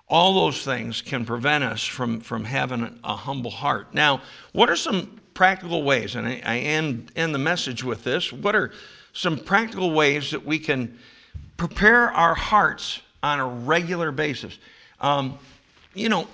All 0.08 0.34
those 0.34 0.64
things 0.64 1.02
can 1.02 1.24
prevent 1.24 1.62
us 1.62 1.84
from, 1.84 2.20
from 2.20 2.44
having 2.44 2.98
a 3.04 3.14
humble 3.14 3.50
heart. 3.50 3.94
Now, 3.94 4.22
what 4.52 4.68
are 4.68 4.76
some 4.76 5.20
practical 5.34 5.84
ways? 5.84 6.16
And 6.16 6.26
I, 6.26 6.42
I 6.44 6.58
end, 6.58 7.12
end 7.14 7.32
the 7.32 7.38
message 7.38 7.84
with 7.84 8.02
this. 8.02 8.32
What 8.32 8.56
are 8.56 8.72
some 9.12 9.38
practical 9.38 9.92
ways 9.92 10.30
that 10.32 10.44
we 10.44 10.58
can 10.58 10.98
prepare 11.56 12.10
our 12.10 12.34
hearts 12.34 13.00
on 13.22 13.38
a 13.38 13.46
regular 13.46 14.10
basis? 14.10 14.58
Um, 15.00 15.38
you 15.94 16.08
know, 16.08 16.28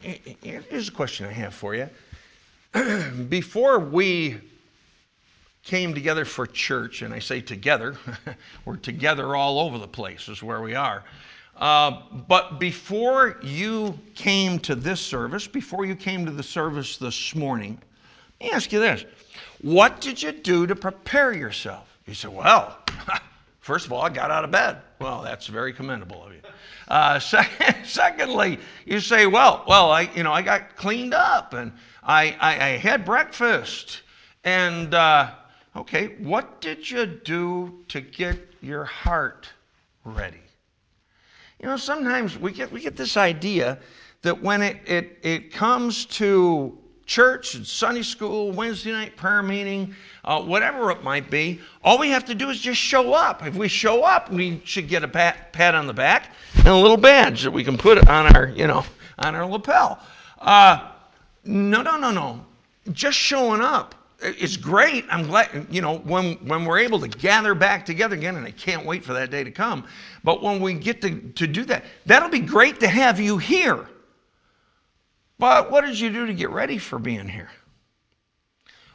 here's 0.00 0.88
a 0.88 0.92
question 0.92 1.26
I 1.26 1.32
have 1.32 1.54
for 1.54 1.74
you. 1.74 1.88
Before 3.28 3.78
we 3.78 4.36
came 5.64 5.92
together 5.94 6.24
for 6.24 6.46
church, 6.46 7.02
and 7.02 7.12
I 7.12 7.18
say 7.18 7.40
together, 7.40 7.96
we're 8.64 8.76
together 8.76 9.34
all 9.34 9.58
over 9.58 9.78
the 9.78 9.88
place, 9.88 10.28
is 10.28 10.42
where 10.42 10.62
we 10.62 10.74
are. 10.74 11.02
Uh, 11.56 12.02
but 12.28 12.60
before 12.60 13.38
you 13.42 13.98
came 14.14 14.58
to 14.60 14.74
this 14.74 15.00
service, 15.00 15.46
before 15.46 15.86
you 15.86 15.96
came 15.96 16.26
to 16.26 16.30
the 16.30 16.42
service 16.42 16.98
this 16.98 17.34
morning, 17.34 17.78
let 18.40 18.50
me 18.50 18.54
ask 18.54 18.72
you 18.72 18.78
this 18.78 19.06
What 19.62 20.00
did 20.00 20.22
you 20.22 20.32
do 20.32 20.66
to 20.66 20.76
prepare 20.76 21.32
yourself? 21.32 21.88
You 22.06 22.14
said, 22.14 22.32
Well, 22.32 22.78
first 23.66 23.84
of 23.84 23.92
all, 23.92 24.00
I 24.00 24.10
got 24.10 24.30
out 24.30 24.44
of 24.44 24.52
bed. 24.52 24.78
Well, 25.00 25.22
that's 25.22 25.48
very 25.48 25.72
commendable 25.72 26.24
of 26.24 26.32
you. 26.32 26.40
Uh, 26.86 27.18
secondly, 27.84 28.60
you 28.84 29.00
say, 29.00 29.26
well, 29.26 29.64
well, 29.66 29.90
I, 29.90 30.02
you 30.14 30.22
know, 30.22 30.32
I 30.32 30.42
got 30.42 30.76
cleaned 30.76 31.14
up 31.14 31.52
and 31.52 31.72
I, 32.02 32.36
I, 32.40 32.54
I 32.54 32.68
had 32.76 33.04
breakfast. 33.04 34.02
And, 34.44 34.94
uh, 34.94 35.32
okay, 35.74 36.14
what 36.18 36.60
did 36.60 36.88
you 36.88 37.06
do 37.06 37.84
to 37.88 38.00
get 38.00 38.38
your 38.60 38.84
heart 38.84 39.48
ready? 40.04 40.42
You 41.60 41.66
know, 41.66 41.76
sometimes 41.76 42.38
we 42.38 42.52
get, 42.52 42.70
we 42.70 42.80
get 42.80 42.96
this 42.96 43.16
idea 43.16 43.80
that 44.22 44.40
when 44.40 44.62
it, 44.62 44.78
it, 44.86 45.18
it 45.22 45.52
comes 45.52 46.06
to 46.06 46.78
church, 47.06 47.54
and 47.54 47.66
Sunday 47.66 48.02
school, 48.02 48.50
Wednesday 48.50 48.92
night 48.92 49.16
prayer 49.16 49.42
meeting, 49.42 49.94
uh, 50.24 50.42
whatever 50.42 50.90
it 50.90 51.02
might 51.02 51.30
be, 51.30 51.60
all 51.82 51.98
we 51.98 52.10
have 52.10 52.24
to 52.24 52.34
do 52.34 52.50
is 52.50 52.60
just 52.60 52.80
show 52.80 53.14
up. 53.14 53.46
If 53.46 53.54
we 53.54 53.68
show 53.68 54.02
up, 54.02 54.30
we 54.30 54.60
should 54.64 54.88
get 54.88 55.04
a 55.04 55.08
pat, 55.08 55.52
pat 55.52 55.74
on 55.74 55.86
the 55.86 55.94
back 55.94 56.34
and 56.56 56.68
a 56.68 56.76
little 56.76 56.96
badge 56.96 57.44
that 57.44 57.50
we 57.50 57.62
can 57.64 57.78
put 57.78 58.06
on 58.08 58.36
our, 58.36 58.48
you 58.48 58.66
know, 58.66 58.84
on 59.18 59.34
our 59.34 59.46
lapel. 59.46 60.00
Uh, 60.38 60.90
no, 61.44 61.80
no, 61.80 61.96
no, 61.96 62.10
no. 62.10 62.44
Just 62.92 63.16
showing 63.16 63.60
up. 63.60 63.94
It's 64.20 64.56
great. 64.56 65.04
I'm 65.10 65.26
glad, 65.26 65.66
you 65.70 65.82
know, 65.82 65.98
when, 65.98 66.34
when 66.46 66.64
we're 66.64 66.78
able 66.78 66.98
to 67.00 67.08
gather 67.08 67.54
back 67.54 67.84
together 67.84 68.16
again, 68.16 68.36
and 68.36 68.46
I 68.46 68.50
can't 68.50 68.84
wait 68.84 69.04
for 69.04 69.12
that 69.12 69.30
day 69.30 69.44
to 69.44 69.50
come. 69.50 69.86
But 70.24 70.42
when 70.42 70.60
we 70.60 70.74
get 70.74 71.02
to, 71.02 71.20
to 71.20 71.46
do 71.46 71.64
that, 71.66 71.84
that'll 72.06 72.30
be 72.30 72.40
great 72.40 72.80
to 72.80 72.88
have 72.88 73.20
you 73.20 73.38
here. 73.38 73.86
But 75.38 75.70
what 75.70 75.84
did 75.84 75.98
you 75.98 76.10
do 76.10 76.26
to 76.26 76.34
get 76.34 76.50
ready 76.50 76.78
for 76.78 76.98
being 76.98 77.28
here? 77.28 77.50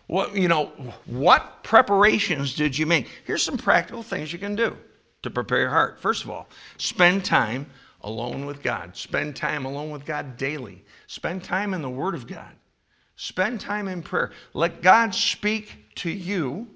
What, 0.08 0.36
you 0.36 0.48
know, 0.48 0.66
what 1.06 1.64
preparations 1.64 2.56
did 2.56 2.78
you 2.78 2.86
make? 2.86 3.08
Here's 3.26 3.44
some 3.44 3.58
practical 3.58 4.04
things 4.04 4.34
you 4.34 4.40
can 4.40 4.56
do 4.56 4.76
to 5.24 5.30
prepare 5.30 5.62
your 5.62 5.70
heart. 5.70 6.00
First 6.02 6.24
of 6.24 6.30
all, 6.30 6.50
spend 6.78 7.24
time 7.24 7.68
alone 8.02 8.46
with 8.46 8.62
God. 8.64 8.96
Spend 8.96 9.36
time 9.36 9.66
alone 9.66 9.92
with 9.92 10.06
God 10.06 10.38
daily. 10.38 10.84
Spend 11.08 11.44
time 11.44 11.74
in 11.74 11.82
the 11.82 11.90
Word 11.90 12.16
of 12.16 12.28
God. 12.28 12.52
Spend 13.16 13.62
time 13.62 13.88
in 13.88 14.02
prayer. 14.02 14.32
Let 14.54 14.82
God 14.82 15.14
speak 15.14 15.96
to 15.96 16.10
you 16.10 16.68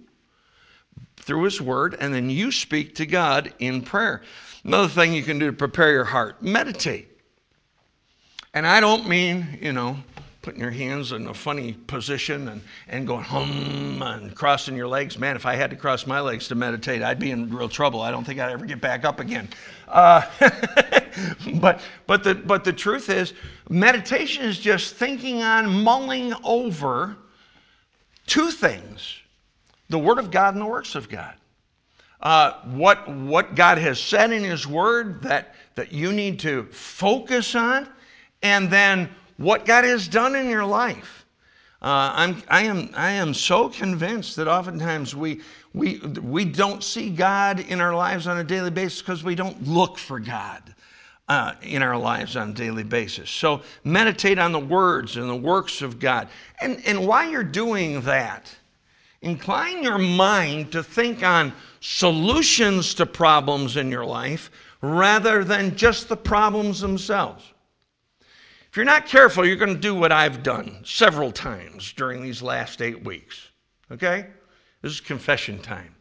through 1.18 1.44
His 1.44 1.60
Word, 1.60 1.98
and 2.00 2.14
then 2.14 2.30
you 2.30 2.52
speak 2.52 2.96
to 2.96 3.06
God 3.06 3.52
in 3.60 3.82
prayer. 3.82 4.22
Another 4.64 4.88
thing 4.88 5.14
you 5.14 5.24
can 5.24 5.40
do 5.40 5.48
to 5.48 5.54
prepare 5.58 5.92
your 5.92 6.04
heart 6.04 6.42
meditate. 6.42 7.15
And 8.56 8.66
I 8.66 8.80
don't 8.80 9.06
mean, 9.10 9.60
you 9.62 9.74
know, 9.74 9.98
putting 10.42 10.62
your 10.62 10.72
hands 10.72 11.12
in 11.12 11.28
a 11.28 11.34
funny 11.34 11.74
position 11.74 12.48
and, 12.48 12.62
and 12.88 13.06
going 13.06 13.26
hum 13.26 14.02
and 14.02 14.34
crossing 14.34 14.78
your 14.78 14.88
legs. 14.88 15.20
Man, 15.20 15.36
if 15.36 15.46
I 15.46 15.56
had 15.56 15.70
to 15.72 15.76
cross 15.76 16.08
my 16.08 16.22
legs 16.22 16.48
to 16.48 16.56
meditate, 16.56 17.02
I'd 17.02 17.20
be 17.20 17.32
in 17.32 17.54
real 17.54 17.68
trouble. 17.68 18.02
I 18.02 18.12
don't 18.12 18.24
think 18.24 18.40
I'd 18.40 18.54
ever 18.54 18.66
get 18.66 18.80
back 18.80 19.04
up 19.04 19.20
again. 19.20 19.50
Uh, 19.90 20.22
but, 21.56 21.82
but, 22.08 22.24
the, 22.24 22.34
but 22.34 22.64
the 22.64 22.72
truth 22.72 23.10
is, 23.10 23.34
meditation 23.70 24.46
is 24.46 24.58
just 24.58 24.96
thinking 24.96 25.44
on, 25.44 25.84
mulling 25.84 26.34
over 26.46 27.18
two 28.26 28.52
things 28.52 29.20
the 29.90 30.00
Word 30.00 30.18
of 30.18 30.32
God 30.32 30.56
and 30.56 30.62
the 30.62 30.68
works 30.68 30.96
of 30.96 31.10
God. 31.10 31.34
Uh, 32.22 32.54
what, 32.64 33.08
what 33.10 33.54
God 33.54 33.78
has 33.78 34.00
said 34.00 34.32
in 34.32 34.44
His 34.44 34.66
Word 34.66 35.22
that, 35.24 35.56
that 35.76 35.92
you 35.92 36.14
need 36.14 36.40
to 36.40 36.64
focus 36.72 37.54
on, 37.54 37.88
and 38.42 38.70
then 38.70 39.10
what 39.38 39.66
God 39.66 39.84
has 39.84 40.08
done 40.08 40.36
in 40.36 40.50
your 40.50 40.66
life. 40.66 41.26
Uh, 41.82 42.12
I'm, 42.16 42.44
I, 42.48 42.64
am, 42.64 42.90
I 42.96 43.12
am 43.12 43.34
so 43.34 43.70
convinced 43.70 44.38
that 44.38 44.48
oftentimes 44.48 45.16
we, 45.16 45.42
we, 45.74 46.00
we 46.00 46.46
don't 46.46 46.84
see 46.84 47.10
God 47.10 47.60
in 47.60 47.80
our 47.80 47.94
lives 47.94 48.28
on 48.28 48.38
a 48.38 48.44
daily 48.44 48.72
basis 48.72 49.02
because 49.02 49.24
we 49.24 49.36
don't 49.36 49.68
look 49.68 49.98
for 49.98 50.20
God 50.20 50.64
uh, 51.28 51.54
in 51.62 51.82
our 51.82 51.98
lives 51.98 52.36
on 52.36 52.52
a 52.52 52.54
daily 52.54 52.84
basis. 52.84 53.30
So 53.30 53.62
meditate 53.84 54.40
on 54.40 54.52
the 54.52 54.60
words 54.60 55.18
and 55.18 55.30
the 55.30 55.36
works 55.36 55.82
of 55.82 56.00
God. 56.00 56.28
And, 56.62 56.82
and 56.86 57.06
while 57.06 57.30
you're 57.30 57.44
doing 57.44 58.02
that, 58.02 58.56
incline 59.22 59.84
your 59.84 59.98
mind 59.98 60.72
to 60.72 60.82
think 60.82 61.24
on 61.24 61.54
solutions 61.82 62.94
to 62.96 63.06
problems 63.06 63.78
in 63.78 63.92
your 63.92 64.06
life 64.06 64.50
rather 64.82 65.44
than 65.44 65.76
just 65.76 66.10
the 66.10 66.18
problems 66.18 66.80
themselves. 66.80 67.44
If 68.76 68.78
you're 68.80 68.84
not 68.84 69.06
careful, 69.06 69.46
you're 69.46 69.56
going 69.56 69.74
to 69.74 69.80
do 69.80 69.96
what 69.96 70.12
I've 70.12 70.44
done 70.44 70.82
several 70.84 71.32
times 71.32 71.94
during 71.94 72.22
these 72.22 72.42
last 72.42 72.82
eight 72.82 73.06
weeks. 73.06 73.48
Okay? 73.90 74.26
This 74.82 74.92
is 74.92 75.00
confession 75.00 75.60
time. 75.62 75.96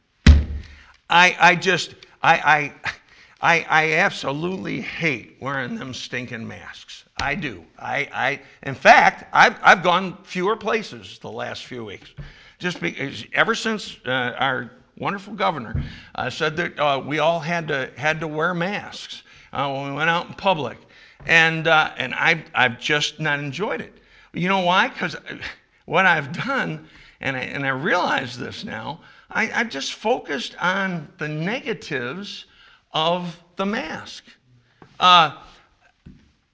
I, 1.09 1.37
I 1.39 1.55
just, 1.55 1.95
I, 2.21 2.73
I, 2.81 2.93
I, 3.41 3.67
I 3.71 3.93
absolutely 3.99 4.81
hate 4.81 5.37
wearing 5.41 5.77
them 5.77 5.95
stinking 5.95 6.49
masks. 6.49 7.05
I 7.21 7.37
do. 7.37 7.65
I, 7.79 8.09
I, 8.13 8.41
in 8.65 8.75
fact, 8.75 9.29
I've, 9.33 9.57
I've 9.63 9.85
gone 9.85 10.19
fewer 10.25 10.57
places 10.57 11.21
the 11.21 11.31
last 11.31 11.67
few 11.67 11.85
weeks. 11.85 12.11
Just 12.59 12.81
because, 12.81 13.25
ever 13.35 13.55
since 13.55 13.99
uh, 14.05 14.35
our 14.37 14.73
wonderful 14.99 15.35
governor 15.35 15.81
uh, 16.17 16.29
said 16.29 16.57
that 16.57 16.77
uh, 16.81 17.01
we 17.07 17.21
all 17.21 17.39
had 17.39 17.69
to, 17.69 17.93
had 17.97 18.19
to 18.19 18.27
wear 18.27 18.53
masks 18.53 19.23
uh, 19.53 19.73
when 19.73 19.91
we 19.91 19.95
went 19.95 20.11
out 20.11 20.27
in 20.27 20.35
public 20.35 20.77
and 21.27 21.67
uh, 21.67 21.93
and 21.97 22.15
I've 22.15 22.43
I've 22.55 22.79
just 22.81 23.21
not 23.21 23.39
enjoyed 23.39 23.81
it. 23.81 23.93
You 24.33 24.49
know 24.49 24.61
why? 24.61 24.89
Because 24.89 25.17
what 25.87 26.07
I've 26.07 26.33
done, 26.33 26.87
and 27.21 27.37
I 27.37 27.41
and 27.41 27.65
I 27.65 27.71
realize 27.71 28.39
this 28.39 28.65
now, 28.65 29.01
I, 29.31 29.51
I've 29.53 29.71
just 29.71 29.95
focused 29.95 30.57
on 30.61 31.09
the 31.19 31.29
negatives 31.29 32.47
of 32.93 33.37
the 33.57 33.67
mask, 33.67 34.25
uh, 35.01 35.37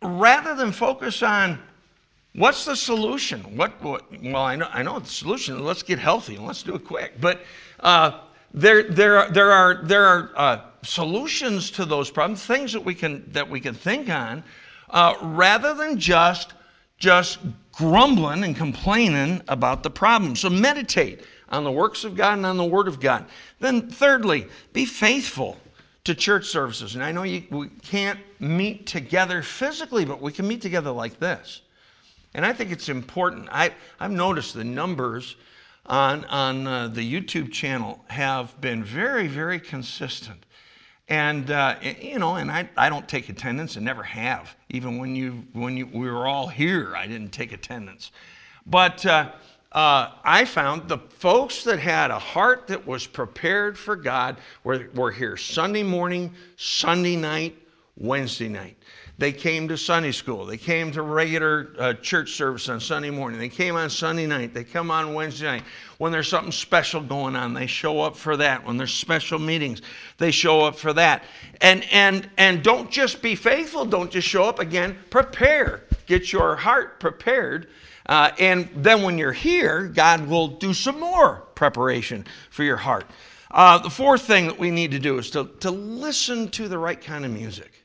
rather 0.03 0.55
than 0.55 0.73
focus 0.73 1.23
on 1.23 1.59
what's 2.35 2.65
the 2.65 2.77
solution. 2.77 3.41
What, 3.57 3.83
what 3.83 4.05
well 4.23 4.45
I 4.45 4.57
know 4.57 4.69
I 4.73 4.83
know 4.83 4.99
the 4.99 5.07
solution. 5.07 5.65
Let's 5.65 5.83
get 5.83 5.99
healthy 5.99 6.37
and 6.37 6.47
let's 6.47 6.63
do 6.63 6.75
it 6.75 6.85
quick. 6.85 7.21
But 7.21 7.43
uh, 7.81 8.21
there 8.53 8.83
there 8.85 9.19
are, 9.19 9.31
there 9.31 9.53
are 9.53 9.81
there 9.83 10.05
are 10.05 10.31
uh, 10.37 10.61
solutions 10.83 11.71
to 11.73 11.85
those 11.85 12.11
problems, 12.11 12.45
things 12.45 12.73
that 12.73 12.85
we 12.85 12.95
can 12.95 13.25
that 13.33 13.49
we 13.49 13.61
can 13.61 13.75
think 13.75 14.09
on, 14.09 14.43
uh, 14.91 15.15
rather 15.23 15.75
than 15.75 15.99
just 15.99 16.55
just 16.99 17.39
grumbling 17.73 18.45
and 18.45 18.57
complaining 18.57 19.41
about 19.49 19.83
the 19.83 19.91
problem. 19.91 20.37
So 20.37 20.51
meditate 20.51 21.25
on 21.49 21.65
the 21.65 21.71
works 21.71 22.05
of 22.05 22.15
God 22.15 22.35
and 22.35 22.47
on 22.47 22.57
the 22.57 22.65
Word 22.65 22.89
of 22.89 23.01
God. 23.01 23.25
Then, 23.59 23.89
thirdly, 23.89 24.47
be 24.73 24.85
faithful 24.85 25.57
to 26.05 26.15
church 26.15 26.47
services. 26.47 26.95
And 26.95 27.05
I 27.05 27.13
know 27.13 27.23
you, 27.23 27.45
we 27.51 27.69
can't 27.69 28.19
meet 28.39 28.87
together 28.87 29.43
physically, 29.43 30.05
but 30.05 30.21
we 30.21 30.33
can 30.33 30.47
meet 30.47 30.63
together 30.63 30.91
like 30.91 31.19
this. 31.19 31.63
And 32.35 32.47
I 32.47 32.53
think 32.53 32.71
it's 32.71 32.89
important. 32.89 33.49
I, 33.51 33.73
I've 33.99 34.13
noticed 34.13 34.55
the 34.55 34.65
numbers 34.65 35.37
on, 35.91 36.25
on 36.27 36.67
uh, 36.69 36.87
the 36.87 37.01
YouTube 37.01 37.51
channel 37.51 38.03
have 38.07 38.59
been 38.61 38.85
very, 38.85 39.27
very 39.27 39.59
consistent. 39.59 40.47
And, 41.09 41.51
uh, 41.51 41.75
you 42.01 42.21
know, 42.21 42.37
and 42.37 42.49
I, 42.49 42.71
I 42.77 42.89
don't 42.89 43.09
take 43.09 43.29
attendance 43.29 43.75
and 43.75 43.85
never 43.85 44.05
have. 44.05 44.55
Even 44.69 44.99
when, 44.99 45.17
you, 45.17 45.45
when 45.53 45.77
you, 45.77 45.87
we 45.87 46.09
were 46.09 46.29
all 46.29 46.47
here, 46.47 46.95
I 46.95 47.09
didn't 47.09 47.31
take 47.31 47.51
attendance. 47.51 48.13
But 48.67 49.05
uh, 49.05 49.33
uh, 49.73 50.13
I 50.23 50.45
found 50.45 50.89
the 50.89 50.99
folks 50.99 51.65
that 51.65 51.81
had 51.81 52.13
a 52.13 52.19
heart 52.21 52.69
that 52.69 52.87
was 52.87 53.05
prepared 53.09 53.77
for 53.77 53.97
God 53.97 54.37
were, 54.63 54.89
were 54.95 55.11
here 55.11 55.37
Sunday 55.37 55.83
morning, 55.83 56.33
Sunday 56.57 57.17
night, 57.17 57.59
Wednesday 57.97 58.49
night. 58.49 58.77
They 59.21 59.33
came 59.33 59.69
to 59.69 59.77
Sunday 59.77 60.13
school. 60.13 60.47
They 60.47 60.57
came 60.57 60.93
to 60.93 61.03
regular 61.03 61.69
uh, 61.79 61.93
church 61.93 62.33
service 62.33 62.71
on 62.71 62.81
Sunday 62.81 63.11
morning. 63.11 63.39
They 63.39 63.51
came 63.51 63.77
on 63.77 63.91
Sunday 63.91 64.27
night. 64.27 64.55
They 64.55 64.65
come 64.65 64.91
on 64.91 65.13
Wednesday 65.13 65.45
night. 65.45 65.65
When 65.99 66.11
there's 66.11 66.27
something 66.27 66.53
special 66.53 67.03
going 67.03 67.37
on, 67.37 67.53
they 67.53 67.67
show 67.67 68.01
up 68.01 68.17
for 68.17 68.39
that. 68.39 68.65
When 68.65 68.79
there's 68.79 68.95
special 68.95 69.39
meetings, 69.39 69.83
they 70.17 70.31
show 70.31 70.63
up 70.63 70.75
for 70.75 70.95
that. 70.95 71.25
And 71.61 71.85
and 71.93 72.31
and 72.39 72.63
don't 72.63 72.91
just 72.91 73.21
be 73.21 73.35
faithful. 73.35 73.85
Don't 73.85 74.11
just 74.11 74.27
show 74.27 74.45
up 74.45 74.59
again. 74.59 74.97
Prepare. 75.11 75.83
Get 76.07 76.33
your 76.33 76.57
heart 76.57 76.99
prepared. 76.99 77.69
Uh, 78.07 78.31
and 78.39 78.71
then 78.75 79.03
when 79.03 79.19
you're 79.19 79.33
here, 79.33 79.89
God 79.89 80.29
will 80.29 80.49
do 80.49 80.73
some 80.73 80.99
more 80.99 81.43
preparation 81.55 82.25
for 82.49 82.65
your 82.65 82.79
heart. 82.79 83.05
Uh, 83.51 83.77
the 83.77 83.91
fourth 83.91 84.23
thing 84.23 84.47
that 84.47 84.59
we 84.59 84.71
need 84.71 84.93
to 84.93 84.99
do 84.99 85.19
is 85.19 85.31
to, 85.33 85.45
to 85.61 85.71
listen 85.71 86.49
to 86.53 86.69
the 86.69 86.79
right 86.79 87.03
kind 87.03 87.27
of 87.27 87.31
music. 87.31 87.80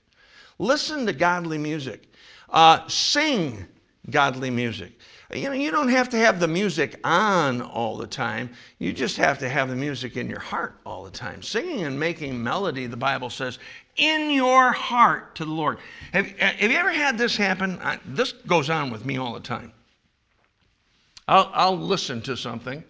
Listen 0.59 1.05
to 1.05 1.13
godly 1.13 1.57
music. 1.57 2.03
Uh, 2.49 2.87
sing 2.87 3.65
godly 4.09 4.49
music. 4.49 4.91
You 5.33 5.49
know, 5.49 5.53
you 5.53 5.71
don't 5.71 5.89
have 5.89 6.09
to 6.09 6.17
have 6.17 6.39
the 6.39 6.47
music 6.47 6.99
on 7.03 7.61
all 7.61 7.97
the 7.97 8.07
time. 8.07 8.51
You 8.77 8.93
just 8.93 9.17
have 9.17 9.39
to 9.39 9.49
have 9.49 9.69
the 9.69 9.75
music 9.75 10.17
in 10.17 10.29
your 10.29 10.39
heart 10.39 10.79
all 10.85 11.03
the 11.03 11.11
time. 11.11 11.41
Singing 11.41 11.83
and 11.83 11.99
making 11.99 12.41
melody, 12.41 12.85
the 12.85 12.95
Bible 12.95 13.29
says, 13.29 13.57
in 13.97 14.29
your 14.29 14.71
heart 14.71 15.35
to 15.35 15.45
the 15.45 15.51
Lord. 15.51 15.79
Have, 16.13 16.27
have 16.39 16.71
you 16.71 16.77
ever 16.77 16.91
had 16.91 17.17
this 17.17 17.35
happen? 17.35 17.79
I, 17.81 17.99
this 18.05 18.33
goes 18.33 18.69
on 18.69 18.91
with 18.91 19.03
me 19.03 19.17
all 19.17 19.33
the 19.33 19.39
time. 19.39 19.73
I'll, 21.27 21.49
I'll 21.53 21.77
listen 21.77 22.21
to 22.23 22.37
something. 22.37 22.83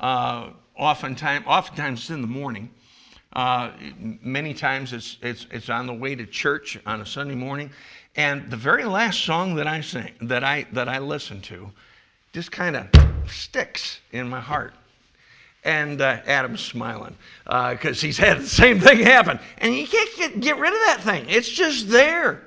Uh, 0.00 0.50
oftentimes, 0.74 1.44
oftentimes 1.46 2.10
in 2.10 2.20
the 2.20 2.26
morning. 2.26 2.68
Uh, 3.36 3.70
many 4.22 4.54
times 4.54 4.94
it's, 4.94 5.18
it's, 5.20 5.46
it's 5.50 5.68
on 5.68 5.86
the 5.86 5.92
way 5.92 6.14
to 6.14 6.24
church 6.24 6.78
on 6.86 7.02
a 7.02 7.06
Sunday 7.06 7.34
morning. 7.34 7.70
And 8.16 8.50
the 8.50 8.56
very 8.56 8.86
last 8.86 9.24
song 9.24 9.54
that 9.56 9.66
I 9.66 9.82
sing, 9.82 10.10
that 10.22 10.42
I, 10.42 10.66
that 10.72 10.88
I 10.88 11.00
listen 11.00 11.42
to, 11.42 11.70
just 12.32 12.50
kind 12.50 12.76
of 12.76 12.86
sticks 13.30 14.00
in 14.12 14.26
my 14.26 14.40
heart. 14.40 14.72
And 15.64 16.00
uh, 16.00 16.20
Adam's 16.24 16.62
smiling 16.62 17.14
because 17.44 18.02
uh, 18.02 18.06
he's 18.06 18.16
had 18.16 18.38
the 18.38 18.46
same 18.46 18.80
thing 18.80 19.00
happen. 19.00 19.38
And 19.58 19.74
you 19.74 19.86
can't 19.86 20.16
get, 20.16 20.40
get 20.40 20.56
rid 20.56 20.72
of 20.72 20.80
that 20.86 21.00
thing, 21.02 21.26
it's 21.28 21.50
just 21.50 21.90
there. 21.90 22.42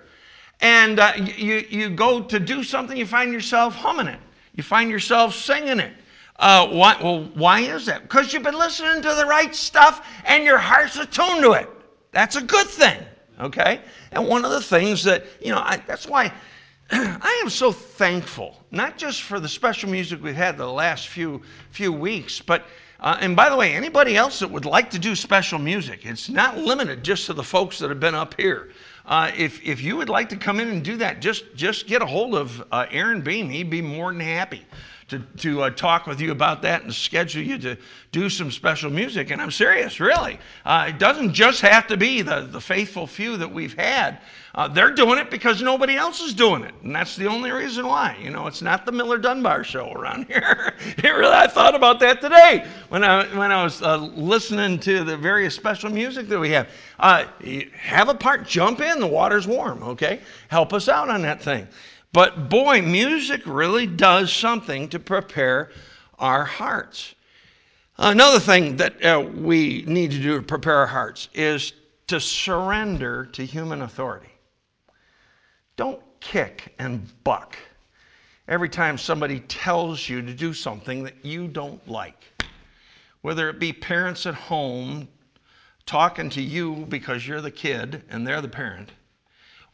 And 0.59 0.99
uh, 0.99 1.13
you, 1.17 1.67
you 1.69 1.91
go 1.91 2.23
to 2.23 2.39
do 2.39 2.63
something, 2.63 2.97
you 2.97 3.05
find 3.05 3.31
yourself 3.31 3.75
humming 3.75 4.07
it, 4.07 4.19
you 4.55 4.63
find 4.63 4.89
yourself 4.89 5.35
singing 5.35 5.79
it. 5.79 5.93
Uh, 6.39 6.69
why, 6.69 6.97
well, 7.03 7.25
why 7.33 7.59
is 7.59 7.85
that? 7.85 8.01
Because 8.03 8.31
you've 8.31 8.43
been 8.43 8.57
listening 8.57 9.01
to 9.01 9.13
the 9.13 9.25
right 9.25 9.53
stuff 9.53 10.07
and 10.23 10.45
your 10.45 10.57
heart's 10.57 10.95
attuned 10.95 11.43
to 11.43 11.51
it. 11.51 11.69
That's 12.13 12.37
a 12.37 12.41
good 12.41 12.65
thing, 12.65 12.97
okay? 13.41 13.81
And 14.13 14.25
one 14.25 14.45
of 14.45 14.51
the 14.51 14.61
things 14.61 15.03
that, 15.03 15.25
you 15.41 15.51
know, 15.51 15.59
I, 15.59 15.83
that's 15.85 16.07
why 16.07 16.31
I 16.91 17.41
am 17.43 17.49
so 17.49 17.73
thankful, 17.73 18.57
not 18.71 18.97
just 18.97 19.23
for 19.23 19.41
the 19.41 19.49
special 19.49 19.89
music 19.89 20.23
we've 20.23 20.33
had 20.33 20.57
the 20.57 20.65
last 20.65 21.09
few 21.09 21.41
few 21.71 21.91
weeks, 21.91 22.39
but 22.39 22.63
uh, 23.01 23.17
and 23.19 23.35
by 23.35 23.49
the 23.49 23.55
way, 23.55 23.73
anybody 23.75 24.15
else 24.15 24.39
that 24.39 24.49
would 24.49 24.65
like 24.65 24.89
to 24.91 24.99
do 24.99 25.15
special 25.15 25.59
music, 25.59 26.05
it's 26.05 26.29
not 26.29 26.57
limited 26.57 27.03
just 27.03 27.25
to 27.25 27.33
the 27.33 27.43
folks 27.43 27.79
that 27.79 27.89
have 27.89 27.99
been 27.99 28.15
up 28.15 28.39
here. 28.39 28.71
Uh, 29.05 29.31
if, 29.37 29.63
if 29.65 29.81
you 29.81 29.95
would 29.95 30.09
like 30.09 30.27
to 30.29 30.35
come 30.35 30.59
in 30.59 30.67
and 30.67 30.83
do 30.83 30.97
that, 30.97 31.21
just, 31.21 31.55
just 31.55 31.87
get 31.87 32.01
a 32.01 32.05
hold 32.05 32.35
of 32.35 32.61
uh, 32.73 32.85
Aaron 32.91 33.21
Beam. 33.21 33.49
He'd 33.49 33.69
be 33.69 33.81
more 33.81 34.11
than 34.11 34.19
happy 34.19 34.65
to, 35.09 35.19
to 35.37 35.63
uh, 35.63 35.69
talk 35.71 36.07
with 36.07 36.21
you 36.21 36.31
about 36.31 36.61
that 36.61 36.83
and 36.83 36.93
schedule 36.93 37.41
you 37.41 37.57
to 37.59 37.77
do 38.11 38.29
some 38.29 38.51
special 38.51 38.89
music. 38.89 39.29
And 39.31 39.41
I'm 39.41 39.51
serious, 39.51 39.99
really. 39.99 40.39
Uh, 40.65 40.85
it 40.89 40.99
doesn't 40.99 41.33
just 41.33 41.61
have 41.61 41.87
to 41.87 41.97
be 41.97 42.21
the, 42.21 42.41
the 42.41 42.61
faithful 42.61 43.05
few 43.05 43.37
that 43.37 43.51
we've 43.51 43.73
had. 43.73 44.19
Uh, 44.55 44.67
they're 44.67 44.91
doing 44.91 45.19
it 45.19 45.29
because 45.29 45.61
nobody 45.61 45.95
else 45.95 46.21
is 46.21 46.33
doing 46.33 46.63
it. 46.63 46.73
And 46.83 46.95
that's 46.95 47.15
the 47.15 47.27
only 47.27 47.51
reason 47.51 47.85
why. 47.85 48.17
You 48.21 48.31
know, 48.31 48.47
it's 48.47 48.61
not 48.61 48.85
the 48.85 48.91
Miller 48.91 49.17
Dunbar 49.17 49.63
show 49.63 49.91
around 49.91 50.25
here. 50.27 50.73
really, 51.03 51.33
I 51.33 51.47
thought 51.47 51.75
about 51.75 51.99
that 51.99 52.21
today 52.21 52.65
when 52.89 53.03
I, 53.03 53.25
when 53.37 53.51
I 53.51 53.63
was 53.63 53.81
uh, 53.81 53.97
listening 53.97 54.79
to 54.79 55.03
the 55.03 55.17
various 55.17 55.55
special 55.55 55.89
music 55.89 56.27
that 56.29 56.39
we 56.39 56.49
have. 56.49 56.69
Uh, 56.99 57.25
have 57.77 58.09
a 58.09 58.15
part, 58.15 58.45
jump 58.45 58.81
in, 58.81 58.99
the 58.99 59.07
water's 59.07 59.47
warm, 59.47 59.83
okay? 59.83 60.19
Help 60.49 60.73
us 60.73 60.89
out 60.89 61.09
on 61.09 61.21
that 61.21 61.41
thing. 61.41 61.67
But 62.11 62.49
boy, 62.49 62.81
music 62.81 63.41
really 63.45 63.85
does 63.85 64.33
something 64.33 64.89
to 64.89 64.99
prepare 64.99 65.71
our 66.17 66.43
hearts. 66.43 67.13
Another 67.97 68.39
thing 68.39 68.77
that 68.77 69.03
uh, 69.05 69.21
we 69.21 69.83
need 69.85 70.11
to 70.11 70.19
do 70.19 70.37
to 70.37 70.43
prepare 70.43 70.75
our 70.75 70.87
hearts 70.87 71.29
is 71.33 71.73
to 72.07 72.19
surrender 72.19 73.25
to 73.27 73.45
human 73.45 73.81
authority. 73.81 74.31
Don't 75.75 76.01
kick 76.19 76.73
and 76.79 77.07
buck 77.23 77.57
every 78.47 78.69
time 78.69 78.97
somebody 78.97 79.41
tells 79.41 80.09
you 80.09 80.21
to 80.21 80.33
do 80.33 80.53
something 80.53 81.03
that 81.03 81.23
you 81.23 81.47
don't 81.47 81.87
like. 81.87 82.23
Whether 83.21 83.49
it 83.49 83.59
be 83.59 83.71
parents 83.71 84.25
at 84.25 84.33
home 84.33 85.07
talking 85.85 86.29
to 86.31 86.41
you 86.41 86.85
because 86.89 87.27
you're 87.27 87.41
the 87.41 87.51
kid 87.51 88.03
and 88.09 88.25
they're 88.25 88.41
the 88.41 88.47
parent, 88.47 88.91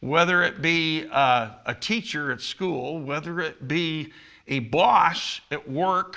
whether 0.00 0.42
it 0.42 0.62
be 0.62 1.06
uh, 1.10 1.50
a 1.66 1.74
teacher 1.74 2.32
at 2.32 2.40
school, 2.40 3.00
whether 3.00 3.40
it 3.40 3.66
be 3.66 4.12
a 4.48 4.60
boss 4.60 5.40
at 5.50 5.68
work, 5.68 6.16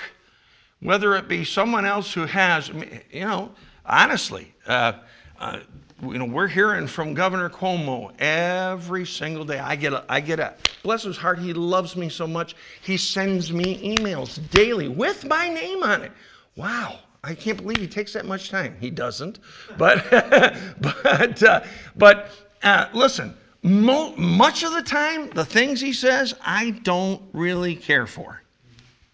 whether 0.80 1.16
it 1.16 1.28
be 1.28 1.44
someone 1.44 1.84
else 1.84 2.12
who 2.12 2.26
has, 2.26 2.68
you 2.68 3.20
know, 3.20 3.50
honestly, 3.84 4.54
uh, 4.66 4.92
uh, 5.38 5.60
you 6.02 6.18
know, 6.18 6.24
we're 6.24 6.48
hearing 6.48 6.86
from 6.86 7.12
Governor 7.12 7.50
Cuomo 7.50 8.12
every 8.18 9.04
single 9.04 9.44
day. 9.44 9.58
I 9.58 9.76
get 9.76 9.92
a, 9.92 10.04
I 10.08 10.20
get 10.20 10.40
a, 10.40 10.54
bless 10.82 11.02
his 11.02 11.16
heart, 11.16 11.38
he 11.38 11.52
loves 11.52 11.96
me 11.96 12.08
so 12.08 12.26
much. 12.26 12.56
He 12.82 12.96
sends 12.96 13.52
me 13.52 13.96
emails 13.96 14.38
daily 14.50 14.88
with 14.88 15.26
my 15.26 15.48
name 15.48 15.82
on 15.82 16.02
it. 16.02 16.12
Wow, 16.56 17.00
I 17.22 17.34
can't 17.34 17.58
believe 17.58 17.78
he 17.78 17.86
takes 17.86 18.14
that 18.14 18.24
much 18.24 18.48
time. 18.48 18.76
He 18.80 18.90
doesn't, 18.90 19.40
but, 19.76 20.08
but, 20.80 21.42
uh, 21.42 21.60
but 21.96 22.30
uh, 22.62 22.88
listen, 22.94 23.36
Mo- 23.62 24.14
much 24.16 24.62
of 24.62 24.72
the 24.72 24.82
time, 24.82 25.28
the 25.30 25.44
things 25.44 25.80
he 25.80 25.92
says, 25.92 26.34
I 26.40 26.70
don't 26.70 27.22
really 27.32 27.76
care 27.76 28.06
for. 28.06 28.42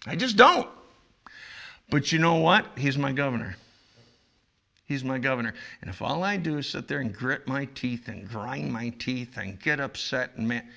I 0.05 0.15
just 0.15 0.37
don't. 0.37 0.69
But 1.89 2.11
you 2.11 2.19
know 2.19 2.35
what? 2.35 2.65
He's 2.77 2.97
my 2.97 3.11
governor. 3.11 3.57
He's 4.85 5.03
my 5.03 5.19
governor. 5.19 5.53
And 5.81 5.89
if 5.89 6.01
all 6.01 6.23
I 6.23 6.37
do 6.37 6.57
is 6.57 6.69
sit 6.69 6.87
there 6.87 6.99
and 6.99 7.13
grit 7.13 7.45
my 7.45 7.65
teeth 7.65 8.07
and 8.07 8.27
grind 8.27 8.71
my 8.71 8.89
teeth 8.99 9.37
and 9.37 9.59
get 9.59 9.81
upset 9.81 10.31
and 10.37 10.47
man, 10.47 10.67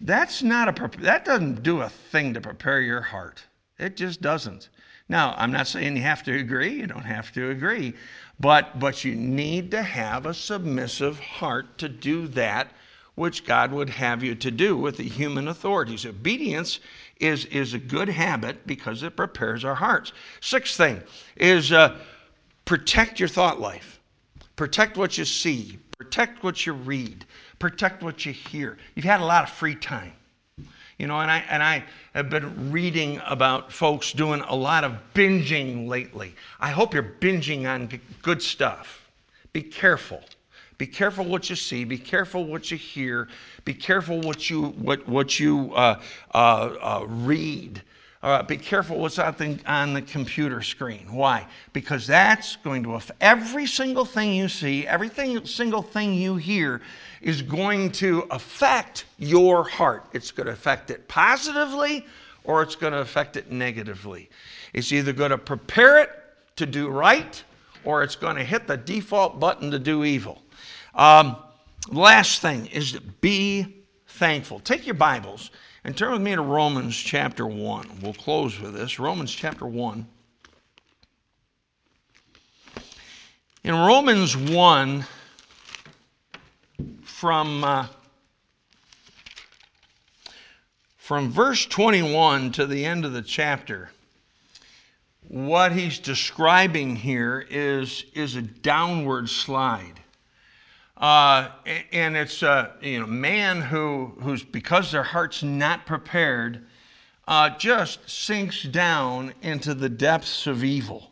that's 0.00 0.42
not 0.42 0.68
a 0.68 0.98
that 0.98 1.24
doesn't 1.24 1.62
do 1.62 1.80
a 1.80 1.88
thing 1.88 2.34
to 2.34 2.40
prepare 2.40 2.80
your 2.80 3.00
heart. 3.00 3.44
It 3.78 3.96
just 3.96 4.20
doesn't. 4.20 4.68
Now, 5.08 5.34
I'm 5.36 5.52
not 5.52 5.68
saying 5.68 5.96
you 5.96 6.02
have 6.02 6.24
to 6.24 6.36
agree, 6.36 6.74
you 6.74 6.86
don't 6.88 7.04
have 7.04 7.30
to 7.32 7.50
agree, 7.50 7.94
but 8.40 8.80
but 8.80 9.04
you 9.04 9.14
need 9.14 9.70
to 9.70 9.82
have 9.82 10.26
a 10.26 10.34
submissive 10.34 11.20
heart 11.20 11.78
to 11.78 11.88
do 11.88 12.26
that 12.28 12.72
which 13.16 13.44
God 13.44 13.72
would 13.72 13.90
have 13.90 14.22
you 14.22 14.34
to 14.36 14.50
do 14.50 14.76
with 14.76 14.98
the 14.98 15.08
human 15.08 15.48
authorities. 15.48 16.06
Obedience 16.06 16.80
is, 17.18 17.46
is 17.46 17.74
a 17.74 17.78
good 17.78 18.08
habit 18.08 18.66
because 18.66 19.02
it 19.02 19.16
prepares 19.16 19.64
our 19.64 19.74
hearts. 19.74 20.12
Sixth 20.40 20.76
thing 20.76 21.02
is 21.34 21.72
uh, 21.72 21.98
protect 22.64 23.18
your 23.18 23.28
thought 23.28 23.58
life, 23.58 24.00
protect 24.54 24.96
what 24.96 25.18
you 25.18 25.24
see, 25.24 25.78
protect 25.98 26.44
what 26.44 26.64
you 26.66 26.74
read, 26.74 27.24
protect 27.58 28.02
what 28.02 28.24
you 28.26 28.32
hear. 28.32 28.76
You've 28.94 29.06
had 29.06 29.20
a 29.20 29.24
lot 29.24 29.44
of 29.44 29.50
free 29.50 29.74
time. 29.74 30.12
You 30.98 31.06
know, 31.06 31.20
and 31.20 31.30
I, 31.30 31.38
and 31.50 31.62
I 31.62 31.84
have 32.14 32.30
been 32.30 32.70
reading 32.70 33.20
about 33.26 33.70
folks 33.70 34.12
doing 34.12 34.40
a 34.40 34.56
lot 34.56 34.82
of 34.82 34.98
binging 35.14 35.88
lately. 35.88 36.34
I 36.58 36.70
hope 36.70 36.94
you're 36.94 37.02
binging 37.02 37.68
on 37.68 38.00
good 38.22 38.42
stuff. 38.42 39.06
Be 39.52 39.62
careful. 39.62 40.22
Be 40.78 40.86
careful 40.86 41.24
what 41.24 41.48
you 41.48 41.56
see. 41.56 41.84
Be 41.84 41.96
careful 41.96 42.44
what 42.44 42.70
you 42.70 42.76
hear. 42.76 43.28
Be 43.64 43.72
careful 43.72 44.20
what 44.20 44.50
you 44.50 44.68
what 44.68 45.08
what 45.08 45.40
you 45.40 45.72
uh, 45.74 46.00
uh, 46.34 46.38
uh, 46.38 47.06
read. 47.08 47.82
be 48.46 48.58
careful 48.58 48.98
what's 48.98 49.18
on 49.18 49.34
the, 49.38 49.58
on 49.66 49.94
the 49.94 50.02
computer 50.02 50.62
screen. 50.62 51.10
Why? 51.10 51.46
Because 51.72 52.06
that's 52.06 52.56
going 52.56 52.82
to 52.82 52.94
affect 52.94 53.22
every 53.22 53.66
single 53.66 54.04
thing 54.04 54.34
you 54.34 54.48
see, 54.48 54.86
every 54.86 55.10
single 55.46 55.82
thing 55.82 56.12
you 56.12 56.36
hear 56.36 56.82
is 57.22 57.40
going 57.40 57.90
to 57.92 58.26
affect 58.30 59.06
your 59.18 59.66
heart. 59.66 60.04
It's 60.12 60.30
going 60.30 60.46
to 60.46 60.52
affect 60.52 60.90
it 60.90 61.08
positively 61.08 62.04
or 62.44 62.62
it's 62.62 62.76
going 62.76 62.92
to 62.92 63.00
affect 63.00 63.36
it 63.36 63.50
negatively. 63.50 64.28
It's 64.74 64.92
either 64.92 65.14
going 65.14 65.30
to 65.30 65.38
prepare 65.38 66.00
it 66.00 66.10
to 66.56 66.66
do 66.66 66.88
right 66.88 67.42
or 67.84 68.02
it's 68.02 68.16
going 68.16 68.36
to 68.36 68.44
hit 68.44 68.66
the 68.66 68.76
default 68.76 69.40
button 69.40 69.70
to 69.70 69.78
do 69.78 70.04
evil. 70.04 70.42
Um, 70.96 71.36
last 71.90 72.40
thing 72.40 72.66
is 72.66 72.92
to 72.92 73.02
be 73.02 73.84
thankful. 74.08 74.60
Take 74.60 74.86
your 74.86 74.94
Bibles 74.94 75.50
and 75.84 75.94
turn 75.94 76.12
with 76.12 76.22
me 76.22 76.34
to 76.34 76.40
Romans 76.40 76.96
chapter 76.96 77.46
1. 77.46 78.00
We'll 78.00 78.14
close 78.14 78.58
with 78.58 78.72
this. 78.72 78.98
Romans 78.98 79.30
chapter 79.30 79.66
1. 79.66 80.06
In 83.62 83.74
Romans 83.74 84.34
1, 84.34 85.04
from, 87.02 87.62
uh, 87.62 87.86
from 90.96 91.30
verse 91.30 91.66
21 91.66 92.52
to 92.52 92.64
the 92.64 92.86
end 92.86 93.04
of 93.04 93.12
the 93.12 93.22
chapter, 93.22 93.90
what 95.28 95.72
he's 95.72 95.98
describing 95.98 96.96
here 96.96 97.46
is, 97.50 98.06
is 98.14 98.36
a 98.36 98.42
downward 98.42 99.28
slide. 99.28 100.00
Uh, 100.96 101.50
and 101.92 102.16
it's 102.16 102.42
uh, 102.42 102.70
you 102.80 103.00
know 103.00 103.06
man 103.06 103.60
who 103.60 104.12
who's 104.20 104.42
because 104.42 104.90
their 104.90 105.02
heart's 105.02 105.42
not 105.42 105.84
prepared 105.84 106.64
uh, 107.28 107.50
just 107.50 108.08
sinks 108.08 108.62
down 108.62 109.34
into 109.42 109.74
the 109.74 109.88
depths 109.88 110.46
of 110.46 110.64
evil. 110.64 111.10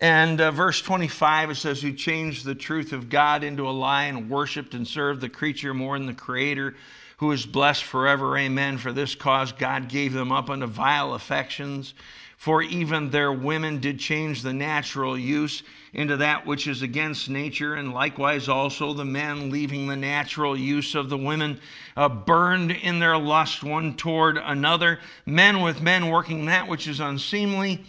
And 0.00 0.40
uh, 0.40 0.50
verse 0.50 0.80
25 0.80 1.50
it 1.50 1.54
says, 1.56 1.82
"Who 1.82 1.92
changed 1.92 2.44
the 2.44 2.54
truth 2.54 2.92
of 2.92 3.10
God 3.10 3.44
into 3.44 3.68
a 3.68 3.70
lie 3.70 4.04
and 4.04 4.30
worshipped 4.30 4.72
and 4.74 4.88
served 4.88 5.20
the 5.20 5.28
creature 5.28 5.74
more 5.74 5.98
than 5.98 6.06
the 6.06 6.14
Creator." 6.14 6.74
Who 7.18 7.30
is 7.30 7.46
blessed 7.46 7.84
forever, 7.84 8.36
amen. 8.36 8.78
For 8.78 8.92
this 8.92 9.14
cause 9.14 9.52
God 9.52 9.88
gave 9.88 10.12
them 10.12 10.32
up 10.32 10.50
unto 10.50 10.66
vile 10.66 11.14
affections. 11.14 11.94
For 12.42 12.60
even 12.60 13.10
their 13.10 13.32
women 13.32 13.78
did 13.78 14.00
change 14.00 14.42
the 14.42 14.52
natural 14.52 15.16
use 15.16 15.62
into 15.92 16.16
that 16.16 16.44
which 16.44 16.66
is 16.66 16.82
against 16.82 17.28
nature, 17.30 17.76
and 17.76 17.94
likewise 17.94 18.48
also 18.48 18.94
the 18.94 19.04
men, 19.04 19.50
leaving 19.50 19.86
the 19.86 19.94
natural 19.94 20.56
use 20.58 20.96
of 20.96 21.08
the 21.08 21.16
women, 21.16 21.60
uh, 21.96 22.08
burned 22.08 22.72
in 22.72 22.98
their 22.98 23.16
lust 23.16 23.62
one 23.62 23.94
toward 23.94 24.38
another, 24.38 24.98
men 25.24 25.60
with 25.60 25.82
men 25.82 26.08
working 26.08 26.46
that 26.46 26.66
which 26.66 26.88
is 26.88 26.98
unseemly, 26.98 27.84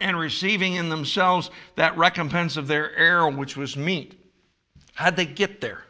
and 0.00 0.18
receiving 0.18 0.72
in 0.72 0.88
themselves 0.88 1.50
that 1.76 1.94
recompense 1.98 2.56
of 2.56 2.68
their 2.68 2.96
error 2.96 3.28
which 3.28 3.54
was 3.54 3.76
meet. 3.76 4.18
How'd 4.94 5.16
they 5.16 5.26
get 5.26 5.60
there? 5.60 5.84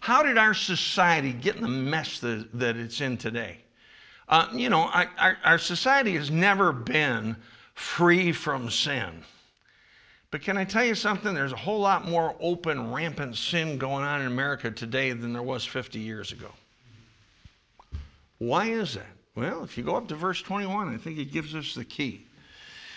How 0.00 0.22
did 0.22 0.36
our 0.36 0.52
society 0.52 1.32
get 1.32 1.56
in 1.56 1.62
the 1.62 1.68
mess 1.68 2.18
that 2.18 2.76
it's 2.76 3.00
in 3.00 3.16
today? 3.16 3.64
Uh, 4.28 4.48
you 4.52 4.68
know, 4.68 4.82
our, 4.82 5.38
our 5.42 5.58
society 5.58 6.14
has 6.16 6.30
never 6.30 6.72
been 6.72 7.36
free 7.74 8.32
from 8.32 8.70
sin. 8.70 9.22
But 10.30 10.42
can 10.42 10.58
I 10.58 10.64
tell 10.64 10.84
you 10.84 10.94
something? 10.94 11.32
There's 11.32 11.52
a 11.52 11.56
whole 11.56 11.80
lot 11.80 12.06
more 12.06 12.36
open, 12.38 12.92
rampant 12.92 13.36
sin 13.36 13.78
going 13.78 14.04
on 14.04 14.20
in 14.20 14.26
America 14.26 14.70
today 14.70 15.12
than 15.12 15.32
there 15.32 15.42
was 15.42 15.64
50 15.64 15.98
years 15.98 16.32
ago. 16.32 16.50
Why 18.36 18.66
is 18.66 18.94
that? 18.94 19.06
Well, 19.34 19.64
if 19.64 19.78
you 19.78 19.84
go 19.84 19.96
up 19.96 20.08
to 20.08 20.16
verse 20.16 20.42
21, 20.42 20.94
I 20.94 20.98
think 20.98 21.18
it 21.18 21.32
gives 21.32 21.54
us 21.54 21.74
the 21.74 21.84
key. 21.84 22.26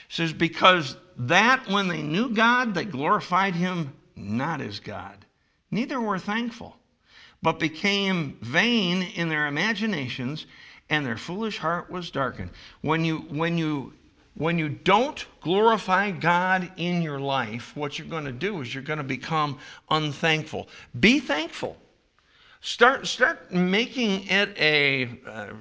It 0.10 0.14
says, 0.14 0.34
Because 0.34 0.98
that 1.18 1.68
when 1.70 1.88
they 1.88 2.02
knew 2.02 2.30
God, 2.30 2.74
they 2.74 2.86
glorified 2.86 3.56
him 3.56 3.94
not 4.16 4.60
as 4.60 4.80
God, 4.82 5.26
neither 5.72 6.02
were 6.02 6.20
thankful 6.20 6.76
but 7.42 7.60
became 7.60 8.38
vain 8.42 9.02
in 9.02 9.30
their 9.30 9.48
imaginations, 9.48 10.46
and 10.92 11.06
their 11.06 11.18
foolish 11.18 11.58
heart 11.58 11.90
was 11.90 12.12
darkened. 12.12 12.52
When 12.82 13.04
you, 13.04 13.20
when 13.30 13.58
you, 13.58 13.94
when 14.36 14.60
you 14.60 14.70
don't 14.70 15.26
glorify 15.40 16.12
God 16.12 16.70
in 16.78 17.02
your 17.02 17.20
life, 17.20 17.76
what 17.76 17.98
you're 17.98 18.08
going 18.08 18.26
to 18.26 18.32
do 18.32 18.62
is 18.62 18.74
you're 18.74 18.84
going 18.84 18.98
to 18.98 19.04
become 19.04 19.58
unthankful. 19.90 20.68
Be 21.00 21.20
thankful. 21.20 21.78
Start, 22.60 23.08
start 23.08 23.52
making 23.52 24.28
it 24.28 24.56
a, 24.60 25.10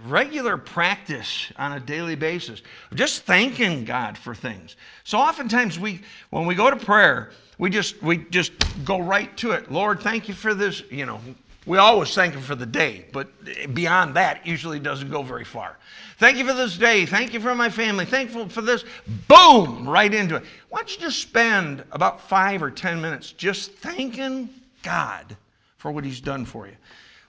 regular 0.04 0.58
practice 0.58 1.50
on 1.56 1.72
a 1.72 1.80
daily 1.80 2.16
basis. 2.16 2.60
Just 2.94 3.22
thanking 3.22 3.84
God 3.84 4.18
for 4.18 4.34
things. 4.34 4.76
So 5.04 5.16
oftentimes 5.16 5.78
we, 5.78 6.02
when 6.28 6.44
we 6.44 6.54
go 6.54 6.68
to 6.70 6.76
prayer, 6.76 7.30
we 7.56 7.70
just 7.70 8.02
we 8.02 8.18
just 8.30 8.52
go 8.84 9.00
right 9.00 9.34
to 9.36 9.52
it. 9.52 9.70
Lord, 9.70 10.00
thank 10.00 10.28
you 10.28 10.34
for 10.34 10.54
this. 10.54 10.82
You 10.90 11.04
know, 11.04 11.20
we 11.66 11.78
always 11.78 12.14
thank 12.14 12.34
Him 12.34 12.42
for 12.42 12.54
the 12.54 12.66
day, 12.66 13.04
but 13.12 13.28
beyond 13.74 14.14
that, 14.14 14.46
usually 14.46 14.80
doesn't 14.80 15.10
go 15.10 15.22
very 15.22 15.44
far. 15.44 15.76
Thank 16.18 16.38
you 16.38 16.46
for 16.46 16.54
this 16.54 16.76
day. 16.76 17.06
Thank 17.06 17.32
you 17.34 17.40
for 17.40 17.54
my 17.54 17.70
family. 17.70 18.04
Thankful 18.04 18.48
for 18.48 18.62
this. 18.62 18.84
Boom, 19.28 19.88
right 19.88 20.12
into 20.12 20.36
it. 20.36 20.44
Why 20.68 20.80
don't 20.80 20.94
you 20.94 21.00
just 21.00 21.20
spend 21.20 21.84
about 21.92 22.20
five 22.28 22.62
or 22.62 22.70
ten 22.70 23.00
minutes 23.00 23.32
just 23.32 23.72
thanking 23.72 24.48
God 24.82 25.36
for 25.78 25.90
what 25.92 26.04
He's 26.04 26.20
done 26.20 26.44
for 26.44 26.66
you? 26.66 26.76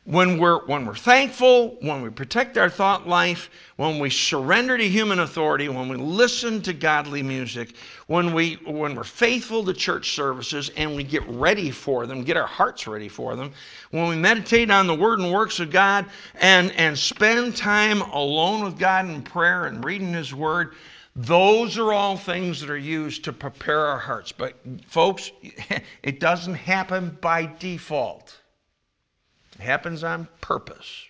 When 0.06 0.40
we're, 0.40 0.66
when 0.66 0.84
we're 0.86 0.96
thankful, 0.96 1.78
when 1.82 2.02
we 2.02 2.10
protect 2.10 2.58
our 2.58 2.72
thought 2.72 3.08
life, 3.08 3.52
when 3.76 4.00
we 4.00 4.10
surrender 4.10 4.76
to 4.76 4.88
human 4.90 5.20
authority, 5.20 5.70
when 5.70 5.88
we 5.90 5.96
listen 5.96 6.60
to 6.64 6.74
godly 6.74 7.22
music, 7.22 7.76
when, 8.08 8.34
we, 8.34 8.56
when 8.66 8.96
we're 8.96 9.04
faithful 9.04 9.64
to 9.64 9.74
church 9.74 10.16
services 10.16 10.72
and 10.76 10.96
we 10.96 11.04
get 11.04 11.22
ready 11.28 11.70
for 11.70 12.08
them, 12.08 12.24
get 12.24 12.36
our 12.36 12.48
hearts 12.48 12.88
ready 12.88 13.08
for 13.08 13.36
them, 13.36 13.52
when 13.92 14.08
we 14.08 14.16
meditate 14.16 14.72
on 14.72 14.88
the 14.88 14.96
word 14.96 15.20
and 15.20 15.32
works 15.32 15.60
of 15.60 15.70
God 15.70 16.08
and, 16.36 16.72
and 16.72 16.98
spend 16.98 17.56
time 17.56 18.02
alone 18.02 18.64
with 18.64 18.80
God 18.80 19.06
in 19.08 19.22
prayer 19.22 19.68
and 19.68 19.86
reading 19.86 20.14
His 20.14 20.34
word, 20.34 20.74
those 21.16 21.78
are 21.78 21.94
all 21.94 22.18
things 22.18 22.60
that 22.62 22.72
are 22.72 22.78
used 22.78 23.24
to 23.26 23.34
prepare 23.34 23.86
our 23.86 24.00
hearts. 24.00 24.32
But, 24.32 24.56
folks, 24.88 25.32
it 26.04 26.20
doesn't 26.20 26.56
happen 26.56 27.18
by 27.22 27.52
default. 27.60 28.41
It 29.62 29.66
happens 29.66 30.04
on 30.04 30.28
purpose. 30.42 31.08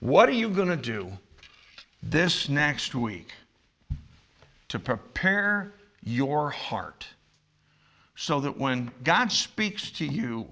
What 0.00 0.28
are 0.28 0.32
you 0.32 0.48
going 0.48 0.70
to 0.70 0.76
do 0.76 1.12
this 2.02 2.48
next 2.48 2.96
week 2.96 3.32
to 4.66 4.80
prepare 4.80 5.72
your 6.02 6.50
heart 6.50 7.06
so 8.16 8.40
that 8.40 8.58
when 8.58 8.90
God 9.04 9.30
speaks 9.30 9.92
to 9.92 10.04
you, 10.04 10.48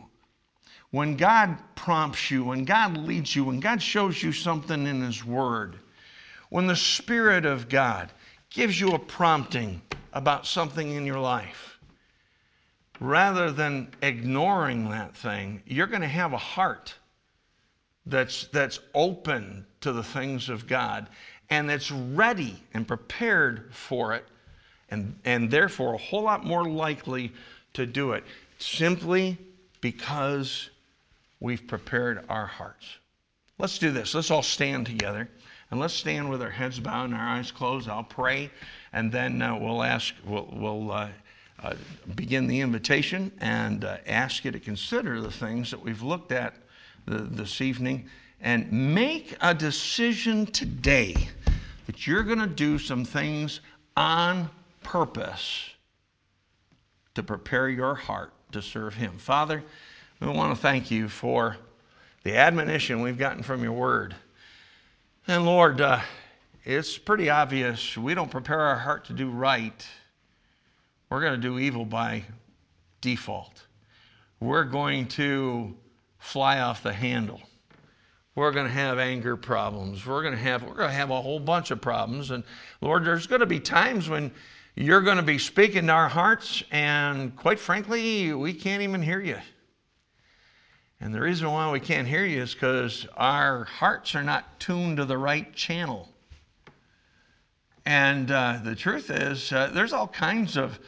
when 0.92 1.16
God 1.16 1.58
prompts 1.74 2.30
you, 2.30 2.44
when 2.44 2.64
God 2.64 2.96
leads 2.96 3.34
you, 3.34 3.42
when 3.42 3.58
God 3.58 3.82
shows 3.82 4.22
you 4.22 4.30
something 4.30 4.86
in 4.86 5.02
His 5.02 5.24
Word, 5.24 5.80
when 6.50 6.68
the 6.68 6.76
Spirit 6.76 7.46
of 7.46 7.68
God 7.68 8.12
gives 8.48 8.80
you 8.80 8.92
a 8.92 8.98
prompting 9.00 9.82
about 10.12 10.46
something 10.46 10.92
in 10.92 11.04
your 11.04 11.18
life, 11.18 11.75
rather 13.00 13.50
than 13.50 13.88
ignoring 14.02 14.90
that 14.90 15.16
thing, 15.16 15.62
you're 15.66 15.86
going 15.86 16.02
to 16.02 16.08
have 16.08 16.32
a 16.32 16.38
heart 16.38 16.94
that's, 18.06 18.46
that's 18.48 18.78
open 18.94 19.66
to 19.80 19.92
the 19.92 20.02
things 20.02 20.48
of 20.48 20.66
God 20.66 21.08
and 21.50 21.68
that's 21.68 21.90
ready 21.90 22.60
and 22.74 22.86
prepared 22.86 23.72
for 23.72 24.14
it, 24.14 24.24
and, 24.90 25.18
and 25.24 25.50
therefore 25.50 25.94
a 25.94 25.98
whole 25.98 26.22
lot 26.22 26.44
more 26.44 26.64
likely 26.64 27.32
to 27.74 27.86
do 27.86 28.12
it 28.12 28.24
simply 28.58 29.38
because 29.80 30.70
we've 31.40 31.66
prepared 31.66 32.24
our 32.28 32.46
hearts. 32.46 32.86
Let's 33.58 33.78
do 33.78 33.90
this. 33.90 34.14
Let's 34.14 34.30
all 34.30 34.42
stand 34.42 34.86
together. 34.86 35.28
And 35.70 35.80
let's 35.80 35.94
stand 35.94 36.30
with 36.30 36.42
our 36.42 36.50
heads 36.50 36.78
bowed 36.78 37.06
and 37.06 37.14
our 37.14 37.28
eyes 37.28 37.50
closed. 37.50 37.88
I'll 37.88 38.04
pray, 38.04 38.50
and 38.92 39.10
then 39.10 39.42
uh, 39.42 39.56
we'll 39.58 39.82
ask, 39.82 40.14
we'll, 40.24 40.48
we'll 40.52 40.92
uh, 40.92 41.08
begin 42.14 42.46
the 42.46 42.60
invitation 42.60 43.32
and 43.40 43.84
uh, 43.84 43.96
ask 44.06 44.44
you 44.44 44.50
to 44.50 44.60
consider 44.60 45.20
the 45.20 45.30
things 45.30 45.70
that 45.70 45.80
we've 45.80 46.02
looked 46.02 46.32
at 46.32 46.54
the, 47.06 47.18
this 47.18 47.60
evening 47.60 48.08
and 48.40 48.70
make 48.70 49.36
a 49.40 49.54
decision 49.54 50.46
today 50.46 51.16
that 51.86 52.06
you're 52.06 52.22
going 52.22 52.38
to 52.38 52.46
do 52.46 52.78
some 52.78 53.04
things 53.04 53.60
on 53.96 54.48
purpose 54.82 55.70
to 57.14 57.22
prepare 57.22 57.68
your 57.68 57.94
heart 57.94 58.32
to 58.52 58.60
serve 58.60 58.94
Him. 58.94 59.16
Father, 59.18 59.62
we 60.20 60.28
want 60.28 60.54
to 60.54 60.60
thank 60.60 60.90
you 60.90 61.08
for 61.08 61.56
the 62.24 62.36
admonition 62.36 63.00
we've 63.00 63.18
gotten 63.18 63.42
from 63.42 63.62
your 63.62 63.72
word. 63.72 64.14
And 65.26 65.46
Lord, 65.46 65.80
uh, 65.80 66.00
it's 66.64 66.98
pretty 66.98 67.30
obvious 67.30 67.96
we 67.96 68.14
don't 68.14 68.30
prepare 68.30 68.60
our 68.60 68.76
heart 68.76 69.06
to 69.06 69.12
do 69.12 69.30
right 69.30 69.86
we're 71.10 71.20
going 71.20 71.40
to 71.40 71.48
do 71.48 71.58
evil 71.58 71.84
by 71.84 72.24
default. 73.00 73.66
We're 74.40 74.64
going 74.64 75.06
to 75.08 75.76
fly 76.18 76.60
off 76.60 76.82
the 76.82 76.92
handle. 76.92 77.40
We're 78.34 78.52
going 78.52 78.66
to 78.66 78.72
have 78.72 78.98
anger 78.98 79.36
problems. 79.36 80.04
We're 80.04 80.22
going 80.22 80.34
to 80.34 80.40
have 80.40 80.62
we're 80.62 80.74
going 80.74 80.90
to 80.90 80.94
have 80.94 81.10
a 81.10 81.20
whole 81.20 81.40
bunch 81.40 81.70
of 81.70 81.80
problems 81.80 82.30
and 82.30 82.44
Lord 82.80 83.04
there's 83.04 83.26
going 83.26 83.40
to 83.40 83.46
be 83.46 83.60
times 83.60 84.08
when 84.08 84.30
you're 84.74 85.00
going 85.00 85.16
to 85.16 85.22
be 85.22 85.38
speaking 85.38 85.86
to 85.86 85.92
our 85.92 86.08
hearts 86.08 86.62
and 86.70 87.34
quite 87.34 87.58
frankly 87.58 88.34
we 88.34 88.52
can't 88.52 88.82
even 88.82 89.00
hear 89.00 89.20
you. 89.20 89.38
And 91.00 91.14
the 91.14 91.20
reason 91.20 91.50
why 91.50 91.70
we 91.70 91.80
can't 91.80 92.08
hear 92.08 92.24
you 92.24 92.42
is 92.42 92.52
because 92.52 93.06
our 93.16 93.64
hearts 93.64 94.14
are 94.14 94.22
not 94.22 94.58
tuned 94.60 94.96
to 94.98 95.04
the 95.04 95.16
right 95.16 95.54
channel. 95.54 96.08
And 97.86 98.32
uh, 98.32 98.58
the 98.64 98.74
truth 98.74 99.10
is, 99.10 99.52
uh, 99.52 99.70
there's 99.72 99.92
all 99.92 100.08
kinds 100.08 100.56
of 100.56 100.78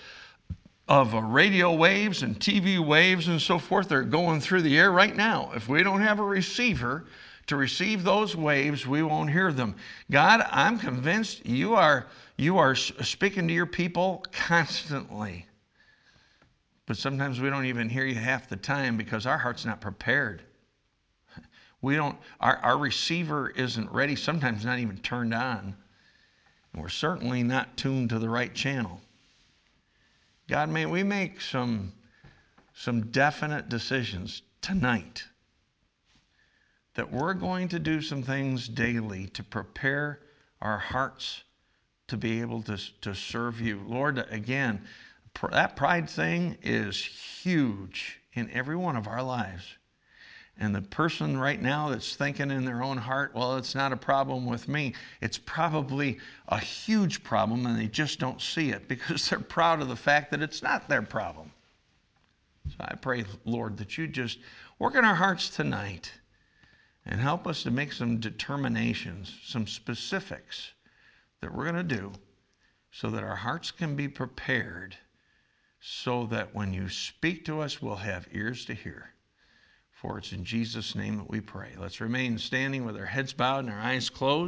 of 0.88 1.14
uh, 1.14 1.20
radio 1.20 1.72
waves 1.74 2.22
and 2.22 2.40
TV 2.40 2.84
waves 2.84 3.28
and 3.28 3.40
so 3.40 3.58
forth 3.58 3.88
that 3.88 3.94
are 3.94 4.02
going 4.02 4.40
through 4.40 4.62
the 4.62 4.78
air 4.78 4.90
right 4.90 5.14
now. 5.14 5.52
If 5.54 5.68
we 5.68 5.82
don't 5.82 6.00
have 6.00 6.18
a 6.18 6.24
receiver 6.24 7.04
to 7.46 7.56
receive 7.56 8.02
those 8.02 8.34
waves, 8.34 8.86
we 8.86 9.02
won't 9.02 9.30
hear 9.30 9.52
them. 9.52 9.76
God, 10.10 10.44
I'm 10.50 10.78
convinced 10.78 11.46
you 11.46 11.74
are 11.74 12.06
you 12.36 12.58
are 12.58 12.74
speaking 12.74 13.46
to 13.46 13.54
your 13.54 13.66
people 13.66 14.24
constantly. 14.32 15.46
But 16.86 16.96
sometimes 16.96 17.38
we 17.38 17.50
don't 17.50 17.66
even 17.66 17.88
hear 17.88 18.06
you 18.06 18.14
half 18.16 18.48
the 18.48 18.56
time 18.56 18.96
because 18.96 19.24
our 19.24 19.38
heart's 19.38 19.64
not 19.64 19.80
prepared. 19.80 20.42
We 21.80 21.94
don't 21.94 22.18
our, 22.40 22.56
our 22.56 22.78
receiver 22.78 23.50
isn't 23.50 23.92
ready, 23.92 24.16
sometimes 24.16 24.64
not 24.64 24.80
even 24.80 24.98
turned 24.98 25.32
on. 25.32 25.76
We're 26.80 26.88
certainly 26.88 27.42
not 27.42 27.76
tuned 27.76 28.10
to 28.10 28.18
the 28.18 28.28
right 28.28 28.54
channel. 28.54 29.00
God, 30.48 30.68
may 30.68 30.86
we 30.86 31.02
make 31.02 31.40
some, 31.40 31.92
some 32.74 33.10
definite 33.10 33.68
decisions 33.68 34.42
tonight 34.62 35.24
that 36.94 37.12
we're 37.12 37.34
going 37.34 37.68
to 37.68 37.78
do 37.78 38.00
some 38.00 38.22
things 38.22 38.68
daily 38.68 39.26
to 39.28 39.42
prepare 39.44 40.20
our 40.60 40.78
hearts 40.78 41.42
to 42.08 42.16
be 42.16 42.40
able 42.40 42.62
to, 42.62 42.78
to 43.02 43.14
serve 43.14 43.60
you. 43.60 43.80
Lord, 43.86 44.18
again, 44.30 44.80
that 45.50 45.76
pride 45.76 46.10
thing 46.10 46.58
is 46.62 46.96
huge 46.96 48.18
in 48.32 48.50
every 48.50 48.76
one 48.76 48.96
of 48.96 49.06
our 49.06 49.22
lives. 49.22 49.77
And 50.60 50.74
the 50.74 50.82
person 50.82 51.38
right 51.38 51.60
now 51.62 51.88
that's 51.88 52.16
thinking 52.16 52.50
in 52.50 52.64
their 52.64 52.82
own 52.82 52.96
heart, 52.96 53.32
well, 53.32 53.56
it's 53.56 53.76
not 53.76 53.92
a 53.92 53.96
problem 53.96 54.44
with 54.44 54.66
me, 54.66 54.94
it's 55.20 55.38
probably 55.38 56.18
a 56.48 56.58
huge 56.58 57.22
problem 57.22 57.64
and 57.64 57.78
they 57.78 57.86
just 57.86 58.18
don't 58.18 58.40
see 58.40 58.70
it 58.70 58.88
because 58.88 59.28
they're 59.30 59.38
proud 59.38 59.80
of 59.80 59.88
the 59.88 59.96
fact 59.96 60.32
that 60.32 60.42
it's 60.42 60.62
not 60.62 60.88
their 60.88 61.02
problem. 61.02 61.52
So 62.70 62.76
I 62.80 62.96
pray, 62.96 63.24
Lord, 63.44 63.76
that 63.78 63.96
you 63.96 64.08
just 64.08 64.38
work 64.80 64.96
in 64.96 65.04
our 65.04 65.14
hearts 65.14 65.48
tonight 65.48 66.12
and 67.06 67.20
help 67.20 67.46
us 67.46 67.62
to 67.62 67.70
make 67.70 67.92
some 67.92 68.18
determinations, 68.18 69.32
some 69.44 69.66
specifics 69.66 70.72
that 71.40 71.54
we're 71.54 71.70
going 71.70 71.88
to 71.88 71.96
do 71.96 72.12
so 72.90 73.10
that 73.10 73.22
our 73.22 73.36
hearts 73.36 73.70
can 73.70 73.94
be 73.94 74.08
prepared 74.08 74.96
so 75.80 76.26
that 76.26 76.54
when 76.54 76.74
you 76.74 76.88
speak 76.88 77.44
to 77.44 77.60
us, 77.60 77.80
we'll 77.80 77.96
have 77.96 78.26
ears 78.32 78.64
to 78.64 78.74
hear. 78.74 79.10
For 80.00 80.16
it's 80.16 80.30
in 80.30 80.44
Jesus' 80.44 80.94
name 80.94 81.16
that 81.16 81.28
we 81.28 81.40
pray. 81.40 81.70
Let's 81.76 82.00
remain 82.00 82.38
standing 82.38 82.84
with 82.84 82.96
our 82.96 83.04
heads 83.04 83.32
bowed 83.32 83.64
and 83.64 83.70
our 83.70 83.80
eyes 83.80 84.08
closed. 84.08 84.46